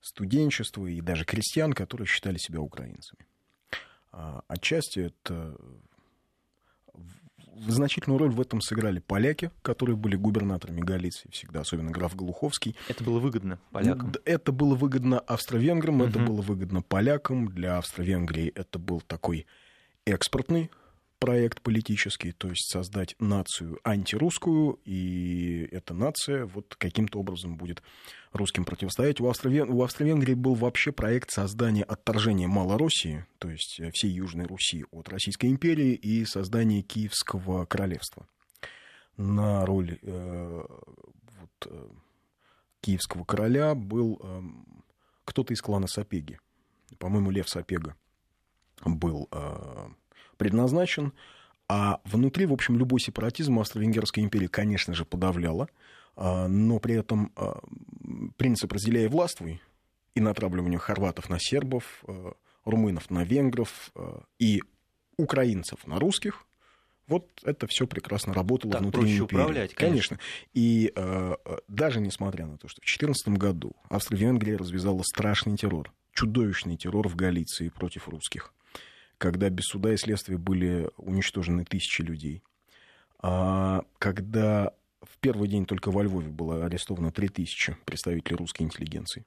студенчества, 0.00 0.86
и 0.86 1.00
даже 1.00 1.24
крестьян, 1.24 1.72
которые 1.72 2.06
считали 2.06 2.38
себя 2.38 2.60
украинцами. 2.60 3.26
А, 4.12 4.42
отчасти 4.46 5.00
это 5.00 5.56
значительную 7.68 8.18
роль 8.18 8.30
в 8.30 8.40
этом 8.40 8.60
сыграли 8.60 8.98
поляки, 8.98 9.50
которые 9.62 9.96
были 9.96 10.16
губернаторами 10.16 10.80
Галиции 10.80 11.28
всегда, 11.30 11.60
особенно 11.60 11.90
граф 11.90 12.14
Глуховский. 12.14 12.76
Это 12.88 13.02
было 13.04 13.18
выгодно 13.18 13.58
полякам? 13.70 14.12
Это 14.24 14.52
было 14.52 14.74
выгодно 14.74 15.18
австро-венграм, 15.20 16.00
угу. 16.00 16.08
это 16.08 16.18
было 16.18 16.42
выгодно 16.42 16.82
полякам. 16.82 17.48
Для 17.48 17.78
Австро-Венгрии 17.78 18.52
это 18.54 18.78
был 18.78 19.00
такой 19.00 19.46
экспортный 20.04 20.70
проект 21.26 21.60
политический, 21.60 22.30
то 22.30 22.48
есть 22.48 22.70
создать 22.70 23.16
нацию 23.18 23.80
антирусскую, 23.82 24.78
и 24.84 25.68
эта 25.72 25.92
нация 25.92 26.46
вот 26.46 26.76
каким-то 26.78 27.18
образом 27.18 27.56
будет 27.56 27.82
русским 28.32 28.64
противостоять. 28.64 29.20
У, 29.20 29.28
Австро- 29.28 29.68
у 29.68 29.82
Австро-Венгрии 29.82 30.34
был 30.34 30.54
вообще 30.54 30.92
проект 30.92 31.32
создания 31.32 31.82
отторжения 31.82 32.46
Малороссии, 32.46 33.26
то 33.40 33.50
есть 33.50 33.80
всей 33.92 34.12
Южной 34.12 34.46
Руси 34.46 34.84
от 34.92 35.08
Российской 35.08 35.46
империи 35.46 35.94
и 35.94 36.24
создания 36.24 36.82
Киевского 36.82 37.64
королевства. 37.64 38.28
На 39.16 39.66
роль 39.66 39.98
э, 40.02 40.64
вот, 41.40 41.66
э, 41.68 41.88
киевского 42.82 43.24
короля 43.24 43.74
был 43.74 44.20
э, 44.22 44.42
кто-то 45.24 45.52
из 45.52 45.60
клана 45.60 45.88
Сапеги. 45.88 46.38
По-моему, 47.00 47.32
Лев 47.32 47.48
Сапега 47.48 47.96
был 48.84 49.26
э, 49.32 49.88
предназначен. 50.36 51.12
А 51.68 52.00
внутри, 52.04 52.46
в 52.46 52.52
общем, 52.52 52.76
любой 52.78 53.00
сепаратизм 53.00 53.58
Австро-Венгерская 53.58 54.24
империя, 54.24 54.48
конечно 54.48 54.94
же, 54.94 55.04
подавляла, 55.04 55.68
а, 56.14 56.46
но 56.48 56.78
при 56.78 56.94
этом 56.94 57.32
а, 57.36 57.60
принцип 58.36 58.72
«разделяя 58.72 59.08
властвуй» 59.08 59.60
и 60.14 60.20
натравливание 60.20 60.78
хорватов 60.78 61.28
на 61.28 61.38
сербов, 61.40 62.02
а, 62.06 62.34
румынов 62.64 63.10
на 63.10 63.24
венгров 63.24 63.92
и 64.40 64.62
украинцев 65.16 65.86
на 65.86 66.00
русских, 66.00 66.46
вот 67.06 67.28
это 67.44 67.68
все 67.68 67.86
прекрасно 67.86 68.34
работало 68.34 68.72
так 68.72 68.82
внутри 68.82 69.00
проще 69.00 69.18
империи. 69.18 69.40
управлять, 69.40 69.74
конечно. 69.74 70.16
конечно. 70.16 70.18
И 70.52 70.92
э, 70.94 71.34
даже 71.68 72.00
несмотря 72.00 72.46
на 72.46 72.58
то, 72.58 72.66
что 72.66 72.80
в 72.80 72.84
2014 72.84 73.28
году 73.38 73.76
Австро-Венгрия 73.88 74.56
развязала 74.56 75.02
страшный 75.04 75.56
террор, 75.56 75.92
чудовищный 76.12 76.76
террор 76.76 77.08
в 77.08 77.14
Галиции 77.14 77.68
против 77.68 78.08
русских 78.08 78.52
когда 79.18 79.48
без 79.50 79.64
суда 79.64 79.92
и 79.92 79.96
следствия 79.96 80.38
были 80.38 80.90
уничтожены 80.96 81.64
тысячи 81.64 82.02
людей, 82.02 82.42
а 83.18 83.84
когда 83.98 84.72
в 85.02 85.18
первый 85.18 85.48
день 85.48 85.66
только 85.66 85.90
во 85.90 86.02
Львове 86.02 86.28
было 86.28 86.66
арестовано 86.66 87.12
3000 87.12 87.76
представителей 87.84 88.36
русской 88.36 88.62
интеллигенции, 88.62 89.24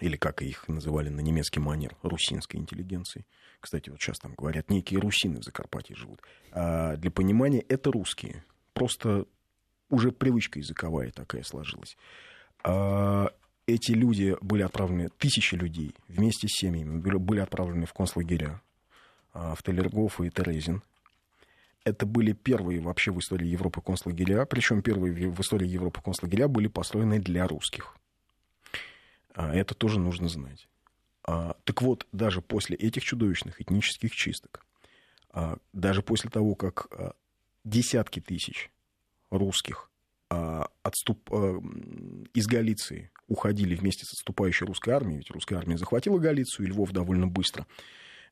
или 0.00 0.16
как 0.16 0.42
их 0.42 0.68
называли 0.68 1.10
на 1.10 1.20
немецкий 1.20 1.60
манер, 1.60 1.96
русинской 2.02 2.58
интеллигенции. 2.58 3.26
Кстати, 3.60 3.90
вот 3.90 4.00
сейчас 4.00 4.18
там 4.18 4.34
говорят, 4.34 4.70
некие 4.70 4.98
русины 4.98 5.40
в 5.40 5.44
Закарпатье 5.44 5.94
живут. 5.94 6.20
А 6.50 6.96
для 6.96 7.10
понимания, 7.10 7.60
это 7.68 7.92
русские. 7.92 8.44
Просто 8.72 9.26
уже 9.90 10.10
привычка 10.10 10.58
языковая 10.58 11.12
такая 11.12 11.42
сложилась. 11.42 11.96
А 12.64 13.30
эти 13.66 13.92
люди 13.92 14.36
были 14.40 14.62
отправлены, 14.62 15.10
тысячи 15.18 15.54
людей 15.54 15.94
вместе 16.08 16.48
с 16.48 16.58
семьями 16.58 16.98
были 16.98 17.40
отправлены 17.40 17.86
в 17.86 17.92
концлагеря 17.92 18.60
а, 19.32 19.54
в 19.54 19.62
Телергоф 19.62 20.20
и 20.20 20.30
Терезин. 20.30 20.82
Это 21.84 22.06
были 22.06 22.32
первые 22.32 22.80
вообще 22.80 23.10
в 23.10 23.18
истории 23.18 23.46
Европы 23.46 23.80
концлагеря, 23.80 24.44
причем 24.44 24.82
первые 24.82 25.30
в 25.30 25.40
истории 25.40 25.66
Европы 25.66 26.00
концлагеря 26.00 26.46
были 26.46 26.68
построены 26.68 27.18
для 27.18 27.48
русских. 27.48 27.96
А, 29.34 29.54
это 29.54 29.74
тоже 29.74 29.98
нужно 29.98 30.28
знать. 30.28 30.68
А, 31.24 31.56
так 31.64 31.82
вот, 31.82 32.06
даже 32.12 32.40
после 32.40 32.76
этих 32.76 33.02
чудовищных 33.02 33.60
этнических 33.60 34.12
чисток, 34.14 34.64
даже 35.72 36.02
после 36.02 36.28
того, 36.28 36.54
как 36.54 36.88
десятки 37.64 38.20
тысяч 38.20 38.70
русских 39.30 39.90
отступ... 40.28 41.30
из 42.34 42.46
Галиции 42.46 43.10
уходили 43.28 43.74
вместе 43.74 44.04
с 44.04 44.12
отступающей 44.12 44.66
русской 44.66 44.90
армией, 44.90 45.18
ведь 45.18 45.30
русская 45.30 45.56
армия 45.56 45.78
захватила 45.78 46.18
Галицию 46.18 46.66
и 46.66 46.70
Львов 46.70 46.92
довольно 46.92 47.26
быстро, 47.28 47.66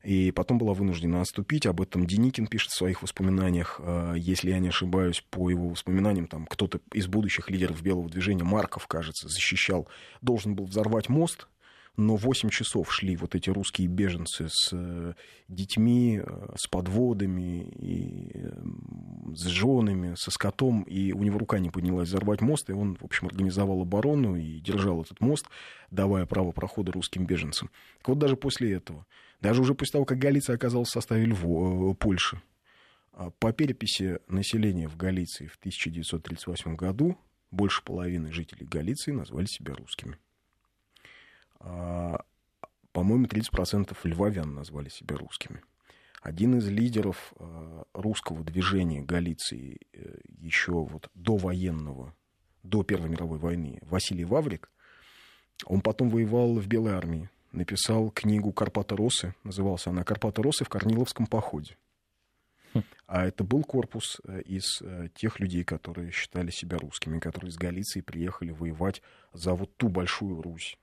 и 0.03 0.31
потом 0.31 0.57
была 0.57 0.73
вынуждена 0.73 1.21
отступить. 1.21 1.65
Об 1.65 1.81
этом 1.81 2.05
Деникин 2.05 2.47
пишет 2.47 2.71
в 2.71 2.77
своих 2.77 3.01
воспоминаниях. 3.01 3.79
А, 3.83 4.13
если 4.13 4.49
я 4.49 4.59
не 4.59 4.69
ошибаюсь, 4.69 5.23
по 5.29 5.49
его 5.49 5.69
воспоминаниям, 5.69 6.27
там 6.27 6.45
кто-то 6.45 6.79
из 6.93 7.07
будущих 7.07 7.49
лидеров 7.49 7.81
белого 7.81 8.09
движения, 8.09 8.43
Марков, 8.43 8.87
кажется, 8.87 9.27
защищал, 9.27 9.87
должен 10.21 10.55
был 10.55 10.65
взорвать 10.65 11.09
мост, 11.09 11.47
но 11.97 12.15
8 12.15 12.49
часов 12.49 12.91
шли 12.93 13.15
вот 13.15 13.35
эти 13.35 13.49
русские 13.49 13.87
беженцы 13.87 14.47
с 14.49 14.69
э, 14.71 15.13
детьми, 15.47 16.21
э, 16.23 16.53
с 16.55 16.67
подводами, 16.67 17.63
и 17.63 18.45
с 19.35 19.45
женами, 19.45 20.15
со 20.15 20.31
скотом, 20.31 20.83
и 20.83 21.11
у 21.11 21.23
него 21.23 21.39
рука 21.39 21.59
не 21.59 21.69
поднялась 21.69 22.09
взорвать 22.09 22.41
мост, 22.41 22.69
и 22.69 22.73
он, 22.73 22.95
в 22.95 23.03
общем, 23.03 23.27
организовал 23.27 23.81
оборону 23.81 24.35
и 24.35 24.59
держал 24.59 25.01
этот 25.01 25.19
мост, 25.21 25.47
давая 25.89 26.25
право 26.25 26.51
прохода 26.51 26.91
русским 26.91 27.25
беженцам. 27.25 27.69
Так 27.99 28.09
вот, 28.09 28.19
даже 28.19 28.35
после 28.35 28.73
этого 28.73 29.05
даже 29.41 29.61
уже 29.61 29.73
после 29.73 29.93
того, 29.93 30.05
как 30.05 30.19
Галиция 30.19 30.55
оказалась 30.55 30.89
в 30.89 30.93
составе 30.93 31.25
Львова, 31.25 31.91
э, 31.91 31.95
Польши, 31.95 32.41
а 33.11 33.31
по 33.31 33.51
переписи 33.51 34.19
населения 34.27 34.87
в 34.87 34.95
Галиции 34.95 35.47
в 35.47 35.57
1938 35.57 36.75
году 36.75 37.17
больше 37.49 37.83
половины 37.83 38.31
жителей 38.31 38.65
Галиции 38.65 39.11
назвали 39.11 39.47
себя 39.47 39.73
русскими. 39.73 40.17
А, 41.63 42.23
по-моему, 42.91 43.25
30% 43.25 43.95
львовян 44.03 44.53
назвали 44.53 44.89
себя 44.89 45.17
русскими. 45.17 45.61
Один 46.21 46.57
из 46.57 46.67
лидеров 46.67 47.33
а, 47.37 47.83
русского 47.93 48.43
движения 48.43 49.01
Галиции 49.01 49.79
э, 49.93 50.17
еще 50.25 50.73
вот 50.73 51.09
до 51.13 51.37
военного, 51.37 52.15
до 52.63 52.83
Первой 52.83 53.09
мировой 53.09 53.39
войны, 53.39 53.79
Василий 53.81 54.25
Ваврик, 54.25 54.69
он 55.65 55.81
потом 55.81 56.09
воевал 56.09 56.55
в 56.59 56.67
Белой 56.67 56.93
армии 56.93 57.29
написал 57.51 58.11
книгу 58.11 58.51
Карпата 58.51 58.95
Росы, 58.95 59.35
назывался 59.43 59.89
она 59.89 60.03
Карпата 60.03 60.41
Росы 60.41 60.63
в 60.63 60.69
Корниловском 60.69 61.27
походе. 61.27 61.77
Хм. 62.73 62.83
А 63.07 63.25
это 63.25 63.43
был 63.43 63.63
корпус 63.63 64.21
э, 64.23 64.41
из 64.43 64.81
э, 64.81 65.09
тех 65.13 65.39
людей, 65.39 65.63
которые 65.63 66.11
считали 66.11 66.51
себя 66.51 66.77
русскими, 66.77 67.19
которые 67.19 67.49
из 67.49 67.57
Галиции 67.57 68.01
приехали 68.01 68.51
воевать 68.51 69.01
за 69.33 69.53
вот 69.53 69.75
ту 69.75 69.89
большую 69.89 70.41
Русь 70.41 70.77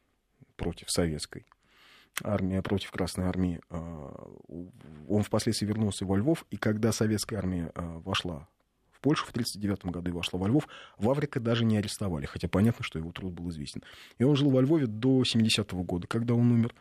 против 0.58 0.90
советской 0.90 1.46
армии, 2.22 2.60
против 2.60 2.90
Красной 2.90 3.26
армии. 3.26 3.60
А, 3.70 4.28
он 5.08 5.22
впоследствии 5.22 5.66
вернулся 5.66 6.04
во 6.04 6.16
Львов, 6.16 6.44
и 6.50 6.56
когда 6.58 6.92
советская 6.92 7.38
армия 7.38 7.70
а, 7.74 8.00
вошла 8.00 8.48
в 8.90 9.00
Польшу 9.00 9.24
в 9.26 9.30
1939 9.30 9.94
году 9.94 10.10
и 10.10 10.12
вошла 10.12 10.38
во 10.38 10.48
Львов, 10.48 10.68
Ваврика 10.98 11.40
даже 11.40 11.64
не 11.64 11.78
арестовали, 11.78 12.26
хотя 12.26 12.48
понятно, 12.48 12.84
что 12.84 12.98
его 12.98 13.12
труд 13.12 13.32
был 13.32 13.48
известен. 13.50 13.82
И 14.18 14.24
он 14.24 14.36
жил 14.36 14.50
во 14.50 14.60
Львове 14.60 14.86
до 14.86 15.22
70-го 15.22 15.82
года, 15.84 16.06
когда 16.06 16.34
он 16.34 16.50
умер, 16.50 16.74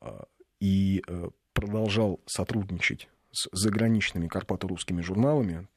а, 0.00 0.24
и 0.60 1.02
э, 1.06 1.30
продолжал 1.52 2.20
сотрудничать 2.26 3.08
с 3.32 3.48
заграничными 3.52 4.28
карпато-русскими 4.28 5.00
журналами. 5.00 5.68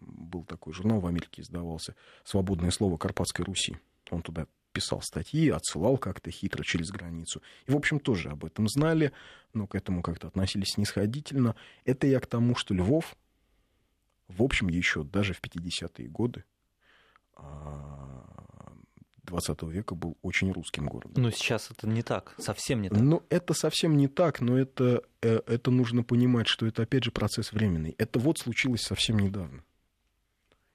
Был 0.00 0.44
такой 0.44 0.72
журнал 0.72 1.00
в 1.00 1.06
Америке, 1.06 1.42
издавался 1.42 1.94
«Свободное 2.24 2.70
слово 2.70 2.96
Карпатской 2.96 3.44
Руси». 3.44 3.76
Он 4.10 4.22
туда 4.22 4.46
писал 4.76 5.02
статьи, 5.02 5.48
отсылал 5.48 5.98
как-то 5.98 6.30
хитро 6.30 6.62
через 6.62 6.90
границу. 6.90 7.42
И, 7.66 7.72
в 7.72 7.76
общем, 7.76 7.98
тоже 7.98 8.30
об 8.30 8.44
этом 8.44 8.68
знали, 8.68 9.12
но 9.54 9.66
к 9.66 9.74
этому 9.74 10.02
как-то 10.02 10.28
относились 10.28 10.74
снисходительно. 10.74 11.54
Это 11.84 12.06
я 12.06 12.20
к 12.20 12.26
тому, 12.26 12.54
что 12.54 12.74
Львов 12.74 13.16
в 14.28 14.42
общем, 14.42 14.68
еще 14.68 15.04
даже 15.04 15.34
в 15.34 15.40
50-е 15.40 16.08
годы 16.08 16.44
а, 17.36 18.24
20 19.22 19.62
века 19.64 19.94
был 19.94 20.16
очень 20.22 20.52
русским 20.52 20.86
городом. 20.86 21.22
Но 21.22 21.30
сейчас 21.30 21.70
это 21.70 21.86
не 21.86 22.02
так, 22.02 22.34
совсем 22.38 22.82
не 22.82 22.88
так. 22.88 22.98
Ну, 22.98 23.22
это 23.28 23.54
совсем 23.54 23.96
не 23.96 24.08
так, 24.08 24.40
но 24.40 24.58
это, 24.58 25.02
э, 25.22 25.40
это 25.46 25.70
нужно 25.70 26.02
понимать, 26.02 26.48
что 26.48 26.66
это, 26.66 26.82
опять 26.82 27.04
же, 27.04 27.10
процесс 27.10 27.52
временный. 27.52 27.94
Это 27.98 28.18
вот 28.18 28.38
случилось 28.38 28.82
совсем 28.82 29.18
недавно. 29.18 29.62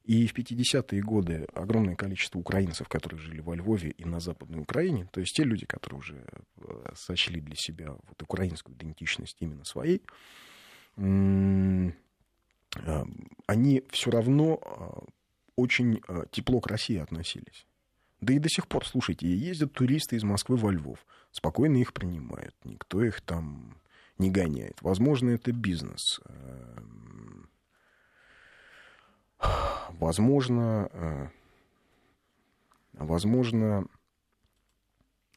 И 0.03 0.25
в 0.25 0.33
50-е 0.33 1.01
годы 1.01 1.47
огромное 1.53 1.95
количество 1.95 2.39
украинцев, 2.39 2.87
которые 2.89 3.19
жили 3.19 3.39
во 3.39 3.55
Львове 3.55 3.91
и 3.91 4.03
на 4.03 4.19
Западной 4.19 4.59
Украине, 4.59 5.07
то 5.11 5.19
есть 5.19 5.35
те 5.35 5.43
люди, 5.43 5.65
которые 5.67 5.99
уже 5.99 6.25
э, 6.57 6.93
сочли 6.95 7.39
для 7.39 7.55
себя 7.55 7.91
вот 7.91 8.21
украинскую 8.21 8.75
идентичность 8.75 9.37
именно 9.39 9.63
своей, 9.63 10.01
э, 10.97 11.91
они 13.45 13.83
все 13.91 14.09
равно 14.09 14.59
э, 14.59 14.89
очень 15.55 16.01
тепло 16.31 16.61
к 16.61 16.67
России 16.67 16.97
относились. 16.97 17.67
Да 18.21 18.33
и 18.33 18.39
до 18.39 18.49
сих 18.49 18.67
пор, 18.67 18.87
слушайте, 18.87 19.27
ездят 19.27 19.73
туристы 19.73 20.15
из 20.15 20.23
Москвы 20.23 20.55
во 20.55 20.71
Львов, 20.71 21.05
спокойно 21.31 21.77
их 21.77 21.93
принимают, 21.93 22.55
никто 22.63 23.03
их 23.03 23.21
там 23.21 23.77
не 24.17 24.31
гоняет. 24.31 24.81
Возможно, 24.81 25.29
это 25.29 25.51
бизнес 25.51 26.19
Возможно, 30.01 30.89
э, 30.93 31.27
возможно... 32.93 33.85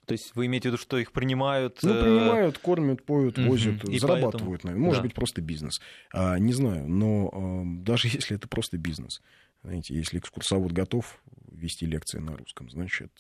То 0.07 0.13
есть 0.13 0.35
вы 0.35 0.47
имеете 0.47 0.71
в 0.71 0.73
виду, 0.73 0.81
что 0.81 0.97
их 0.97 1.13
принимают? 1.13 1.81
Ну, 1.83 1.93
э, 1.93 2.03
принимают, 2.03 2.57
кормят, 2.57 3.05
поют, 3.05 3.39
возят, 3.39 3.85
и 3.85 3.99
зарабатывают, 3.99 4.63
поэтому... 4.63 4.71
наверное. 4.71 4.87
Может 4.87 5.03
да. 5.03 5.09
быть, 5.09 5.15
просто 5.15 5.43
бизнес. 5.43 5.83
А, 6.15 6.39
не 6.39 6.55
знаю, 6.55 6.89
но 6.89 7.29
а, 7.31 7.63
даже 7.85 8.09
если 8.13 8.37
это 8.37 8.49
просто 8.49 8.79
бизнес, 8.79 9.21
знаете, 9.63 9.95
если 9.95 10.19
экскурсовод 10.19 10.73
готов 10.73 11.23
вести 11.53 11.85
лекции 11.85 12.21
на 12.21 12.35
русском, 12.35 12.71
значит, 12.71 13.13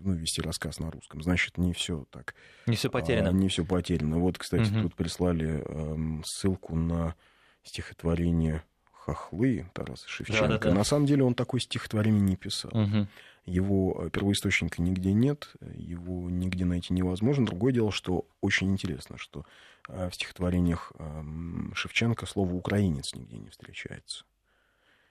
ну, 0.00 0.14
вести 0.14 0.42
рассказ 0.42 0.80
на 0.80 0.90
русском, 0.90 1.22
значит, 1.22 1.56
не 1.56 1.72
все 1.72 2.04
так. 2.10 2.34
Не 2.66 2.74
все 2.74 2.90
потеряно. 2.90 3.28
А, 3.28 3.32
не 3.32 3.48
все 3.48 3.64
потеряно. 3.64 4.18
Вот, 4.18 4.38
кстати, 4.38 4.72
угу. 4.72 4.82
тут 4.82 4.96
прислали 4.96 5.62
э, 5.64 6.22
ссылку 6.24 6.74
на 6.74 7.14
стихотворение 7.62 8.64
хохлы 9.04 9.66
Тараса 9.72 10.08
Шевченко. 10.08 10.48
Да, 10.48 10.58
да, 10.58 10.68
да. 10.70 10.74
На 10.74 10.84
самом 10.84 11.06
деле 11.06 11.24
он 11.24 11.34
такой 11.34 11.60
стихотворение 11.60 12.20
не 12.20 12.36
писал. 12.36 12.70
Угу. 12.72 13.06
Его 13.46 14.04
э, 14.04 14.10
первоисточника 14.10 14.82
нигде 14.82 15.12
нет, 15.12 15.52
его 15.74 16.30
нигде 16.30 16.64
найти 16.64 16.92
невозможно. 16.92 17.46
Другое 17.46 17.72
дело, 17.72 17.90
что 17.90 18.26
очень 18.40 18.70
интересно, 18.70 19.16
что 19.18 19.44
э, 19.88 20.10
в 20.10 20.14
стихотворениях 20.14 20.92
эм, 20.98 21.72
Шевченко 21.74 22.26
слово 22.26 22.52
«украинец» 22.52 23.14
нигде 23.14 23.38
не 23.38 23.48
встречается. 23.48 24.24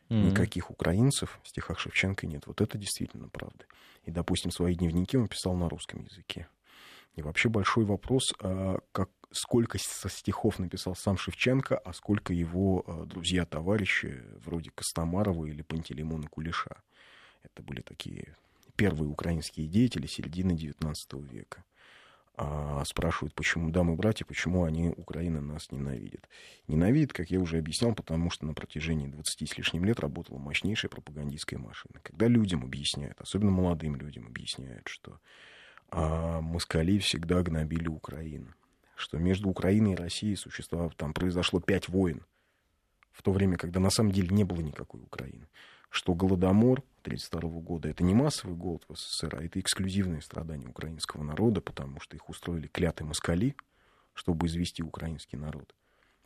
Mm-hmm. 0.09 0.31
Никаких 0.31 0.71
украинцев 0.71 1.39
в 1.43 1.49
стихах 1.49 1.79
Шевченко 1.79 2.27
нет. 2.27 2.43
Вот 2.47 2.61
это 2.61 2.77
действительно 2.77 3.29
правда. 3.29 3.65
И, 4.05 4.11
допустим, 4.11 4.51
свои 4.51 4.75
дневники 4.75 5.17
он 5.17 5.27
писал 5.27 5.55
на 5.55 5.67
русском 5.67 6.03
языке. 6.03 6.47
И 7.15 7.21
вообще 7.21 7.49
большой 7.49 7.85
вопрос, 7.85 8.33
а 8.39 8.79
как 8.91 9.09
сколько 9.31 9.77
со 9.77 10.09
стихов 10.09 10.59
написал 10.59 10.95
сам 10.95 11.17
Шевченко, 11.17 11.77
а 11.77 11.93
сколько 11.93 12.33
его 12.33 12.83
э, 12.85 13.05
друзья-товарищи, 13.05 14.23
вроде 14.43 14.71
Костомарова 14.71 15.45
или 15.45 15.61
Пантелеймона 15.61 16.27
Кулеша. 16.27 16.81
Это 17.43 17.63
были 17.63 17.81
такие 17.81 18.35
первые 18.75 19.09
украинские 19.09 19.67
деятели 19.67 20.07
середины 20.07 20.53
XIX 20.53 20.93
века. 21.27 21.63
А 22.41 22.85
спрашивают, 22.85 23.35
почему 23.35 23.69
дамы-братья, 23.69 24.23
почему 24.23 24.63
они, 24.63 24.87
Украина, 24.95 25.41
нас 25.41 25.71
ненавидят. 25.71 26.29
Ненавидят, 26.67 27.11
как 27.11 27.29
я 27.29 27.41
уже 27.41 27.57
объяснял, 27.57 27.93
потому 27.93 28.29
что 28.29 28.45
на 28.45 28.53
протяжении 28.53 29.07
20 29.07 29.49
с 29.49 29.57
лишним 29.57 29.83
лет 29.83 29.99
работала 29.99 30.37
мощнейшая 30.37 30.89
пропагандистская 30.89 31.59
машина. 31.59 31.99
Когда 32.01 32.27
людям 32.27 32.63
объясняют, 32.63 33.19
особенно 33.19 33.51
молодым 33.51 33.97
людям 33.97 34.25
объясняют, 34.25 34.87
что 34.87 35.19
а, 35.89 36.39
москали 36.39 36.99
всегда 36.99 37.43
гнобили 37.43 37.89
Украину, 37.89 38.53
что 38.99 39.17
между 39.17 39.47
Украиной 39.49 39.93
и 39.93 39.95
Россией 39.95 40.35
существовало, 40.35 40.91
там 40.91 41.13
произошло 41.13 41.61
пять 41.61 41.87
войн, 41.87 42.21
в 43.11 43.23
то 43.23 43.31
время, 43.31 43.57
когда 43.57 43.79
на 43.79 43.89
самом 43.89 44.11
деле 44.11 44.27
не 44.29 44.43
было 44.43 44.59
никакой 44.59 45.01
Украины. 45.01 45.47
Что 45.89 46.13
Голодомор 46.13 46.83
1932 47.03 47.61
года 47.61 47.89
это 47.89 48.03
не 48.03 48.13
массовый 48.13 48.57
голод 48.57 48.83
в 48.89 48.95
СССР, 48.95 49.37
а 49.37 49.43
это 49.43 49.59
эксклюзивные 49.59 50.21
страдания 50.21 50.67
украинского 50.67 51.23
народа, 51.23 51.61
потому 51.61 52.01
что 52.01 52.17
их 52.17 52.29
устроили 52.29 52.67
клятые 52.67 53.07
москали, 53.07 53.55
чтобы 54.13 54.47
извести 54.47 54.81
украинский 54.81 55.37
народ. 55.37 55.73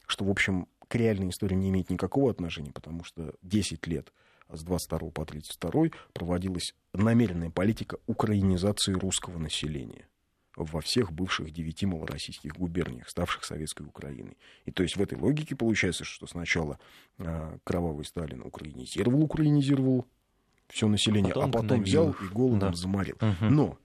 Что, 0.07 0.25
в 0.25 0.31
общем, 0.31 0.67
к 0.87 0.95
реальной 0.95 1.29
истории 1.29 1.55
не 1.55 1.69
имеет 1.69 1.91
никакого 1.91 2.31
отношения, 2.31 2.71
потому 2.71 3.03
что 3.03 3.35
10 3.43 3.85
лет 3.85 4.11
с 4.49 4.63
22 4.63 5.11
по 5.11 5.25
32 5.25 5.91
проводилась 6.11 6.73
намеренная 6.91 7.51
политика 7.51 7.97
украинизации 8.07 8.93
русского 8.93 9.37
населения 9.37 10.07
во 10.55 10.81
всех 10.81 11.11
бывших 11.11 11.51
девяти 11.51 11.85
малороссийских 11.85 12.53
губерниях, 12.53 13.09
ставших 13.09 13.43
советской 13.43 13.83
Украиной. 13.87 14.37
И 14.65 14.71
то 14.71 14.83
есть 14.83 14.95
в 14.95 15.01
этой 15.01 15.17
логике 15.17 15.55
получается, 15.55 16.03
что 16.03 16.27
сначала 16.27 16.79
э, 17.17 17.57
кровавый 17.63 18.05
Сталин 18.05 18.41
украинизировал, 18.41 19.23
украинизировал 19.23 20.07
все 20.67 20.87
население, 20.87 21.33
потом 21.33 21.49
а 21.49 21.53
потом 21.53 21.67
гнобил. 21.67 21.83
взял 21.83 22.11
и 22.11 22.27
голодом 22.33 22.71
да. 22.71 22.77
заморил. 22.77 23.15
Угу. 23.15 23.45
Но 23.49 23.77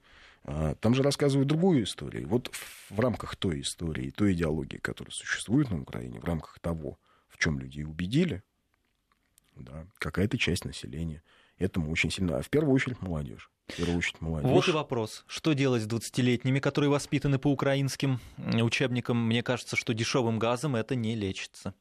э, 0.44 0.74
там 0.80 0.94
же 0.94 1.02
рассказывают 1.02 1.48
другую 1.48 1.84
историю. 1.84 2.28
Вот 2.28 2.48
в, 2.52 2.90
в 2.90 3.00
рамках 3.00 3.36
той 3.36 3.62
истории, 3.62 4.10
той 4.10 4.34
идеологии, 4.34 4.78
которая 4.78 5.12
существует 5.12 5.70
на 5.70 5.80
Украине, 5.80 6.20
в 6.20 6.24
рамках 6.24 6.58
того, 6.60 6.98
в 7.28 7.38
чем 7.38 7.58
людей 7.58 7.84
убедили, 7.84 8.42
да, 9.56 9.86
какая-то 9.98 10.38
часть 10.38 10.64
населения 10.64 11.22
этому 11.58 11.90
очень 11.90 12.10
сильно, 12.10 12.38
а 12.38 12.42
в 12.42 12.50
первую 12.50 12.74
очередь 12.74 13.00
молодежь. 13.02 13.50
В 13.68 13.76
первую 13.76 13.98
очередь 13.98 14.20
молодежь. 14.20 14.50
Вот 14.50 14.68
и 14.68 14.70
вопрос. 14.70 15.24
Что 15.26 15.52
делать 15.52 15.82
с 15.82 15.86
20-летними, 15.86 16.58
которые 16.58 16.90
воспитаны 16.90 17.38
по 17.38 17.48
украинским 17.48 18.20
учебникам? 18.38 19.26
Мне 19.26 19.42
кажется, 19.42 19.76
что 19.76 19.92
дешевым 19.92 20.38
газом 20.38 20.76
это 20.76 20.94
не 20.94 21.14
лечится. 21.14 21.74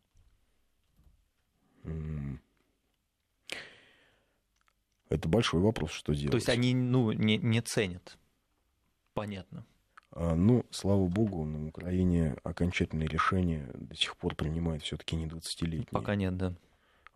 Это 5.10 5.30
большой 5.30 5.62
вопрос, 5.62 5.92
что 5.92 6.14
делать. 6.14 6.32
То 6.32 6.38
есть 6.38 6.50
они 6.50 6.74
ну, 6.74 7.14
не, 7.14 7.38
не 7.38 7.62
ценят. 7.62 8.18
Понятно. 9.14 9.66
А, 10.12 10.36
ну, 10.36 10.66
слава 10.72 11.08
богу, 11.08 11.46
на 11.46 11.68
Украине 11.68 12.36
окончательное 12.44 13.08
решение 13.08 13.70
до 13.76 13.96
сих 13.96 14.18
пор 14.18 14.36
принимают 14.36 14.84
все-таки 14.84 15.16
не 15.16 15.28
20-летние. 15.28 15.88
Пока 15.92 16.16
нет, 16.16 16.36
да. 16.36 16.54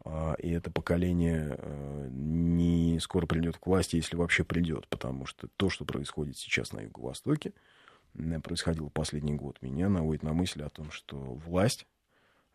А, 0.04 0.34
и 0.40 0.50
это 0.50 0.72
поколение 0.72 1.56
э, 1.58 2.08
не 2.12 3.00
скоро 3.00 3.26
придет 3.26 3.58
к 3.58 3.68
власти, 3.68 3.98
если 3.98 4.16
вообще 4.16 4.44
придет, 4.44 4.88
потому 4.88 5.26
что 5.26 5.48
то, 5.58 5.70
что 5.70 5.86
происходит 5.86 6.38
сейчас 6.38 6.74
на 6.74 6.82
Юго-Востоке, 6.82 7.54
происходило 8.44 8.90
последний 8.90 9.36
год, 9.36 9.62
меня 9.62 9.90
наводит 9.90 10.24
на 10.24 10.34
мысль 10.34 10.64
о 10.64 10.70
том, 10.70 10.92
что 10.92 11.18
власть, 11.18 11.86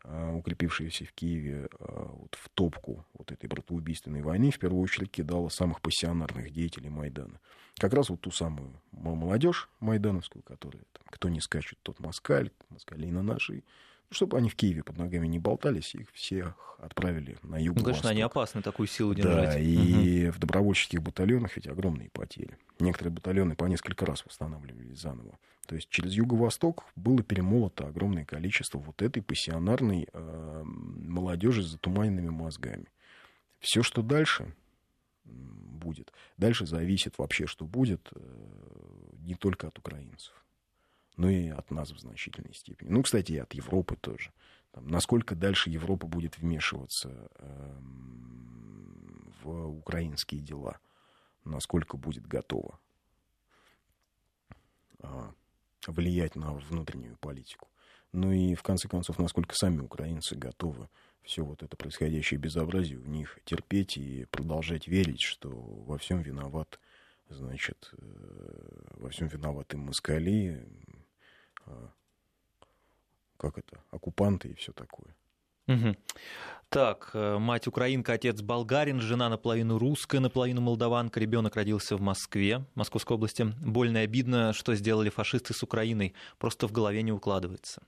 а, 0.03 0.33
укрепившаяся 0.33 1.05
в 1.05 1.13
Киеве 1.13 1.69
а, 1.79 2.11
вот 2.13 2.35
в 2.35 2.49
топку 2.49 3.05
вот 3.13 3.31
этой 3.31 3.47
братоубийственной 3.47 4.21
войны, 4.21 4.51
в 4.51 4.59
первую 4.59 4.81
очередь 4.81 5.11
кидала 5.11 5.47
самых 5.49 5.81
пассионарных 5.81 6.51
деятелей 6.51 6.89
Майдана. 6.89 7.39
Как 7.75 7.93
раз 7.93 8.09
вот 8.09 8.21
ту 8.21 8.31
самую 8.31 8.73
молодежь 8.91 9.69
майдановскую, 9.79 10.43
которая, 10.43 10.83
там, 10.91 11.03
кто 11.09 11.29
не 11.29 11.39
скачет, 11.39 11.79
тот 11.83 11.99
москаль, 11.99 12.51
москалей 12.69 13.11
на 13.11 13.23
нашей, 13.23 13.63
чтобы 14.09 14.37
они 14.37 14.49
в 14.49 14.55
Киеве 14.55 14.83
под 14.83 14.97
ногами 14.97 15.27
не 15.27 15.39
болтались, 15.39 15.95
их 15.95 16.11
всех 16.13 16.77
отправили 16.79 17.37
на 17.43 17.57
юг. 17.57 17.77
Ну, 17.77 17.83
конечно, 17.83 18.09
они 18.09 18.21
опасны 18.21 18.61
такую 18.61 18.87
силу 18.87 19.13
держать. 19.13 19.53
Да, 19.53 19.59
и 19.59 20.27
угу. 20.27 20.37
в 20.37 20.39
добровольческих 20.39 21.01
батальонах 21.01 21.55
ведь 21.55 21.67
огромные 21.67 22.09
потери. 22.09 22.57
Некоторые 22.79 23.13
батальоны 23.13 23.55
по 23.55 23.65
несколько 23.65 24.05
раз 24.05 24.25
восстанавливались 24.25 24.99
заново. 24.99 25.37
То 25.65 25.75
есть 25.75 25.89
через 25.89 26.13
юго-восток 26.13 26.85
было 26.95 27.21
перемолото 27.23 27.87
огромное 27.87 28.23
количество 28.23 28.77
вот 28.77 29.01
этой 29.01 29.21
пассионарной 29.21 30.07
э, 30.11 30.61
молодежи 30.63 31.61
с 31.61 31.67
затуманенными 31.67 32.29
мозгами. 32.29 32.85
Все, 33.59 33.83
что 33.83 34.01
дальше 34.01 34.53
будет, 35.25 36.13
дальше 36.37 36.65
зависит 36.65 37.17
вообще, 37.17 37.47
что 37.47 37.65
будет, 37.65 38.09
э, 38.15 38.19
не 39.19 39.35
только 39.35 39.67
от 39.67 39.77
украинцев 39.77 40.33
но 41.17 41.29
и 41.29 41.49
от 41.49 41.69
нас 41.71 41.91
в 41.91 41.99
значительной 41.99 42.53
степени. 42.53 42.89
Ну, 42.89 43.03
кстати, 43.03 43.33
и 43.33 43.37
от 43.37 43.53
Европы 43.53 43.95
тоже. 43.97 44.31
Там, 44.71 44.87
насколько 44.87 45.35
дальше 45.35 45.69
Европа 45.69 46.07
будет 46.07 46.37
вмешиваться 46.37 47.29
э, 47.39 47.77
в 49.43 49.67
украинские 49.67 50.41
дела, 50.41 50.79
насколько 51.43 51.97
будет 51.97 52.27
готова 52.27 52.79
э, 54.99 55.31
влиять 55.87 56.35
на 56.35 56.53
внутреннюю 56.53 57.17
политику. 57.17 57.67
Ну 58.11 58.31
и, 58.31 58.55
в 58.55 58.63
конце 58.63 58.87
концов, 58.87 59.19
насколько 59.19 59.55
сами 59.55 59.79
украинцы 59.79 60.35
готовы 60.35 60.87
все 61.23 61.43
вот 61.43 61.61
это 61.61 61.75
происходящее 61.75 62.39
безобразие 62.39 62.99
в 62.99 63.07
них 63.09 63.39
терпеть 63.43 63.97
и 63.97 64.25
продолжать 64.25 64.87
верить, 64.87 65.21
что 65.21 65.49
во 65.49 65.97
всем 65.97 66.21
виноват, 66.21 66.79
значит, 67.29 67.91
э, 67.97 68.93
во 68.95 69.09
всем 69.09 69.27
виноваты 69.27 69.77
москали, 69.77 70.67
как 73.37 73.57
это, 73.57 73.81
оккупанты 73.91 74.49
и 74.49 74.53
все 74.55 74.71
такое. 74.71 75.15
Угу. 75.67 75.95
Так, 76.69 77.11
э, 77.13 77.37
мать 77.37 77.67
украинка, 77.67 78.13
отец 78.13 78.41
болгарин, 78.41 78.99
жена 78.99 79.29
наполовину 79.29 79.77
русская, 79.77 80.19
наполовину 80.19 80.61
молдаванка, 80.61 81.19
ребенок 81.19 81.55
родился 81.55 81.95
в 81.95 82.01
Москве, 82.01 82.65
Московской 82.75 83.15
области. 83.15 83.43
Больно 83.43 83.97
и 83.97 84.01
обидно, 84.01 84.53
что 84.53 84.75
сделали 84.75 85.09
фашисты 85.09 85.53
с 85.53 85.63
Украиной, 85.63 86.13
просто 86.37 86.67
в 86.67 86.71
голове 86.71 87.03
не 87.03 87.11
укладывается. 87.11 87.83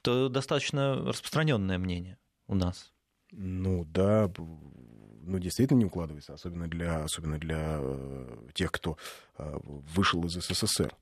Это 0.00 0.28
достаточно 0.28 0.96
распространенное 0.96 1.78
мнение 1.78 2.18
у 2.46 2.54
нас. 2.54 2.92
Ну 3.32 3.84
да, 3.84 4.30
ну, 4.36 5.38
действительно 5.38 5.78
не 5.78 5.84
укладывается, 5.84 6.34
особенно 6.34 6.68
для, 6.68 7.04
особенно 7.04 7.38
для 7.38 7.78
э, 7.80 8.48
тех, 8.54 8.72
кто 8.72 8.96
э, 9.38 9.58
вышел 9.62 10.24
из 10.24 10.32
СССР. 10.32 10.94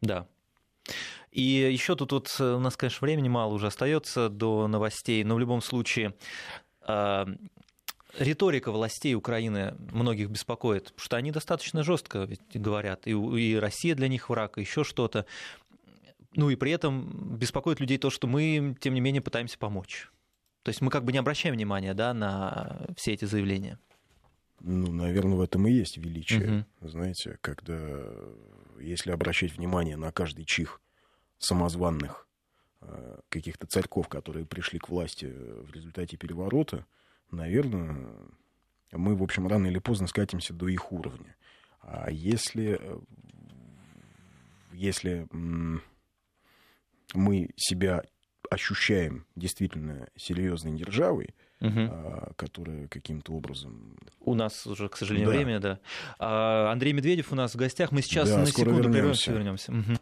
Да. 0.00 0.26
И 1.32 1.42
еще 1.42 1.94
тут 1.94 2.12
вот 2.12 2.36
э, 2.40 2.54
у 2.54 2.58
нас, 2.58 2.76
конечно, 2.76 3.04
времени 3.04 3.28
мало 3.28 3.54
уже 3.54 3.68
остается 3.68 4.28
до 4.28 4.66
новостей, 4.66 5.22
но 5.22 5.36
в 5.36 5.38
любом 5.38 5.62
случае 5.62 6.14
э, 6.86 7.26
риторика 8.18 8.72
властей 8.72 9.14
Украины 9.14 9.76
многих 9.92 10.28
беспокоит, 10.28 10.86
потому 10.86 11.00
что 11.00 11.16
они 11.16 11.30
достаточно 11.30 11.84
жестко 11.84 12.28
говорят, 12.52 13.06
и, 13.06 13.12
и 13.12 13.56
Россия 13.56 13.94
для 13.94 14.08
них 14.08 14.28
враг, 14.28 14.58
и 14.58 14.62
еще 14.62 14.82
что-то. 14.82 15.24
Ну 16.34 16.50
и 16.50 16.56
при 16.56 16.72
этом 16.72 17.36
беспокоит 17.36 17.80
людей 17.80 17.98
то, 17.98 18.10
что 18.10 18.26
мы, 18.26 18.76
тем 18.80 18.94
не 18.94 19.00
менее, 19.00 19.22
пытаемся 19.22 19.58
помочь. 19.58 20.10
То 20.62 20.70
есть 20.70 20.80
мы 20.80 20.90
как 20.90 21.04
бы 21.04 21.12
не 21.12 21.18
обращаем 21.18 21.54
внимания 21.54 21.94
да, 21.94 22.12
на 22.12 22.86
все 22.96 23.12
эти 23.12 23.24
заявления. 23.24 23.78
Ну, 24.60 24.92
наверное, 24.92 25.36
в 25.36 25.40
этом 25.40 25.66
и 25.66 25.72
есть 25.72 25.96
величие. 25.96 26.64
Угу. 26.80 26.88
Знаете, 26.88 27.38
когда 27.40 27.78
если 28.78 29.10
обращать 29.10 29.56
внимание 29.56 29.96
на 29.96 30.12
каждый 30.12 30.44
чих 30.44 30.80
самозванных 31.40 32.28
э, 32.82 33.18
каких-то 33.28 33.66
царьков, 33.66 34.08
которые 34.08 34.46
пришли 34.46 34.78
к 34.78 34.88
власти 34.88 35.24
в 35.24 35.72
результате 35.72 36.16
переворота, 36.16 36.86
наверное, 37.30 38.06
мы, 38.92 39.16
в 39.16 39.22
общем, 39.22 39.48
рано 39.48 39.66
или 39.66 39.78
поздно 39.78 40.06
скатимся 40.06 40.54
до 40.54 40.68
их 40.68 40.92
уровня. 40.92 41.36
А 41.80 42.10
если, 42.10 42.78
э, 42.80 43.00
если 44.72 45.26
мы 47.12 47.50
себя 47.56 48.02
ощущаем 48.50 49.26
действительно 49.36 50.08
серьезной 50.16 50.76
державой, 50.76 51.34
угу. 51.60 51.90
которая 52.36 52.88
каким-то 52.88 53.32
образом... 53.32 53.96
У 54.20 54.34
нас 54.34 54.66
уже, 54.66 54.88
к 54.88 54.96
сожалению, 54.96 55.30
да. 55.30 55.36
время, 55.36 55.60
да. 55.60 55.78
А, 56.18 56.72
Андрей 56.72 56.92
Медведев 56.92 57.32
у 57.32 57.36
нас 57.36 57.54
в 57.54 57.56
гостях. 57.56 57.92
Мы 57.92 58.02
сейчас 58.02 58.28
да, 58.28 58.38
на 58.38 58.46
секунду 58.46 58.90
прервемся. 58.90 59.32
вернемся. 59.32 59.72
Угу. 59.72 59.98